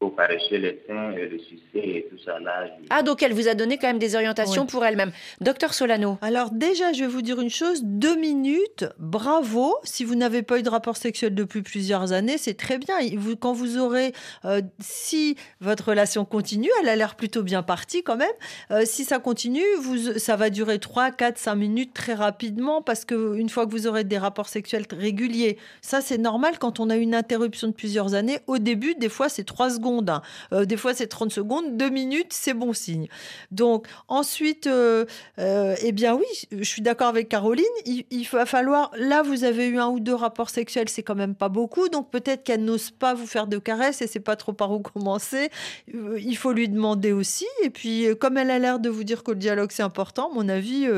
faut 0.00 0.10
caresser 0.10 0.58
les 0.58 0.82
seins 0.86 1.10
le 1.10 1.38
sucer 1.38 1.60
et 1.74 2.06
tout 2.10 2.18
ça 2.24 2.40
là. 2.40 2.66
Ah, 2.88 3.02
donc 3.02 3.22
elle 3.22 3.34
vous 3.34 3.48
a 3.48 3.54
donné 3.54 3.76
quand 3.76 3.86
même 3.86 3.98
des 3.98 4.14
orientations 4.14 4.64
pour 4.64 4.84
elle-même. 4.84 5.12
Docteur 5.42 5.74
Solano. 5.74 6.18
Alors 6.22 6.50
déjà, 6.50 6.92
je 6.94 7.00
vais 7.00 7.06
vous 7.06 7.20
dire 7.20 7.38
une 7.38 7.50
chose, 7.50 7.82
deux 7.84 8.16
minutes, 8.16 8.86
bravo. 8.98 9.76
Si 9.84 10.04
vous 10.04 10.14
n'avez 10.14 10.42
pas 10.42 10.58
eu 10.58 10.62
de 10.62 10.70
rapport 10.70 10.96
sexuel 10.96 11.34
depuis 11.34 11.60
plusieurs 11.60 12.12
années, 12.12 12.38
c'est 12.38 12.54
très 12.54 12.78
bien. 12.78 12.96
Vous, 13.16 13.36
quand 13.36 13.52
vous 13.52 13.76
aurez, 13.76 14.12
euh, 14.46 14.62
si 14.78 15.36
votre 15.60 15.90
relation 15.90 16.24
continue, 16.24 16.70
elle 16.80 16.88
a 16.88 16.96
l'air 16.96 17.14
plutôt 17.14 17.42
bien 17.42 17.62
partie 17.62 18.02
quand 18.02 18.16
même, 18.16 18.28
euh, 18.70 18.82
si 18.86 19.04
ça 19.04 19.18
continue, 19.18 19.64
vous, 19.80 20.18
ça 20.18 20.36
va 20.36 20.48
durer 20.48 20.78
3, 20.78 21.10
4, 21.10 21.36
5 21.36 21.54
minutes 21.54 21.92
très 21.92 22.14
rapidement 22.14 22.80
parce 22.80 23.04
que 23.04 23.36
une 23.36 23.50
fois 23.50 23.66
que 23.66 23.70
vous 23.72 23.86
aurez 23.86 24.04
des 24.04 24.18
rapports 24.18 24.48
sexuels 24.48 24.86
réguliers, 24.90 25.58
ça 25.82 26.00
c'est 26.00 26.18
normal 26.18 26.58
quand 26.58 26.80
on 26.80 26.88
a 26.88 26.96
une 26.96 27.14
interruption 27.14 27.68
de 27.68 27.74
plusieurs 27.74 28.14
années. 28.14 28.38
Au 28.46 28.56
début, 28.56 28.94
des 28.94 29.10
fois, 29.10 29.28
c'est 29.28 29.44
3 29.44 29.70
secondes 29.70 29.89
Hein. 29.98 30.22
Euh, 30.52 30.64
des 30.64 30.76
fois, 30.76 30.94
c'est 30.94 31.06
30 31.06 31.32
secondes. 31.32 31.76
Deux 31.76 31.90
minutes, 31.90 32.32
c'est 32.32 32.54
bon 32.54 32.72
signe. 32.72 33.08
Donc, 33.50 33.86
ensuite, 34.08 34.66
euh, 34.66 35.04
euh, 35.38 35.74
eh 35.82 35.92
bien 35.92 36.14
oui, 36.14 36.26
je 36.52 36.62
suis 36.62 36.82
d'accord 36.82 37.08
avec 37.08 37.28
Caroline. 37.28 37.64
Il, 37.86 38.26
va 38.30 38.46
falloir. 38.46 38.90
Là, 38.96 39.22
vous 39.22 39.44
avez 39.44 39.66
eu 39.66 39.78
un 39.78 39.88
ou 39.88 40.00
deux 40.00 40.14
rapports 40.14 40.50
sexuels, 40.50 40.88
c'est 40.88 41.02
quand 41.02 41.14
même 41.14 41.34
pas 41.34 41.48
beaucoup. 41.48 41.88
Donc, 41.88 42.10
peut-être 42.10 42.44
qu'elle 42.44 42.64
n'ose 42.64 42.90
pas 42.90 43.14
vous 43.14 43.26
faire 43.26 43.46
de 43.46 43.58
caresses 43.58 44.02
et 44.02 44.06
c'est 44.06 44.20
pas 44.20 44.36
trop 44.36 44.52
par 44.52 44.70
où 44.72 44.80
commencer. 44.80 45.50
Il 45.92 46.36
faut 46.36 46.52
lui 46.52 46.68
demander 46.68 47.12
aussi. 47.12 47.46
Et 47.62 47.70
puis, 47.70 48.06
comme 48.20 48.38
elle 48.38 48.50
a 48.50 48.58
l'air 48.58 48.78
de 48.78 48.88
vous 48.88 49.04
dire 49.04 49.24
que 49.24 49.32
le 49.32 49.38
dialogue, 49.38 49.70
c'est 49.72 49.82
important, 49.82 50.30
mon 50.32 50.48
avis, 50.48 50.88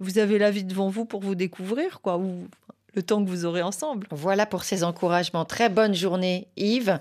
vous 0.00 0.18
avez 0.18 0.38
la 0.38 0.50
vie 0.50 0.64
devant 0.64 0.88
vous 0.88 1.04
pour 1.04 1.20
vous 1.20 1.34
découvrir, 1.34 2.00
quoi. 2.00 2.16
Ou 2.16 2.46
le 2.94 3.02
temps 3.02 3.24
que 3.24 3.28
vous 3.28 3.44
aurez 3.44 3.62
ensemble. 3.62 4.06
Voilà 4.10 4.46
pour 4.46 4.64
ces 4.64 4.84
encouragements. 4.84 5.44
Très 5.44 5.68
bonne 5.68 5.94
journée, 5.94 6.48
Yves. 6.56 6.98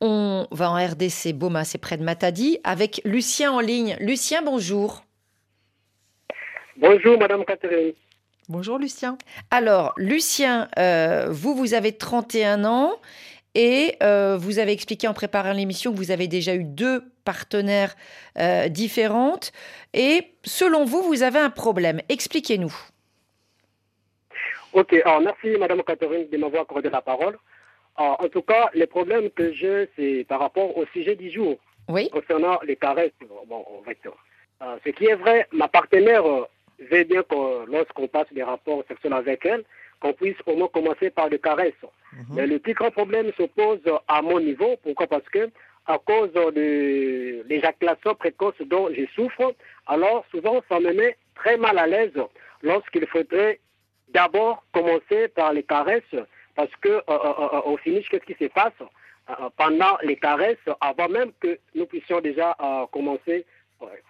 On 0.00 0.46
va 0.50 0.70
en 0.70 0.74
RDC, 0.76 1.34
Boma, 1.34 1.64
c'est 1.64 1.78
près 1.78 1.98
de 1.98 2.02
Matadi, 2.02 2.58
avec 2.64 3.02
Lucien 3.04 3.52
en 3.52 3.60
ligne. 3.60 3.96
Lucien, 4.00 4.40
bonjour. 4.40 5.04
Bonjour, 6.76 7.18
Madame 7.18 7.44
Catherine. 7.44 7.92
Bonjour, 8.48 8.78
Lucien. 8.78 9.18
Alors, 9.50 9.92
Lucien, 9.98 10.68
euh, 10.78 11.28
vous, 11.30 11.54
vous 11.54 11.74
avez 11.74 11.92
31 11.92 12.64
ans 12.64 12.92
et 13.54 13.96
euh, 14.02 14.38
vous 14.38 14.58
avez 14.58 14.72
expliqué 14.72 15.06
en 15.06 15.12
préparant 15.12 15.52
l'émission 15.52 15.92
que 15.92 15.98
vous 15.98 16.10
avez 16.10 16.28
déjà 16.28 16.54
eu 16.54 16.64
deux 16.64 17.04
partenaires 17.24 17.94
euh, 18.38 18.68
différentes. 18.68 19.52
Et 19.92 20.32
selon 20.44 20.84
vous, 20.84 21.02
vous 21.02 21.22
avez 21.22 21.38
un 21.38 21.50
problème. 21.50 22.00
Expliquez-nous. 22.08 22.74
Ok, 24.72 24.94
alors 25.04 25.20
merci 25.20 25.58
Madame 25.58 25.82
Catherine 25.82 26.28
de 26.30 26.36
m'avoir 26.38 26.62
accordé 26.62 26.88
la 26.88 27.02
parole. 27.02 27.36
Ah, 27.96 28.16
en 28.18 28.28
tout 28.28 28.42
cas, 28.42 28.70
le 28.74 28.86
problème 28.86 29.30
que 29.30 29.52
j'ai, 29.52 29.88
c'est 29.96 30.24
par 30.28 30.40
rapport 30.40 30.76
au 30.76 30.86
sujet 30.86 31.16
du 31.16 31.30
jour. 31.30 31.58
Concernant 32.12 32.60
les 32.64 32.76
caresses. 32.76 33.12
Bon, 33.46 33.64
euh, 34.62 34.76
ce 34.84 34.90
qui 34.90 35.06
est 35.06 35.14
vrai, 35.14 35.46
ma 35.52 35.68
partenaire 35.68 36.24
euh, 36.24 36.44
veut 36.90 37.04
bien 37.04 37.22
que 37.22 37.70
lorsqu'on 37.70 38.06
passe 38.06 38.32
des 38.32 38.42
rapports 38.42 38.84
sexuels 38.86 39.12
avec 39.12 39.44
elle, 39.44 39.64
qu'on 40.00 40.12
puisse 40.12 40.36
au 40.46 40.56
moins 40.56 40.68
commencer 40.68 41.10
par 41.10 41.28
des 41.28 41.38
caresses. 41.38 41.74
Mhm. 42.12 42.24
Mais 42.34 42.46
le 42.46 42.58
plus 42.58 42.74
grand 42.74 42.90
problème 42.90 43.32
se 43.36 43.42
pose 43.42 43.80
à 44.08 44.22
mon 44.22 44.40
niveau. 44.40 44.76
Pourquoi? 44.82 45.06
Parce 45.06 45.28
que 45.30 45.50
à 45.86 45.98
cause 45.98 46.32
de 46.32 47.42
l'éjaculation 47.48 48.14
précoce 48.14 48.60
dont 48.66 48.88
je 48.94 49.06
souffre, 49.14 49.54
alors 49.86 50.24
souvent 50.30 50.62
ça 50.68 50.78
me 50.78 50.92
met 50.92 51.16
très 51.34 51.56
mal 51.56 51.78
à 51.78 51.86
l'aise 51.86 52.12
lorsqu'il 52.62 53.06
faudrait 53.06 53.58
d'abord 54.08 54.64
commencer 54.72 55.28
par 55.28 55.52
les 55.52 55.62
caresses 55.62 56.16
parce 56.56 56.74
que 56.80 56.88
euh, 56.88 57.02
euh, 57.08 57.48
euh, 57.52 57.60
au 57.64 57.76
finish, 57.76 58.08
qu'est-ce 58.08 58.24
qui 58.24 58.36
se 58.44 58.48
passe 58.50 58.72
pendant 59.56 59.96
les 60.02 60.16
caresses, 60.16 60.58
avant 60.80 61.08
même 61.08 61.30
que 61.38 61.56
nous 61.76 61.86
puissions 61.86 62.20
déjà 62.20 62.56
commencer, 62.90 63.46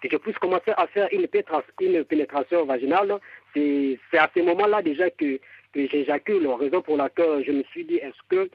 que 0.01 0.09
je 0.11 0.17
puisse 0.17 0.39
commencer 0.39 0.71
à 0.75 0.87
faire 0.87 1.07
une, 1.11 1.27
pénétration 1.27 2.65
vaginale, 2.65 3.19
c'est 3.53 3.99
à 4.17 4.31
ce 4.35 4.41
moment-là 4.41 4.81
déjà 4.81 5.11
que, 5.11 5.39
que 5.73 5.87
j'éjacule, 5.87 6.47
raison 6.47 6.81
pour 6.81 6.97
laquelle 6.97 7.43
je 7.45 7.51
me 7.51 7.61
suis 7.65 7.85
dit, 7.85 7.97
est-ce 7.97 8.19
que 8.29 8.49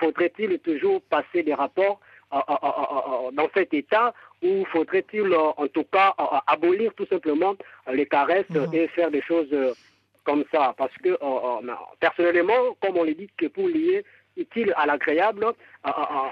faudrait-il 0.00 0.58
toujours 0.58 1.00
passer 1.00 1.42
des 1.42 1.54
rapports 1.54 1.98
dans 2.30 3.48
cet 3.54 3.72
état 3.72 4.12
ou 4.42 4.66
faudrait-il 4.66 5.34
en 5.34 5.66
tout 5.68 5.84
cas 5.84 6.14
abolir 6.46 6.92
tout 6.92 7.06
simplement 7.06 7.54
les 7.90 8.04
caresses 8.04 8.50
mhm. 8.50 8.74
et 8.74 8.86
faire 8.88 9.10
des 9.10 9.22
choses 9.22 9.48
comme 10.24 10.44
ça 10.52 10.74
Parce 10.76 10.94
que 11.02 11.16
personnellement, 12.00 12.76
comme 12.80 12.96
on 12.96 13.04
le 13.04 13.14
dit, 13.14 13.30
que 13.36 13.46
pour 13.46 13.68
lier 13.68 14.04
utile 14.36 14.72
à 14.76 14.86
l'agréable, 14.86 15.46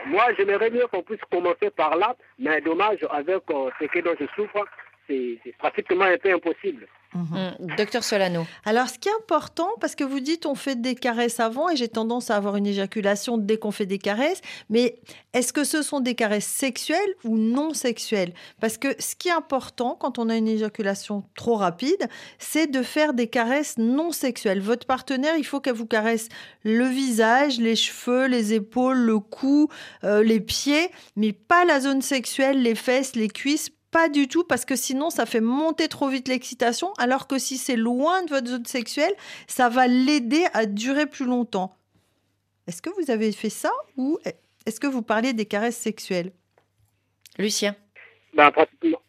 moi 0.07 0.25
j'aimerais 0.37 0.71
mieux 0.71 0.87
qu'on 0.87 1.03
puisse 1.03 1.21
commencer 1.31 1.71
par 1.71 1.97
là, 1.97 2.17
mais 2.39 2.61
dommage 2.61 3.07
avec 3.11 3.43
ce 3.49 3.85
que 3.87 3.99
dont 4.01 4.15
je 4.19 4.27
souffre, 4.35 4.65
c'est 5.07 5.39
pratiquement 5.59 6.05
un 6.05 6.19
peu 6.19 6.33
impossible. 6.33 6.87
Mhm. 7.15 7.55
Mm, 7.61 7.77
docteur 7.77 8.05
Solano. 8.05 8.47
Alors, 8.65 8.89
ce 8.89 8.99
qui 8.99 9.09
est 9.09 9.13
important, 9.13 9.71
parce 9.81 9.95
que 9.95 10.05
vous 10.05 10.21
dites 10.21 10.45
on 10.45 10.55
fait 10.55 10.81
des 10.81 10.95
caresses 10.95 11.41
avant 11.41 11.71
et 11.71 11.77
j'ai 11.77 11.89
tendance 11.89 12.31
à 12.31 12.37
avoir 12.37 12.57
une 12.57 12.67
éjaculation 12.67 13.39
dès 13.39 13.57
qu'on 13.57 13.71
fait 13.71 13.87
des 13.87 13.99
caresses, 13.99 14.41
mais 14.69 15.01
est-ce 15.33 15.53
que 15.53 15.65
ce 15.65 15.83
sont 15.83 16.01
des 16.01 16.15
caresses 16.15 16.47
sexuelles 16.47 17.15
ou 17.25 17.39
non 17.39 17.73
sexuelles? 17.73 18.35
Parce 18.61 18.77
que 18.77 18.95
ce 18.99 19.17
qui 19.17 19.29
est 19.29 19.33
important 19.33 19.97
quand 19.99 20.19
on 20.19 20.29
a 20.29 20.37
une 20.37 20.49
éjaculation 20.49 21.25
trop 21.35 21.57
rapide, 21.57 22.09
c'est 22.39 22.67
de 22.67 22.83
faire 22.83 23.15
des 23.15 23.29
caresses 23.29 23.79
non 23.79 24.13
sexuelles. 24.13 24.61
Votre 24.61 24.87
partenaire, 24.87 25.37
il 25.39 25.45
faut 25.45 25.61
qu'elle 25.61 25.75
vous 25.75 25.87
caresse 25.87 26.29
le 26.63 26.85
visage, 26.85 27.59
les 27.59 27.77
cheveux, 27.77 28.27
les 28.27 28.53
épaules, 28.53 28.99
le 28.99 29.19
cou, 29.19 29.69
euh, 30.05 30.23
les 30.23 30.41
pieds, 30.41 30.91
mais 31.17 31.33
pas 31.33 31.65
la 31.65 31.81
zone 31.81 32.03
sexuelle, 32.03 32.63
les 32.63 32.75
fesses, 32.75 33.17
les 33.17 33.29
cuisses, 33.29 33.71
pas 33.91 34.09
du 34.09 34.29
tout, 34.29 34.45
parce 34.45 34.65
que 34.65 34.77
sinon, 34.77 35.11
ça 35.11 35.27
fait 35.27 35.41
monter 35.41 35.89
trop 35.89 36.09
vite 36.09 36.29
l'excitation, 36.29 36.93
alors 36.99 37.27
que 37.27 37.39
si 37.39 37.57
c'est 37.57 37.77
loin 37.77 38.23
de 38.25 38.31
votre 38.31 38.47
zone 38.49 38.67
sexuelle, 38.67 39.15
ça 39.47 39.69
va 39.69 39.87
l'aider 39.87 40.45
à 40.53 40.67
durer 40.67 41.07
plus 41.07 41.25
longtemps. 41.25 41.75
Est-ce 42.67 42.83
que 42.83 42.91
vous 42.91 43.11
avez 43.11 43.33
fait 43.33 43.51
ça 43.51 43.73
ou 43.97 44.19
est-ce 44.67 44.81
que 44.81 44.87
vous 44.87 45.03
parlez 45.03 45.33
des 45.33 45.47
caresses 45.47 45.79
sexuelles? 45.79 46.33
Lucien 47.39 47.75
ben, 48.35 48.53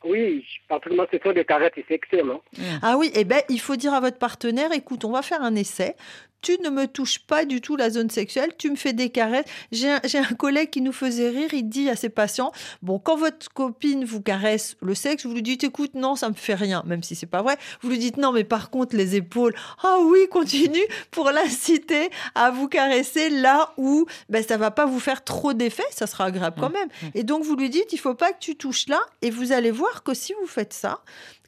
oui, 0.05 0.45
pratiquement, 0.67 1.05
ce 1.11 1.19
sont 1.19 1.33
des 1.33 1.43
caresses 1.43 1.73
sexuelles. 1.87 2.25
non 2.25 2.41
Ah 2.81 2.95
oui, 2.97 3.11
eh 3.13 3.25
ben, 3.25 3.41
il 3.49 3.59
faut 3.59 3.75
dire 3.75 3.93
à 3.93 3.99
votre 3.99 4.17
partenaire, 4.17 4.71
écoute, 4.71 5.03
on 5.03 5.11
va 5.11 5.21
faire 5.21 5.41
un 5.43 5.55
essai 5.55 5.95
tu 6.41 6.57
ne 6.61 6.69
me 6.69 6.87
touches 6.87 7.19
pas 7.19 7.45
du 7.45 7.61
tout 7.61 7.75
la 7.75 7.89
zone 7.89 8.09
sexuelle, 8.09 8.51
tu 8.57 8.69
me 8.69 8.75
fais 8.75 8.93
des 8.93 9.09
caresses. 9.09 9.45
J'ai 9.71 9.89
un, 9.89 10.01
un, 10.01 10.35
collègue 10.35 10.69
qui 10.69 10.81
nous 10.81 10.91
faisait 10.91 11.29
rire, 11.29 11.53
il 11.53 11.69
dit 11.69 11.89
à 11.89 11.95
ses 11.95 12.09
patients, 12.09 12.51
bon, 12.81 12.99
quand 12.99 13.17
votre 13.17 13.51
copine 13.53 14.05
vous 14.05 14.21
caresse 14.21 14.75
le 14.81 14.95
sexe, 14.95 15.25
vous 15.25 15.33
lui 15.33 15.41
dites, 15.41 15.63
écoute, 15.63 15.95
non, 15.95 16.15
ça 16.15 16.29
me 16.29 16.33
fait 16.33 16.55
rien, 16.55 16.83
même 16.85 17.03
si 17.03 17.15
c'est 17.15 17.25
pas 17.25 17.41
vrai. 17.41 17.57
Vous 17.81 17.89
lui 17.89 17.99
dites, 17.99 18.17
non, 18.17 18.31
mais 18.31 18.43
par 18.43 18.69
contre, 18.69 18.95
les 18.95 19.15
épaules, 19.15 19.53
ah 19.83 19.97
oui, 20.01 20.27
continue 20.29 20.85
pour 21.11 21.31
l'inciter 21.31 22.09
à 22.35 22.51
vous 22.51 22.67
caresser 22.67 23.29
là 23.29 23.73
où 23.77 24.05
ben, 24.29 24.43
ça 24.43 24.57
va 24.57 24.71
pas 24.71 24.85
vous 24.85 24.99
faire 24.99 25.23
trop 25.23 25.53
d'effet, 25.53 25.83
ça 25.91 26.07
sera 26.07 26.25
agréable 26.25 26.57
quand 26.59 26.69
mmh, 26.69 26.73
même. 26.73 26.87
Mmh. 26.87 27.07
Et 27.15 27.23
donc, 27.23 27.43
vous 27.43 27.55
lui 27.55 27.69
dites, 27.69 27.91
il 27.93 27.97
faut 27.97 28.15
pas 28.15 28.31
que 28.31 28.39
tu 28.39 28.55
touches 28.55 28.87
là, 28.87 28.99
et 29.21 29.29
vous 29.29 29.51
allez 29.51 29.71
voir 29.71 30.03
que 30.03 30.13
si 30.13 30.33
vous 30.39 30.47
faites 30.47 30.73
ça, 30.73 31.01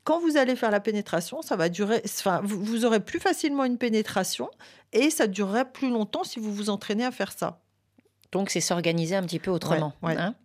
quand 0.03 0.19
vous 0.19 0.37
allez 0.37 0.55
faire 0.55 0.71
la 0.71 0.79
pénétration, 0.79 1.41
ça 1.41 1.55
va 1.55 1.69
durer, 1.69 2.01
enfin, 2.05 2.41
vous, 2.43 2.85
aurez 2.85 2.99
plus 2.99 3.19
facilement 3.19 3.65
une 3.65 3.77
pénétration 3.77 4.49
et 4.93 5.09
ça 5.09 5.27
durerait 5.27 5.71
plus 5.71 5.89
longtemps 5.89 6.23
si 6.23 6.39
vous 6.39 6.53
vous 6.53 6.69
entraînez 6.69 7.05
à 7.05 7.11
faire 7.11 7.31
ça. 7.31 7.59
Donc, 8.31 8.49
c'est 8.49 8.61
s'organiser 8.61 9.15
un 9.15 9.23
petit 9.23 9.39
peu 9.39 9.51
autrement. 9.51 9.93
Hein. 10.03 10.35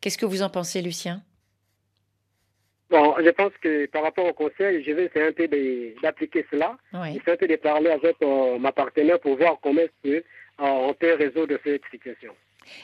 Qu'est-ce 0.00 0.18
que 0.18 0.26
vous 0.26 0.42
en 0.42 0.50
pensez, 0.50 0.82
Lucien? 0.82 1.22
Bon, 2.90 3.14
je 3.24 3.30
pense 3.30 3.52
que 3.62 3.86
par 3.86 4.02
rapport 4.02 4.26
au 4.26 4.32
conseil, 4.32 4.82
je 4.82 4.90
vais 4.90 5.04
essayer 5.04 5.26
un 5.26 5.32
peu 5.32 5.46
d'appliquer 6.02 6.44
cela. 6.50 6.76
Oui. 6.92 7.10
Essayer 7.10 7.32
un 7.32 7.36
peu 7.36 7.46
de 7.46 7.56
parler 7.56 7.90
avec 7.90 8.16
euh, 8.20 8.58
ma 8.58 8.72
partenaire 8.72 9.20
pour 9.20 9.36
voir 9.36 9.58
comment 9.62 9.80
est-ce 9.80 10.22
qu'on 10.58 10.88
euh, 10.88 10.92
peut 10.94 11.14
résoudre 11.14 11.56
cette 11.62 11.82
situation. 11.90 12.32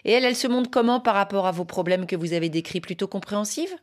Et 0.04 0.12
elle, 0.12 0.24
elle 0.24 0.36
se 0.36 0.46
montre 0.46 0.70
comment 0.70 1.00
par 1.00 1.14
rapport 1.14 1.46
à 1.46 1.50
vos 1.50 1.64
problèmes 1.64 2.06
que 2.06 2.14
vous 2.14 2.34
avez 2.34 2.48
décrits? 2.48 2.80
Plutôt 2.80 3.08
compréhensive? 3.08 3.74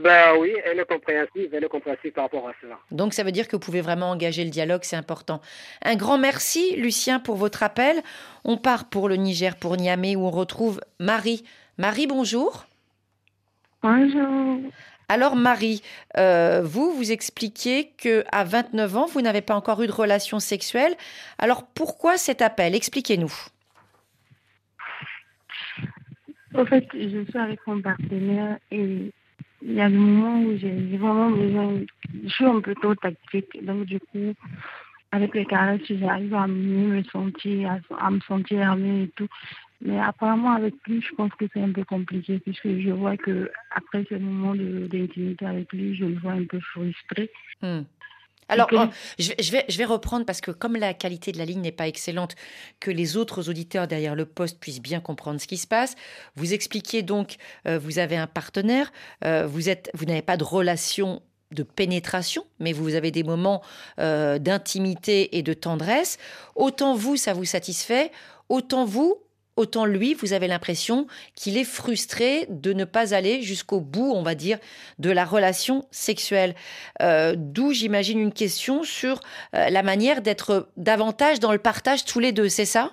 Ben 0.00 0.36
oui, 0.38 0.54
elle 0.64 0.78
est 0.78 0.84
compréhensive, 0.84 1.48
elle 1.52 1.64
est 1.64 1.68
compréhensive 1.68 2.12
par 2.12 2.24
rapport 2.24 2.48
à 2.48 2.52
cela. 2.60 2.78
Donc 2.90 3.14
ça 3.14 3.22
veut 3.22 3.32
dire 3.32 3.48
que 3.48 3.56
vous 3.56 3.60
pouvez 3.60 3.80
vraiment 3.80 4.10
engager 4.10 4.44
le 4.44 4.50
dialogue, 4.50 4.80
c'est 4.82 4.96
important. 4.96 5.40
Un 5.82 5.96
grand 5.96 6.18
merci, 6.18 6.76
Lucien, 6.76 7.20
pour 7.20 7.36
votre 7.36 7.62
appel. 7.62 8.02
On 8.44 8.56
part 8.56 8.88
pour 8.88 9.08
le 9.08 9.16
Niger, 9.16 9.56
pour 9.56 9.76
Niamey, 9.76 10.16
où 10.16 10.20
on 10.20 10.30
retrouve 10.30 10.80
Marie. 10.98 11.44
Marie, 11.78 12.06
bonjour. 12.06 12.66
Bonjour. 13.82 14.60
Alors 15.08 15.36
Marie, 15.36 15.82
euh, 16.18 16.60
vous, 16.62 16.92
vous 16.92 17.12
expliquez 17.12 17.92
que 17.96 18.24
à 18.30 18.44
29 18.44 18.96
ans, 18.96 19.06
vous 19.06 19.22
n'avez 19.22 19.40
pas 19.40 19.54
encore 19.54 19.82
eu 19.82 19.86
de 19.86 19.92
relation 19.92 20.38
sexuelle. 20.38 20.94
Alors 21.38 21.66
pourquoi 21.66 22.18
cet 22.18 22.42
appel? 22.42 22.74
Expliquez-nous. 22.74 23.32
En 26.54 26.66
fait, 26.66 26.86
je 26.92 27.24
suis 27.24 27.38
avec 27.38 27.60
mon 27.66 27.80
partenaire 27.80 28.58
et 28.70 29.12
il 29.62 29.74
y 29.74 29.80
a 29.80 29.88
des 29.88 29.96
moments 29.96 30.40
où 30.42 30.56
j'ai 30.56 30.96
vraiment 30.96 31.30
besoin, 31.30 31.80
je 32.24 32.28
suis 32.28 32.44
un 32.44 32.60
peu 32.60 32.74
trop 32.76 32.94
tactique, 32.94 33.64
donc 33.64 33.84
du 33.86 33.98
coup, 33.98 34.34
avec 35.10 35.34
les 35.34 35.46
caresses, 35.46 35.80
j'arrive 35.88 36.34
à 36.34 36.46
mieux 36.46 36.96
me 36.96 37.02
sentir, 37.04 37.78
à, 37.98 38.10
me 38.10 38.20
sentir 38.20 38.62
armée 38.62 39.04
et 39.04 39.08
tout. 39.16 39.28
Mais 39.80 39.98
apparemment, 39.98 40.52
avec 40.52 40.74
lui, 40.86 41.00
je 41.00 41.14
pense 41.14 41.32
que 41.34 41.46
c'est 41.52 41.62
un 41.62 41.72
peu 41.72 41.84
compliqué, 41.84 42.40
puisque 42.40 42.68
je 42.68 42.90
vois 42.90 43.16
que 43.16 43.50
après 43.70 44.04
ce 44.08 44.16
moment 44.16 44.54
d'intimité 44.54 45.46
avec 45.46 45.72
lui, 45.72 45.94
je 45.96 46.04
le 46.04 46.18
vois 46.18 46.32
un 46.32 46.44
peu 46.44 46.60
frustré. 46.60 47.30
Hmm. 47.62 47.82
Alors, 48.48 48.68
oh, 48.72 48.84
je, 49.18 49.52
vais, 49.52 49.64
je 49.68 49.78
vais 49.78 49.84
reprendre 49.84 50.24
parce 50.24 50.40
que 50.40 50.50
comme 50.50 50.76
la 50.76 50.94
qualité 50.94 51.32
de 51.32 51.38
la 51.38 51.44
ligne 51.44 51.60
n'est 51.60 51.72
pas 51.72 51.88
excellente, 51.88 52.34
que 52.80 52.90
les 52.90 53.16
autres 53.16 53.48
auditeurs 53.48 53.86
derrière 53.86 54.14
le 54.14 54.24
poste 54.26 54.58
puissent 54.58 54.82
bien 54.82 55.00
comprendre 55.00 55.40
ce 55.40 55.46
qui 55.46 55.58
se 55.58 55.66
passe. 55.66 55.94
Vous 56.36 56.54
expliquez 56.54 57.02
donc, 57.02 57.36
euh, 57.66 57.78
vous 57.78 57.98
avez 57.98 58.16
un 58.16 58.26
partenaire, 58.26 58.92
euh, 59.24 59.46
vous 59.46 59.68
êtes, 59.68 59.90
vous 59.94 60.04
n'avez 60.04 60.22
pas 60.22 60.36
de 60.36 60.44
relation 60.44 61.22
de 61.50 61.62
pénétration, 61.62 62.44
mais 62.58 62.72
vous 62.72 62.94
avez 62.94 63.10
des 63.10 63.22
moments 63.22 63.62
euh, 63.98 64.38
d'intimité 64.38 65.38
et 65.38 65.42
de 65.42 65.54
tendresse. 65.54 66.18
Autant 66.54 66.94
vous, 66.94 67.16
ça 67.16 67.32
vous 67.32 67.46
satisfait, 67.46 68.12
autant 68.48 68.84
vous, 68.84 69.16
autant 69.58 69.84
lui, 69.84 70.14
vous 70.14 70.32
avez 70.32 70.46
l'impression 70.46 71.06
qu'il 71.34 71.58
est 71.58 71.64
frustré 71.64 72.46
de 72.48 72.72
ne 72.72 72.84
pas 72.84 73.12
aller 73.12 73.42
jusqu'au 73.42 73.80
bout, 73.80 74.12
on 74.14 74.22
va 74.22 74.34
dire, 74.34 74.58
de 74.98 75.10
la 75.10 75.24
relation 75.24 75.86
sexuelle. 75.90 76.54
Euh, 77.02 77.34
d'où 77.36 77.72
j'imagine 77.72 78.20
une 78.20 78.32
question 78.32 78.84
sur 78.84 79.20
euh, 79.54 79.68
la 79.68 79.82
manière 79.82 80.22
d'être 80.22 80.70
davantage 80.76 81.40
dans 81.40 81.52
le 81.52 81.58
partage 81.58 82.04
tous 82.04 82.20
les 82.20 82.32
deux, 82.32 82.48
c'est 82.48 82.64
ça? 82.64 82.92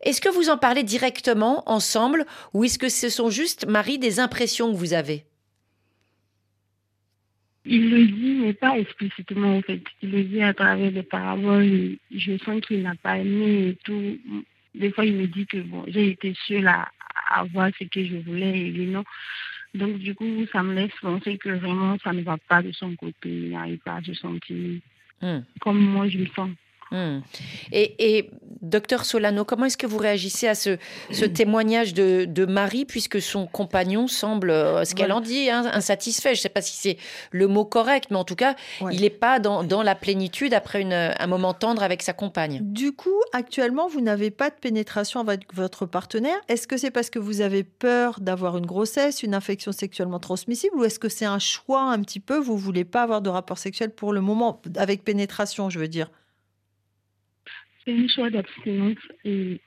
Est-ce 0.00 0.20
que 0.20 0.28
vous 0.28 0.48
en 0.48 0.56
parlez 0.56 0.82
directement 0.82 1.62
ensemble 1.70 2.24
ou 2.54 2.64
est-ce 2.64 2.78
que 2.78 2.88
ce 2.88 3.10
sont 3.10 3.30
juste, 3.30 3.66
Marie, 3.66 3.98
des 3.98 4.18
impressions 4.18 4.72
que 4.72 4.76
vous 4.76 4.94
avez? 4.94 5.26
Il 7.68 7.90
le 7.90 8.06
dit, 8.06 8.38
mais 8.40 8.54
pas 8.54 8.78
explicitement 8.78 9.58
en 9.58 9.62
fait. 9.62 9.82
Il 10.02 10.10
le 10.10 10.24
dit 10.24 10.42
à 10.42 10.54
travers 10.54 10.90
des 10.90 11.02
paraboles. 11.02 11.96
Je 12.10 12.38
sens 12.38 12.60
qu'il 12.62 12.82
n'a 12.82 12.94
pas 12.94 13.18
aimé 13.18 13.68
et 13.68 13.78
tout. 13.84 14.18
Des 14.74 14.90
fois, 14.90 15.04
il 15.04 15.14
me 15.14 15.26
dit 15.26 15.46
que 15.46 15.58
bon, 15.58 15.84
j'ai 15.86 16.10
été 16.10 16.34
seule 16.46 16.66
à, 16.66 16.88
avoir 17.30 17.70
ce 17.78 17.84
que 17.84 18.04
je 18.04 18.16
voulais 18.16 18.58
et 18.58 18.70
lui 18.70 18.86
non. 18.86 19.04
Donc, 19.74 19.98
du 19.98 20.14
coup, 20.14 20.46
ça 20.50 20.62
me 20.62 20.74
laisse 20.74 20.92
penser 21.02 21.36
que 21.36 21.50
vraiment, 21.50 21.98
ça 22.02 22.12
ne 22.14 22.22
va 22.22 22.38
pas 22.48 22.62
de 22.62 22.72
son 22.72 22.96
côté. 22.96 23.28
Il 23.28 23.50
n'arrive 23.50 23.78
pas 23.78 23.96
à 23.96 24.02
se 24.02 24.14
sentir 24.14 24.80
hmm. 25.20 25.40
comme 25.60 25.78
moi, 25.78 26.08
je 26.08 26.18
le 26.18 26.26
sens. 26.28 26.50
Hmm. 26.90 27.20
Et, 27.72 28.30
docteur 28.62 29.04
Solano, 29.04 29.44
comment 29.44 29.66
est-ce 29.66 29.76
que 29.76 29.86
vous 29.86 29.98
réagissez 29.98 30.48
à 30.48 30.54
ce, 30.54 30.78
ce 31.10 31.24
témoignage 31.24 31.94
de, 31.94 32.24
de, 32.24 32.46
Marie, 32.46 32.84
puisque 32.84 33.20
son 33.20 33.46
compagnon 33.46 34.08
semble, 34.08 34.50
euh, 34.50 34.84
ce 34.84 34.94
qu'elle 34.94 35.12
en 35.12 35.20
dit, 35.20 35.50
hein, 35.50 35.70
insatisfait? 35.72 36.34
Je 36.34 36.40
ne 36.40 36.42
sais 36.42 36.48
pas 36.48 36.62
si 36.62 36.76
c'est 36.76 36.96
le 37.30 37.46
mot 37.46 37.64
correct, 37.64 38.08
mais 38.10 38.16
en 38.16 38.24
tout 38.24 38.34
cas, 38.34 38.54
il 38.90 39.02
n'est 39.02 39.10
pas 39.10 39.38
dans, 39.38 39.64
dans, 39.64 39.82
la 39.82 39.94
plénitude 39.94 40.54
après 40.54 40.80
une, 40.80 40.92
un 40.92 41.26
moment 41.26 41.54
tendre 41.54 41.82
avec 41.82 42.02
sa 42.02 42.12
compagne. 42.12 42.60
Du 42.62 42.92
coup, 42.92 43.20
actuellement, 43.32 43.86
vous 43.86 44.00
n'avez 44.00 44.30
pas 44.30 44.50
de 44.50 44.56
pénétration 44.56 45.20
avec 45.20 45.54
votre 45.54 45.86
partenaire. 45.86 46.38
Est-ce 46.48 46.66
que 46.66 46.76
c'est 46.76 46.90
parce 46.90 47.10
que 47.10 47.18
vous 47.18 47.40
avez 47.40 47.64
peur 47.64 48.20
d'avoir 48.20 48.56
une 48.56 48.66
grossesse, 48.66 49.22
une 49.22 49.34
infection 49.34 49.72
sexuellement 49.72 50.18
transmissible, 50.18 50.76
ou 50.76 50.84
est-ce 50.84 50.98
que 50.98 51.08
c'est 51.08 51.26
un 51.26 51.38
choix 51.38 51.82
un 51.82 52.00
petit 52.00 52.20
peu, 52.20 52.38
vous 52.38 52.56
voulez 52.56 52.84
pas 52.84 53.02
avoir 53.02 53.20
de 53.20 53.28
rapport 53.28 53.58
sexuel 53.58 53.90
pour 53.90 54.12
le 54.12 54.20
moment, 54.20 54.60
avec 54.76 55.04
pénétration, 55.04 55.70
je 55.70 55.78
veux 55.78 55.88
dire? 55.88 56.10
C'est 57.88 57.94
un 57.94 58.08
choix 58.08 58.30
d'abstinence 58.30 58.98
et 59.24 59.60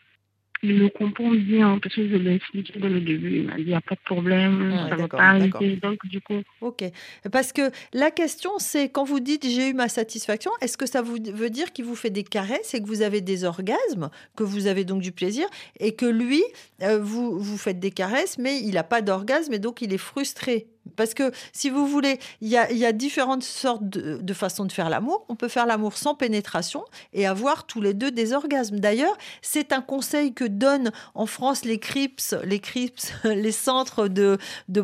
il 0.63 0.77
le 0.77 0.89
comprend 0.89 1.31
bien 1.31 1.79
parce 1.81 1.95
que 1.95 2.07
je 2.07 2.15
l'ai 2.15 2.35
expliqué 2.35 2.73
dès 2.79 2.87
le 2.87 3.01
début. 3.01 3.37
Il 3.37 3.47
m'a 3.47 3.55
dit 3.55 3.61
il 3.63 3.67
n'y 3.67 3.73
a 3.73 3.81
pas 3.81 3.95
de 3.95 4.01
problème, 4.05 4.71
ça 4.89 4.95
ne 4.95 5.01
va 5.01 5.07
pas 5.07 5.17
arrêter. 5.17 5.77
Donc, 5.77 6.05
du 6.05 6.21
coup. 6.21 6.41
Ok. 6.61 6.83
Parce 7.31 7.51
que 7.51 7.71
la 7.93 8.11
question, 8.11 8.51
c'est 8.59 8.89
quand 8.89 9.03
vous 9.03 9.19
dites 9.19 9.43
j'ai 9.43 9.69
eu 9.69 9.73
ma 9.73 9.89
satisfaction, 9.89 10.51
est-ce 10.61 10.77
que 10.77 10.85
ça 10.85 11.01
vous 11.01 11.17
veut 11.33 11.49
dire 11.49 11.73
qu'il 11.73 11.85
vous 11.85 11.95
fait 11.95 12.11
des 12.11 12.23
caresses 12.23 12.75
et 12.75 12.81
que 12.81 12.87
vous 12.87 13.01
avez 13.01 13.21
des 13.21 13.43
orgasmes, 13.43 14.11
que 14.37 14.43
vous 14.43 14.67
avez 14.67 14.85
donc 14.85 15.01
du 15.01 15.11
plaisir 15.11 15.47
et 15.79 15.95
que 15.95 16.05
lui, 16.05 16.43
euh, 16.83 16.99
vous, 17.01 17.39
vous 17.39 17.57
faites 17.57 17.79
des 17.79 17.91
caresses, 17.91 18.37
mais 18.37 18.59
il 18.59 18.75
n'a 18.75 18.83
pas 18.83 19.01
d'orgasme 19.01 19.53
et 19.53 19.59
donc 19.59 19.81
il 19.81 19.93
est 19.93 19.97
frustré? 19.97 20.67
Parce 20.95 21.13
que 21.13 21.31
si 21.53 21.69
vous 21.69 21.85
voulez, 21.87 22.19
il 22.41 22.47
y 22.47 22.57
a, 22.57 22.91
différentes 22.91 23.43
sortes 23.43 23.83
de, 23.83 24.33
façons 24.33 24.65
de 24.65 24.71
faire 24.71 24.89
l'amour. 24.89 25.25
On 25.29 25.35
peut 25.35 25.47
faire 25.47 25.65
l'amour 25.65 25.97
sans 25.97 26.15
pénétration 26.15 26.83
et 27.13 27.25
avoir 27.25 27.65
tous 27.65 27.81
les 27.81 27.93
deux 27.93 28.11
des 28.11 28.33
orgasmes. 28.33 28.79
D'ailleurs, 28.79 29.15
c'est 29.41 29.73
un 29.73 29.81
conseil 29.81 30.33
que 30.33 30.43
donnent 30.43 30.91
en 31.13 31.25
France 31.25 31.65
les 31.65 31.79
CRIPS, 31.79 32.35
les 32.43 32.59
CRIPS, 32.59 33.13
les 33.23 33.51
centres 33.51 34.07
de, 34.07 34.37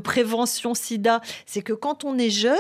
prévention 0.04 0.74
SIDA. 0.74 1.22
C'est 1.46 1.62
que 1.62 1.74
quand 1.74 2.06
on 2.06 2.18
est 2.18 2.30
jeune, 2.30 2.58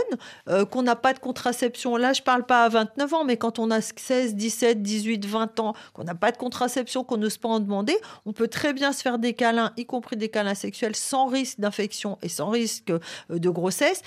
euh, 0.49 0.65
qu'on 0.65 0.81
n'a 0.81 0.95
pas 0.95 1.13
de 1.13 1.19
contraception, 1.19 1.95
là 1.95 2.13
je 2.13 2.21
parle 2.21 2.45
pas 2.45 2.63
à 2.63 2.69
29 2.69 3.13
ans, 3.13 3.23
mais 3.23 3.37
quand 3.37 3.59
on 3.59 3.69
a 3.71 3.81
16, 3.81 4.35
17, 4.35 4.81
18, 4.81 5.25
20 5.25 5.59
ans, 5.59 5.73
qu'on 5.93 6.03
n'a 6.03 6.15
pas 6.15 6.31
de 6.31 6.37
contraception, 6.37 7.03
qu'on 7.03 7.17
n'ose 7.17 7.37
pas 7.37 7.49
en 7.49 7.59
demander, 7.59 7.95
on 8.25 8.33
peut 8.33 8.47
très 8.47 8.73
bien 8.73 8.91
se 8.91 9.01
faire 9.01 9.19
des 9.19 9.33
câlins, 9.33 9.71
y 9.77 9.85
compris 9.85 10.17
des 10.17 10.29
câlins 10.29 10.55
sexuels, 10.55 10.95
sans 10.95 11.27
risque 11.27 11.59
d'infection 11.59 12.17
et 12.21 12.29
sans 12.29 12.49
risque 12.49 12.91
de 13.29 13.49
grossesse 13.49 14.01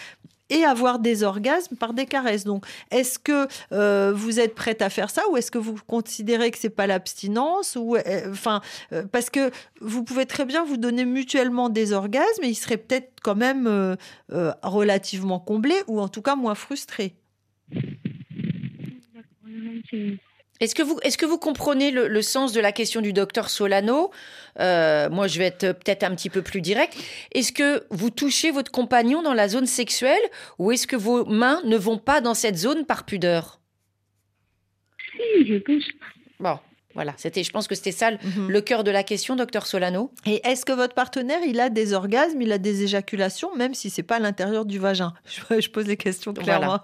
et 0.51 0.65
avoir 0.65 0.99
des 0.99 1.23
orgasmes 1.23 1.77
par 1.77 1.95
des 1.95 2.07
caresses. 2.07 2.45
Donc, 2.45 2.67
est-ce 2.91 3.19
que 3.19 3.47
euh, 3.73 4.13
vous 4.15 4.41
êtes 4.41 4.55
prête 4.55 4.83
à 4.83 4.91
faire 4.91 5.09
ça 5.09 5.23
ou 5.31 5.37
est-ce 5.37 5.51
que 5.51 5.59
vous 5.59 5.77
considérez 5.87 6.51
que 6.51 6.59
c'est 6.59 6.71
pas 6.71 6.87
l'abstinence 6.87 7.77
ou 7.81 7.97
euh, 7.97 8.31
enfin 8.31 8.61
parce 9.13 9.31
que 9.31 9.51
vous 9.81 10.03
pouvez 10.03 10.27
très 10.27 10.45
bien 10.45 10.65
vous 10.65 10.77
donner 10.77 11.05
mutuellement 11.05 11.69
des 11.69 11.93
orgasmes 11.93 12.43
et 12.43 12.49
ils 12.49 12.57
seraient 12.57 12.77
peut-être 12.77 13.13
quand 13.23 13.37
même 13.37 13.97
relativement 14.63 15.39
comblés 15.39 15.83
ou 15.87 16.01
en 16.01 16.09
tout 16.09 16.23
cas 16.23 16.35
moins 16.35 16.55
frustrés. 16.55 17.15
Est-ce 20.61 20.75
que, 20.75 20.83
vous, 20.83 20.99
est 21.03 21.17
que 21.17 21.25
vous 21.25 21.39
comprenez 21.39 21.91
le, 21.91 22.23
sens 22.23 22.53
de 22.53 22.61
la 22.61 22.71
question 22.71 23.01
du 23.01 23.15
docteur 23.15 23.49
Solano? 23.49 24.11
Euh, 24.59 25.09
Moi, 25.09 25.27
je 25.27 25.39
vais 25.39 25.47
être 25.47 25.73
peut-être 25.73 26.03
un 26.05 26.15
petit 26.15 26.29
peu 26.29 26.43
plus 26.43 26.61
direct. 26.61 26.95
Est-ce 27.33 27.51
que 27.51 27.85
vous 27.91 28.11
touchez 28.11 28.51
votre 28.51 28.71
compagnon 28.71 29.23
dans 29.23 29.33
la 29.33 29.49
zone 29.49 29.65
sexuelle 29.65 30.21
ou 30.59 30.71
est-ce 30.71 30.87
que 30.87 30.97
vos 30.97 31.25
mains 31.25 31.63
ne 31.65 31.79
vont 31.79 31.97
pas 31.97 32.21
dans 32.21 32.35
cette 32.35 32.59
zone 32.59 32.85
par 32.85 33.07
pudeur? 33.07 33.61
Si, 35.17 35.47
je 35.47 35.57
touche. 35.61 35.89
Bon, 36.39 36.59
voilà, 36.95 37.15
c'était, 37.17 37.43
je 37.43 37.51
pense 37.53 37.67
que 37.67 37.75
c'était 37.75 37.93
ça 37.93 38.11
mhm. 38.11 38.51
le 38.51 38.61
cœur 38.61 38.85
de 38.85 38.91
la 38.91 39.03
question, 39.03 39.37
docteur 39.37 39.67
Solano. 39.67 40.13
Et 40.27 40.47
est-ce 40.47 40.67
que 40.67 40.73
votre 40.73 40.95
partenaire, 40.95 41.41
il 41.47 41.59
a 41.59 41.71
des 41.71 41.95
orgasmes, 41.95 42.43
il 42.43 42.53
a 42.53 42.59
des 42.59 42.83
éjaculations, 42.83 43.57
même 43.57 43.73
si 43.73 43.89
c'est 43.89 44.03
pas 44.03 44.17
à 44.17 44.21
l'intérieur 44.21 44.67
du 44.67 44.79
vagin? 44.79 45.15
Je, 45.59 45.69
pose 45.71 45.87
les 45.87 45.97
questions 45.97 46.35
clairement. 46.35 46.81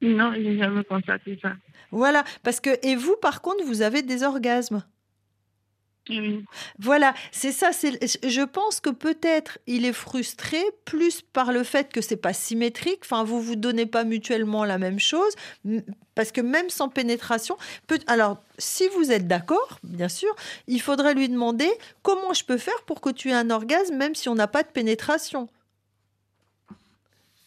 Non, 0.00 0.32
je 0.34 0.40
n'ai 0.40 0.58
jamais 0.58 0.84
constaté 0.84 1.38
ça. 1.40 1.52
Voilà, 1.96 2.24
parce 2.42 2.60
que 2.60 2.70
et 2.86 2.94
vous 2.94 3.16
par 3.16 3.40
contre 3.40 3.64
vous 3.64 3.80
avez 3.80 4.02
des 4.02 4.22
orgasmes. 4.22 4.82
Voilà, 6.78 7.14
c'est 7.32 7.50
ça. 7.50 7.70
je 7.72 8.44
pense 8.44 8.78
que 8.78 8.90
peut-être 8.90 9.58
il 9.66 9.84
est 9.84 9.92
frustré 9.92 10.62
plus 10.84 11.20
par 11.20 11.50
le 11.50 11.64
fait 11.64 11.92
que 11.92 12.00
c'est 12.00 12.16
pas 12.16 12.32
symétrique. 12.32 13.00
Enfin, 13.02 13.24
vous 13.24 13.40
vous 13.40 13.56
donnez 13.56 13.86
pas 13.86 14.04
mutuellement 14.04 14.64
la 14.64 14.78
même 14.78 15.00
chose, 15.00 15.34
parce 16.14 16.30
que 16.30 16.40
même 16.40 16.70
sans 16.70 16.88
pénétration, 16.88 17.56
peut, 17.88 17.98
alors 18.06 18.36
si 18.58 18.86
vous 18.94 19.10
êtes 19.10 19.26
d'accord, 19.26 19.80
bien 19.82 20.08
sûr, 20.08 20.32
il 20.68 20.80
faudrait 20.80 21.14
lui 21.14 21.28
demander 21.28 21.70
comment 22.02 22.34
je 22.34 22.44
peux 22.44 22.58
faire 22.58 22.82
pour 22.86 23.00
que 23.00 23.10
tu 23.10 23.30
aies 23.30 23.34
un 23.34 23.50
orgasme 23.50 23.96
même 23.96 24.14
si 24.14 24.28
on 24.28 24.36
n'a 24.36 24.46
pas 24.46 24.62
de 24.62 24.68
pénétration 24.68 25.48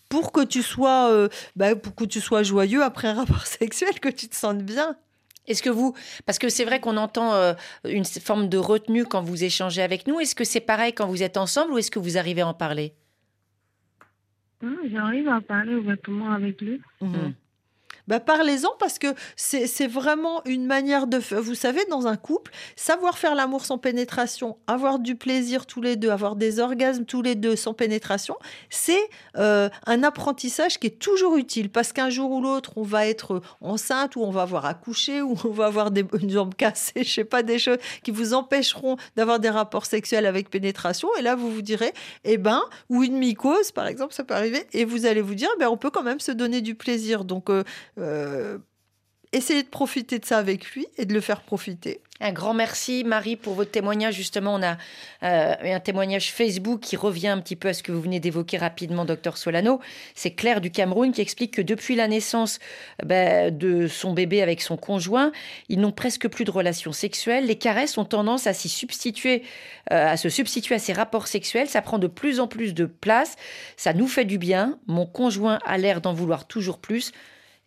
pour 0.10 0.32
que 0.32 0.44
tu 0.44 0.62
sois, 0.62 1.12
euh, 1.12 1.30
bah, 1.56 1.76
pour 1.76 1.96
que 1.96 2.04
tu 2.04 2.20
sois 2.20 2.44
joyeux 2.44 2.84
après 2.84 3.08
un 3.08 3.14
rapport 3.14 3.46
sexuel, 3.46 4.00
que 4.00 4.10
tu 4.10 4.28
te 4.28 4.36
sentes 4.36 4.64
bien. 4.64 4.96
Est-ce 5.48 5.64
que 5.64 5.70
vous, 5.70 5.96
parce 6.26 6.38
que 6.38 6.50
c'est 6.50 6.66
vrai 6.66 6.80
qu'on 6.80 6.98
entend 6.98 7.34
euh, 7.34 7.54
une 7.86 8.06
forme 8.06 8.50
de 8.50 8.58
retenue 8.58 9.06
quand 9.06 9.22
vous 9.22 9.44
échangez 9.44 9.82
avec 9.82 10.08
nous, 10.08 10.20
est-ce 10.20 10.36
que 10.36 10.44
c'est 10.44 10.60
pareil 10.60 10.94
quand 10.94 11.08
vous 11.08 11.24
êtes 11.24 11.38
ensemble 11.38 11.74
ou 11.74 11.78
est-ce 11.78 11.90
que 11.90 12.00
vous 12.00 12.18
arrivez 12.18 12.42
à 12.42 12.48
en 12.48 12.54
parler? 12.54 12.94
J'arrive 14.92 15.28
à 15.30 15.42
parler 15.42 15.76
ouvertement 15.76 16.34
avec 16.34 16.60
lui. 16.62 16.82
Mmh. 17.02 17.32
Bah, 18.10 18.20
parlez-en 18.20 18.72
parce 18.80 18.98
que 18.98 19.06
c'est 19.36 19.86
vraiment 19.86 20.42
une 20.46 20.66
manière 20.66 21.06
de... 21.06 21.20
Vous 21.20 21.54
savez, 21.54 21.86
dans 21.92 22.08
un 22.08 22.18
couple, 22.18 22.52
savoir 22.76 23.20
faire 23.20 23.36
l'amour 23.36 23.64
sans 23.66 23.78
pénétration, 23.78 24.58
avoir 24.66 24.98
du 24.98 25.16
plaisir 25.16 25.68
tous 25.68 25.80
les 25.80 25.96
deux, 25.96 26.10
avoir 26.10 26.36
des 26.36 26.60
orgasmes 26.60 27.06
tous 27.06 27.22
les 27.22 27.36
deux 27.36 27.56
sans 27.56 27.76
pénétration, 27.76 28.36
c'est 28.72 29.08
euh, 29.38 29.70
un 29.86 30.02
apprentissage 30.02 30.80
qui 30.80 30.88
est 30.88 30.98
toujours 30.98 31.38
utile 31.38 31.70
parce 31.70 31.94
qu'un 31.94 32.10
jour 32.10 32.32
ou 32.32 32.42
l'autre, 32.42 32.72
on 32.78 32.82
va 32.82 33.06
être 33.06 33.44
enceinte 33.62 34.16
ou 34.16 34.22
on 34.22 34.32
va 34.32 34.42
avoir 34.42 34.66
accouché 34.66 35.22
ou 35.22 35.36
on 35.44 35.52
va 35.52 35.68
avoir 35.68 35.92
des, 35.92 36.04
une 36.20 36.32
jambe 36.32 36.56
cassée, 36.56 37.04
je 37.04 37.14
sais 37.14 37.24
pas, 37.26 37.44
des 37.44 37.60
choses 37.60 37.78
qui 38.02 38.10
vous 38.10 38.34
empêcheront 38.34 38.98
d'avoir 39.18 39.40
des 39.40 39.52
rapports 39.52 39.86
sexuels 39.86 40.26
avec 40.26 40.50
pénétration. 40.50 41.10
Et 41.20 41.22
là, 41.22 41.36
vous 41.36 41.52
vous 41.52 41.62
direz, 41.62 41.94
eh 42.24 42.40
ben, 42.40 42.64
ou 42.90 43.04
une 43.04 43.18
mycose, 43.18 43.72
par 43.72 43.86
exemple, 43.86 44.16
ça 44.16 44.24
peut 44.24 44.34
arriver, 44.34 44.66
et 44.74 44.84
vous 44.84 45.06
allez 45.06 45.22
vous 45.22 45.36
dire, 45.36 45.50
ben, 45.60 45.68
on 45.68 45.78
peut 45.78 45.92
quand 45.92 46.02
même 46.02 46.20
se 46.20 46.32
donner 46.32 46.62
du 46.62 46.74
plaisir. 46.74 47.24
Donc, 47.24 47.52
euh, 47.52 47.64
euh, 48.00 48.58
essayer 49.32 49.64
de 49.64 49.68
profiter 49.68 50.20
de 50.20 50.26
ça 50.26 50.38
avec 50.38 50.72
lui 50.72 50.88
et 50.98 51.06
de 51.06 51.14
le 51.14 51.22
faire 51.22 51.42
profiter. 51.42 52.02
Un 52.22 52.34
grand 52.34 52.54
merci 52.54 53.06
Marie 53.06 53.38
pour 53.38 53.54
votre 53.54 53.72
témoignage. 53.72 54.16
Justement, 54.16 54.56
on 54.56 54.62
a 54.62 54.78
euh, 55.24 55.76
un 55.76 55.80
témoignage 55.80 56.34
Facebook 56.34 56.82
qui 56.82 56.98
revient 56.98 57.30
un 57.30 57.40
petit 57.40 57.56
peu 57.56 57.70
à 57.70 57.74
ce 57.74 57.82
que 57.82 57.94
vous 57.94 58.02
venez 58.02 58.20
d'évoquer 58.20 58.58
rapidement, 58.58 59.06
docteur 59.06 59.38
Solano. 59.38 59.80
C'est 60.16 60.32
Claire 60.32 60.60
du 60.60 60.70
Cameroun 60.70 61.14
qui 61.14 61.22
explique 61.22 61.54
que 61.54 61.62
depuis 61.62 61.96
la 61.96 62.10
naissance 62.10 62.60
ben, 63.06 63.58
de 63.58 63.88
son 63.88 64.14
bébé 64.14 64.42
avec 64.42 64.62
son 64.62 64.76
conjoint, 64.76 65.32
ils 65.70 65.80
n'ont 65.80 65.94
presque 65.94 66.28
plus 66.28 66.44
de 66.44 66.52
relations 66.52 66.92
sexuelles. 66.92 67.46
Les 67.46 67.58
caresses 67.58 67.98
ont 67.98 68.06
tendance 68.06 68.48
à 68.48 68.54
s'y 68.54 68.68
substituer, 68.68 69.44
euh, 69.94 70.12
à 70.12 70.18
se 70.18 70.28
substituer 70.28 70.76
à 70.76 70.80
ces 70.80 70.92
rapports 70.92 71.28
sexuels. 71.28 71.70
Ça 71.70 71.82
prend 71.82 72.00
de 72.00 72.08
plus 72.08 72.42
en 72.42 72.48
plus 72.48 72.74
de 72.74 72.86
place. 72.86 73.38
Ça 73.78 73.94
nous 73.94 74.08
fait 74.08 74.26
du 74.26 74.38
bien. 74.38 74.78
Mon 74.88 75.06
conjoint 75.06 75.60
a 75.66 75.78
l'air 75.78 76.02
d'en 76.02 76.14
vouloir 76.14 76.48
toujours 76.48 76.80
plus. 76.80 77.14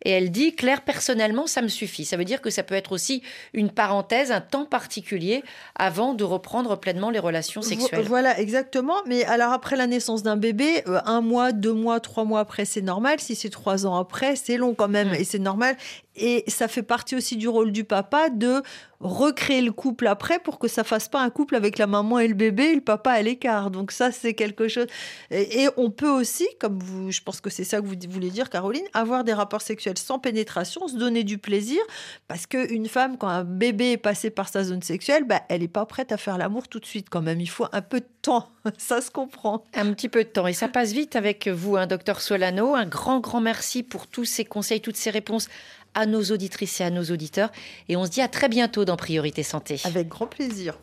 Et 0.04 0.10
elle 0.10 0.30
dit, 0.30 0.54
Claire, 0.54 0.82
personnellement, 0.82 1.46
ça 1.46 1.62
me 1.62 1.68
suffit. 1.68 2.04
Ça 2.04 2.16
veut 2.16 2.24
dire 2.24 2.40
que 2.40 2.50
ça 2.50 2.62
peut 2.62 2.74
être 2.74 2.92
aussi 2.92 3.22
une 3.52 3.70
parenthèse, 3.70 4.32
un 4.32 4.40
temps 4.40 4.64
particulier 4.64 5.42
avant 5.74 6.14
de 6.14 6.24
reprendre 6.24 6.76
pleinement 6.76 7.10
les 7.10 7.18
relations 7.18 7.62
sexuelles. 7.62 8.06
Voilà, 8.06 8.38
exactement. 8.40 8.96
Mais 9.06 9.24
alors 9.24 9.52
après 9.52 9.76
la 9.76 9.86
naissance 9.86 10.22
d'un 10.22 10.36
bébé, 10.36 10.82
euh, 10.88 11.00
un 11.04 11.20
mois, 11.20 11.52
deux 11.52 11.72
mois, 11.72 12.00
trois 12.00 12.24
mois 12.24 12.40
après, 12.40 12.64
c'est 12.64 12.82
normal. 12.82 13.20
Si 13.20 13.34
c'est 13.34 13.50
trois 13.50 13.86
ans 13.86 13.96
après, 13.96 14.36
c'est 14.36 14.56
long 14.56 14.74
quand 14.74 14.88
même. 14.88 15.10
Mmh. 15.10 15.14
Et 15.14 15.24
c'est 15.24 15.38
normal. 15.38 15.76
Et 16.16 16.44
ça 16.48 16.68
fait 16.68 16.82
partie 16.82 17.16
aussi 17.16 17.36
du 17.36 17.48
rôle 17.48 17.72
du 17.72 17.84
papa 17.84 18.28
de 18.28 18.62
recréer 19.02 19.62
le 19.62 19.72
couple 19.72 20.06
après 20.06 20.38
pour 20.38 20.58
que 20.58 20.68
ça 20.68 20.84
fasse 20.84 21.08
pas 21.08 21.20
un 21.20 21.30
couple 21.30 21.56
avec 21.56 21.76
la 21.78 21.86
maman 21.86 22.18
et 22.18 22.28
le 22.28 22.34
bébé 22.34 22.64
et 22.64 22.74
le 22.74 22.80
papa 22.80 23.10
à 23.10 23.22
l'écart. 23.22 23.70
Donc 23.70 23.90
ça, 23.90 24.12
c'est 24.12 24.34
quelque 24.34 24.68
chose. 24.68 24.86
Et, 25.30 25.68
on 25.76 25.90
peut 25.90 26.10
aussi, 26.10 26.46
comme 26.60 26.78
vous, 26.78 27.10
je 27.10 27.20
pense 27.20 27.40
que 27.40 27.50
c'est 27.50 27.64
ça 27.64 27.80
que 27.80 27.86
vous 27.86 27.96
voulez 28.10 28.30
dire, 28.30 28.50
Caroline, 28.50 28.84
avoir 28.92 29.24
des 29.24 29.32
rapports 29.32 29.62
sexuels 29.62 29.98
sans 29.98 30.18
pénétration, 30.18 30.86
se 30.86 30.96
donner 30.96 31.24
du 31.24 31.38
plaisir, 31.38 31.80
parce 32.28 32.46
qu'une 32.46 32.86
femme, 32.86 33.16
quand 33.18 33.28
un 33.28 33.44
bébé 33.44 33.92
est 33.92 33.96
passé 33.96 34.30
par 34.30 34.48
sa 34.48 34.64
zone 34.64 34.82
sexuelle, 34.82 35.24
bah, 35.24 35.42
elle 35.48 35.62
n'est 35.62 35.68
pas 35.68 35.86
prête 35.86 36.12
à 36.12 36.16
faire 36.16 36.38
l'amour 36.38 36.68
tout 36.68 36.78
de 36.78 36.86
suite 36.86 37.08
quand 37.10 37.22
même. 37.22 37.40
Il 37.40 37.48
faut 37.48 37.66
un 37.72 37.82
peu 37.82 38.00
de 38.00 38.08
temps, 38.22 38.50
ça 38.78 39.00
se 39.00 39.10
comprend. 39.10 39.64
Un 39.74 39.92
petit 39.92 40.08
peu 40.08 40.22
de 40.22 40.28
temps. 40.28 40.46
Et 40.46 40.52
ça 40.52 40.68
passe 40.68 40.92
vite 40.92 41.16
avec 41.16 41.48
vous, 41.48 41.76
hein, 41.76 41.86
docteur 41.86 42.20
Solano. 42.20 42.74
Un 42.74 42.86
grand, 42.86 43.18
grand 43.18 43.40
merci 43.40 43.82
pour 43.82 44.06
tous 44.06 44.24
ces 44.24 44.44
conseils, 44.44 44.80
toutes 44.80 44.96
ces 44.96 45.10
réponses 45.10 45.48
à 45.94 46.06
nos 46.06 46.22
auditrices 46.22 46.80
et 46.80 46.84
à 46.84 46.90
nos 46.90 47.04
auditeurs. 47.04 47.50
Et 47.88 47.96
on 47.96 48.04
se 48.06 48.10
dit 48.10 48.20
à 48.20 48.28
très 48.28 48.48
bientôt 48.48 48.84
dans 48.84 48.96
Priorité 48.96 49.42
Santé. 49.42 49.80
Avec 49.84 50.08
grand 50.08 50.26
plaisir. 50.26 50.78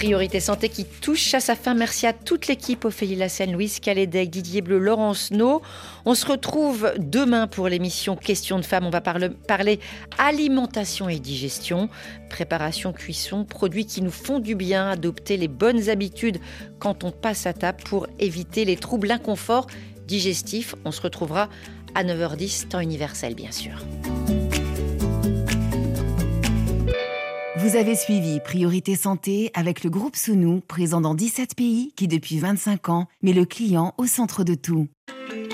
Priorité 0.00 0.40
Santé 0.40 0.70
qui 0.70 0.86
touche 0.86 1.34
à 1.34 1.40
sa 1.40 1.54
fin. 1.54 1.74
Merci 1.74 2.06
à 2.06 2.14
toute 2.14 2.46
l'équipe, 2.46 2.86
Ophélie 2.86 3.16
Lassène, 3.16 3.52
Louise 3.52 3.80
Calédec, 3.80 4.30
Didier 4.30 4.62
Bleu, 4.62 4.78
Laurence 4.78 5.30
No. 5.30 5.60
On 6.06 6.14
se 6.14 6.24
retrouve 6.24 6.94
demain 6.96 7.46
pour 7.46 7.68
l'émission 7.68 8.16
Questions 8.16 8.58
de 8.58 8.64
femmes. 8.64 8.86
On 8.86 8.90
va 8.90 9.02
parler 9.02 9.78
alimentation 10.16 11.10
et 11.10 11.18
digestion, 11.18 11.90
préparation, 12.30 12.94
cuisson, 12.94 13.44
produits 13.44 13.84
qui 13.84 14.00
nous 14.00 14.10
font 14.10 14.38
du 14.38 14.54
bien, 14.54 14.88
adopter 14.88 15.36
les 15.36 15.48
bonnes 15.48 15.90
habitudes 15.90 16.38
quand 16.78 17.04
on 17.04 17.10
passe 17.10 17.44
à 17.44 17.52
table 17.52 17.82
pour 17.84 18.06
éviter 18.18 18.64
les 18.64 18.76
troubles, 18.76 19.08
l'inconfort 19.08 19.66
digestif. 20.06 20.74
On 20.86 20.92
se 20.92 21.02
retrouvera 21.02 21.50
à 21.94 22.04
9h10, 22.04 22.68
temps 22.68 22.80
universel 22.80 23.34
bien 23.34 23.52
sûr. 23.52 23.74
Vous 27.62 27.76
avez 27.76 27.94
suivi 27.94 28.40
Priorité 28.40 28.96
Santé 28.96 29.50
avec 29.52 29.84
le 29.84 29.90
groupe 29.90 30.16
Sounou, 30.16 30.62
présent 30.66 31.02
dans 31.02 31.14
17 31.14 31.54
pays 31.54 31.92
qui 31.94 32.08
depuis 32.08 32.38
25 32.38 32.88
ans 32.88 33.06
met 33.22 33.34
le 33.34 33.44
client 33.44 33.92
au 33.98 34.06
centre 34.06 34.44
de 34.44 34.54
tout. 34.54 34.88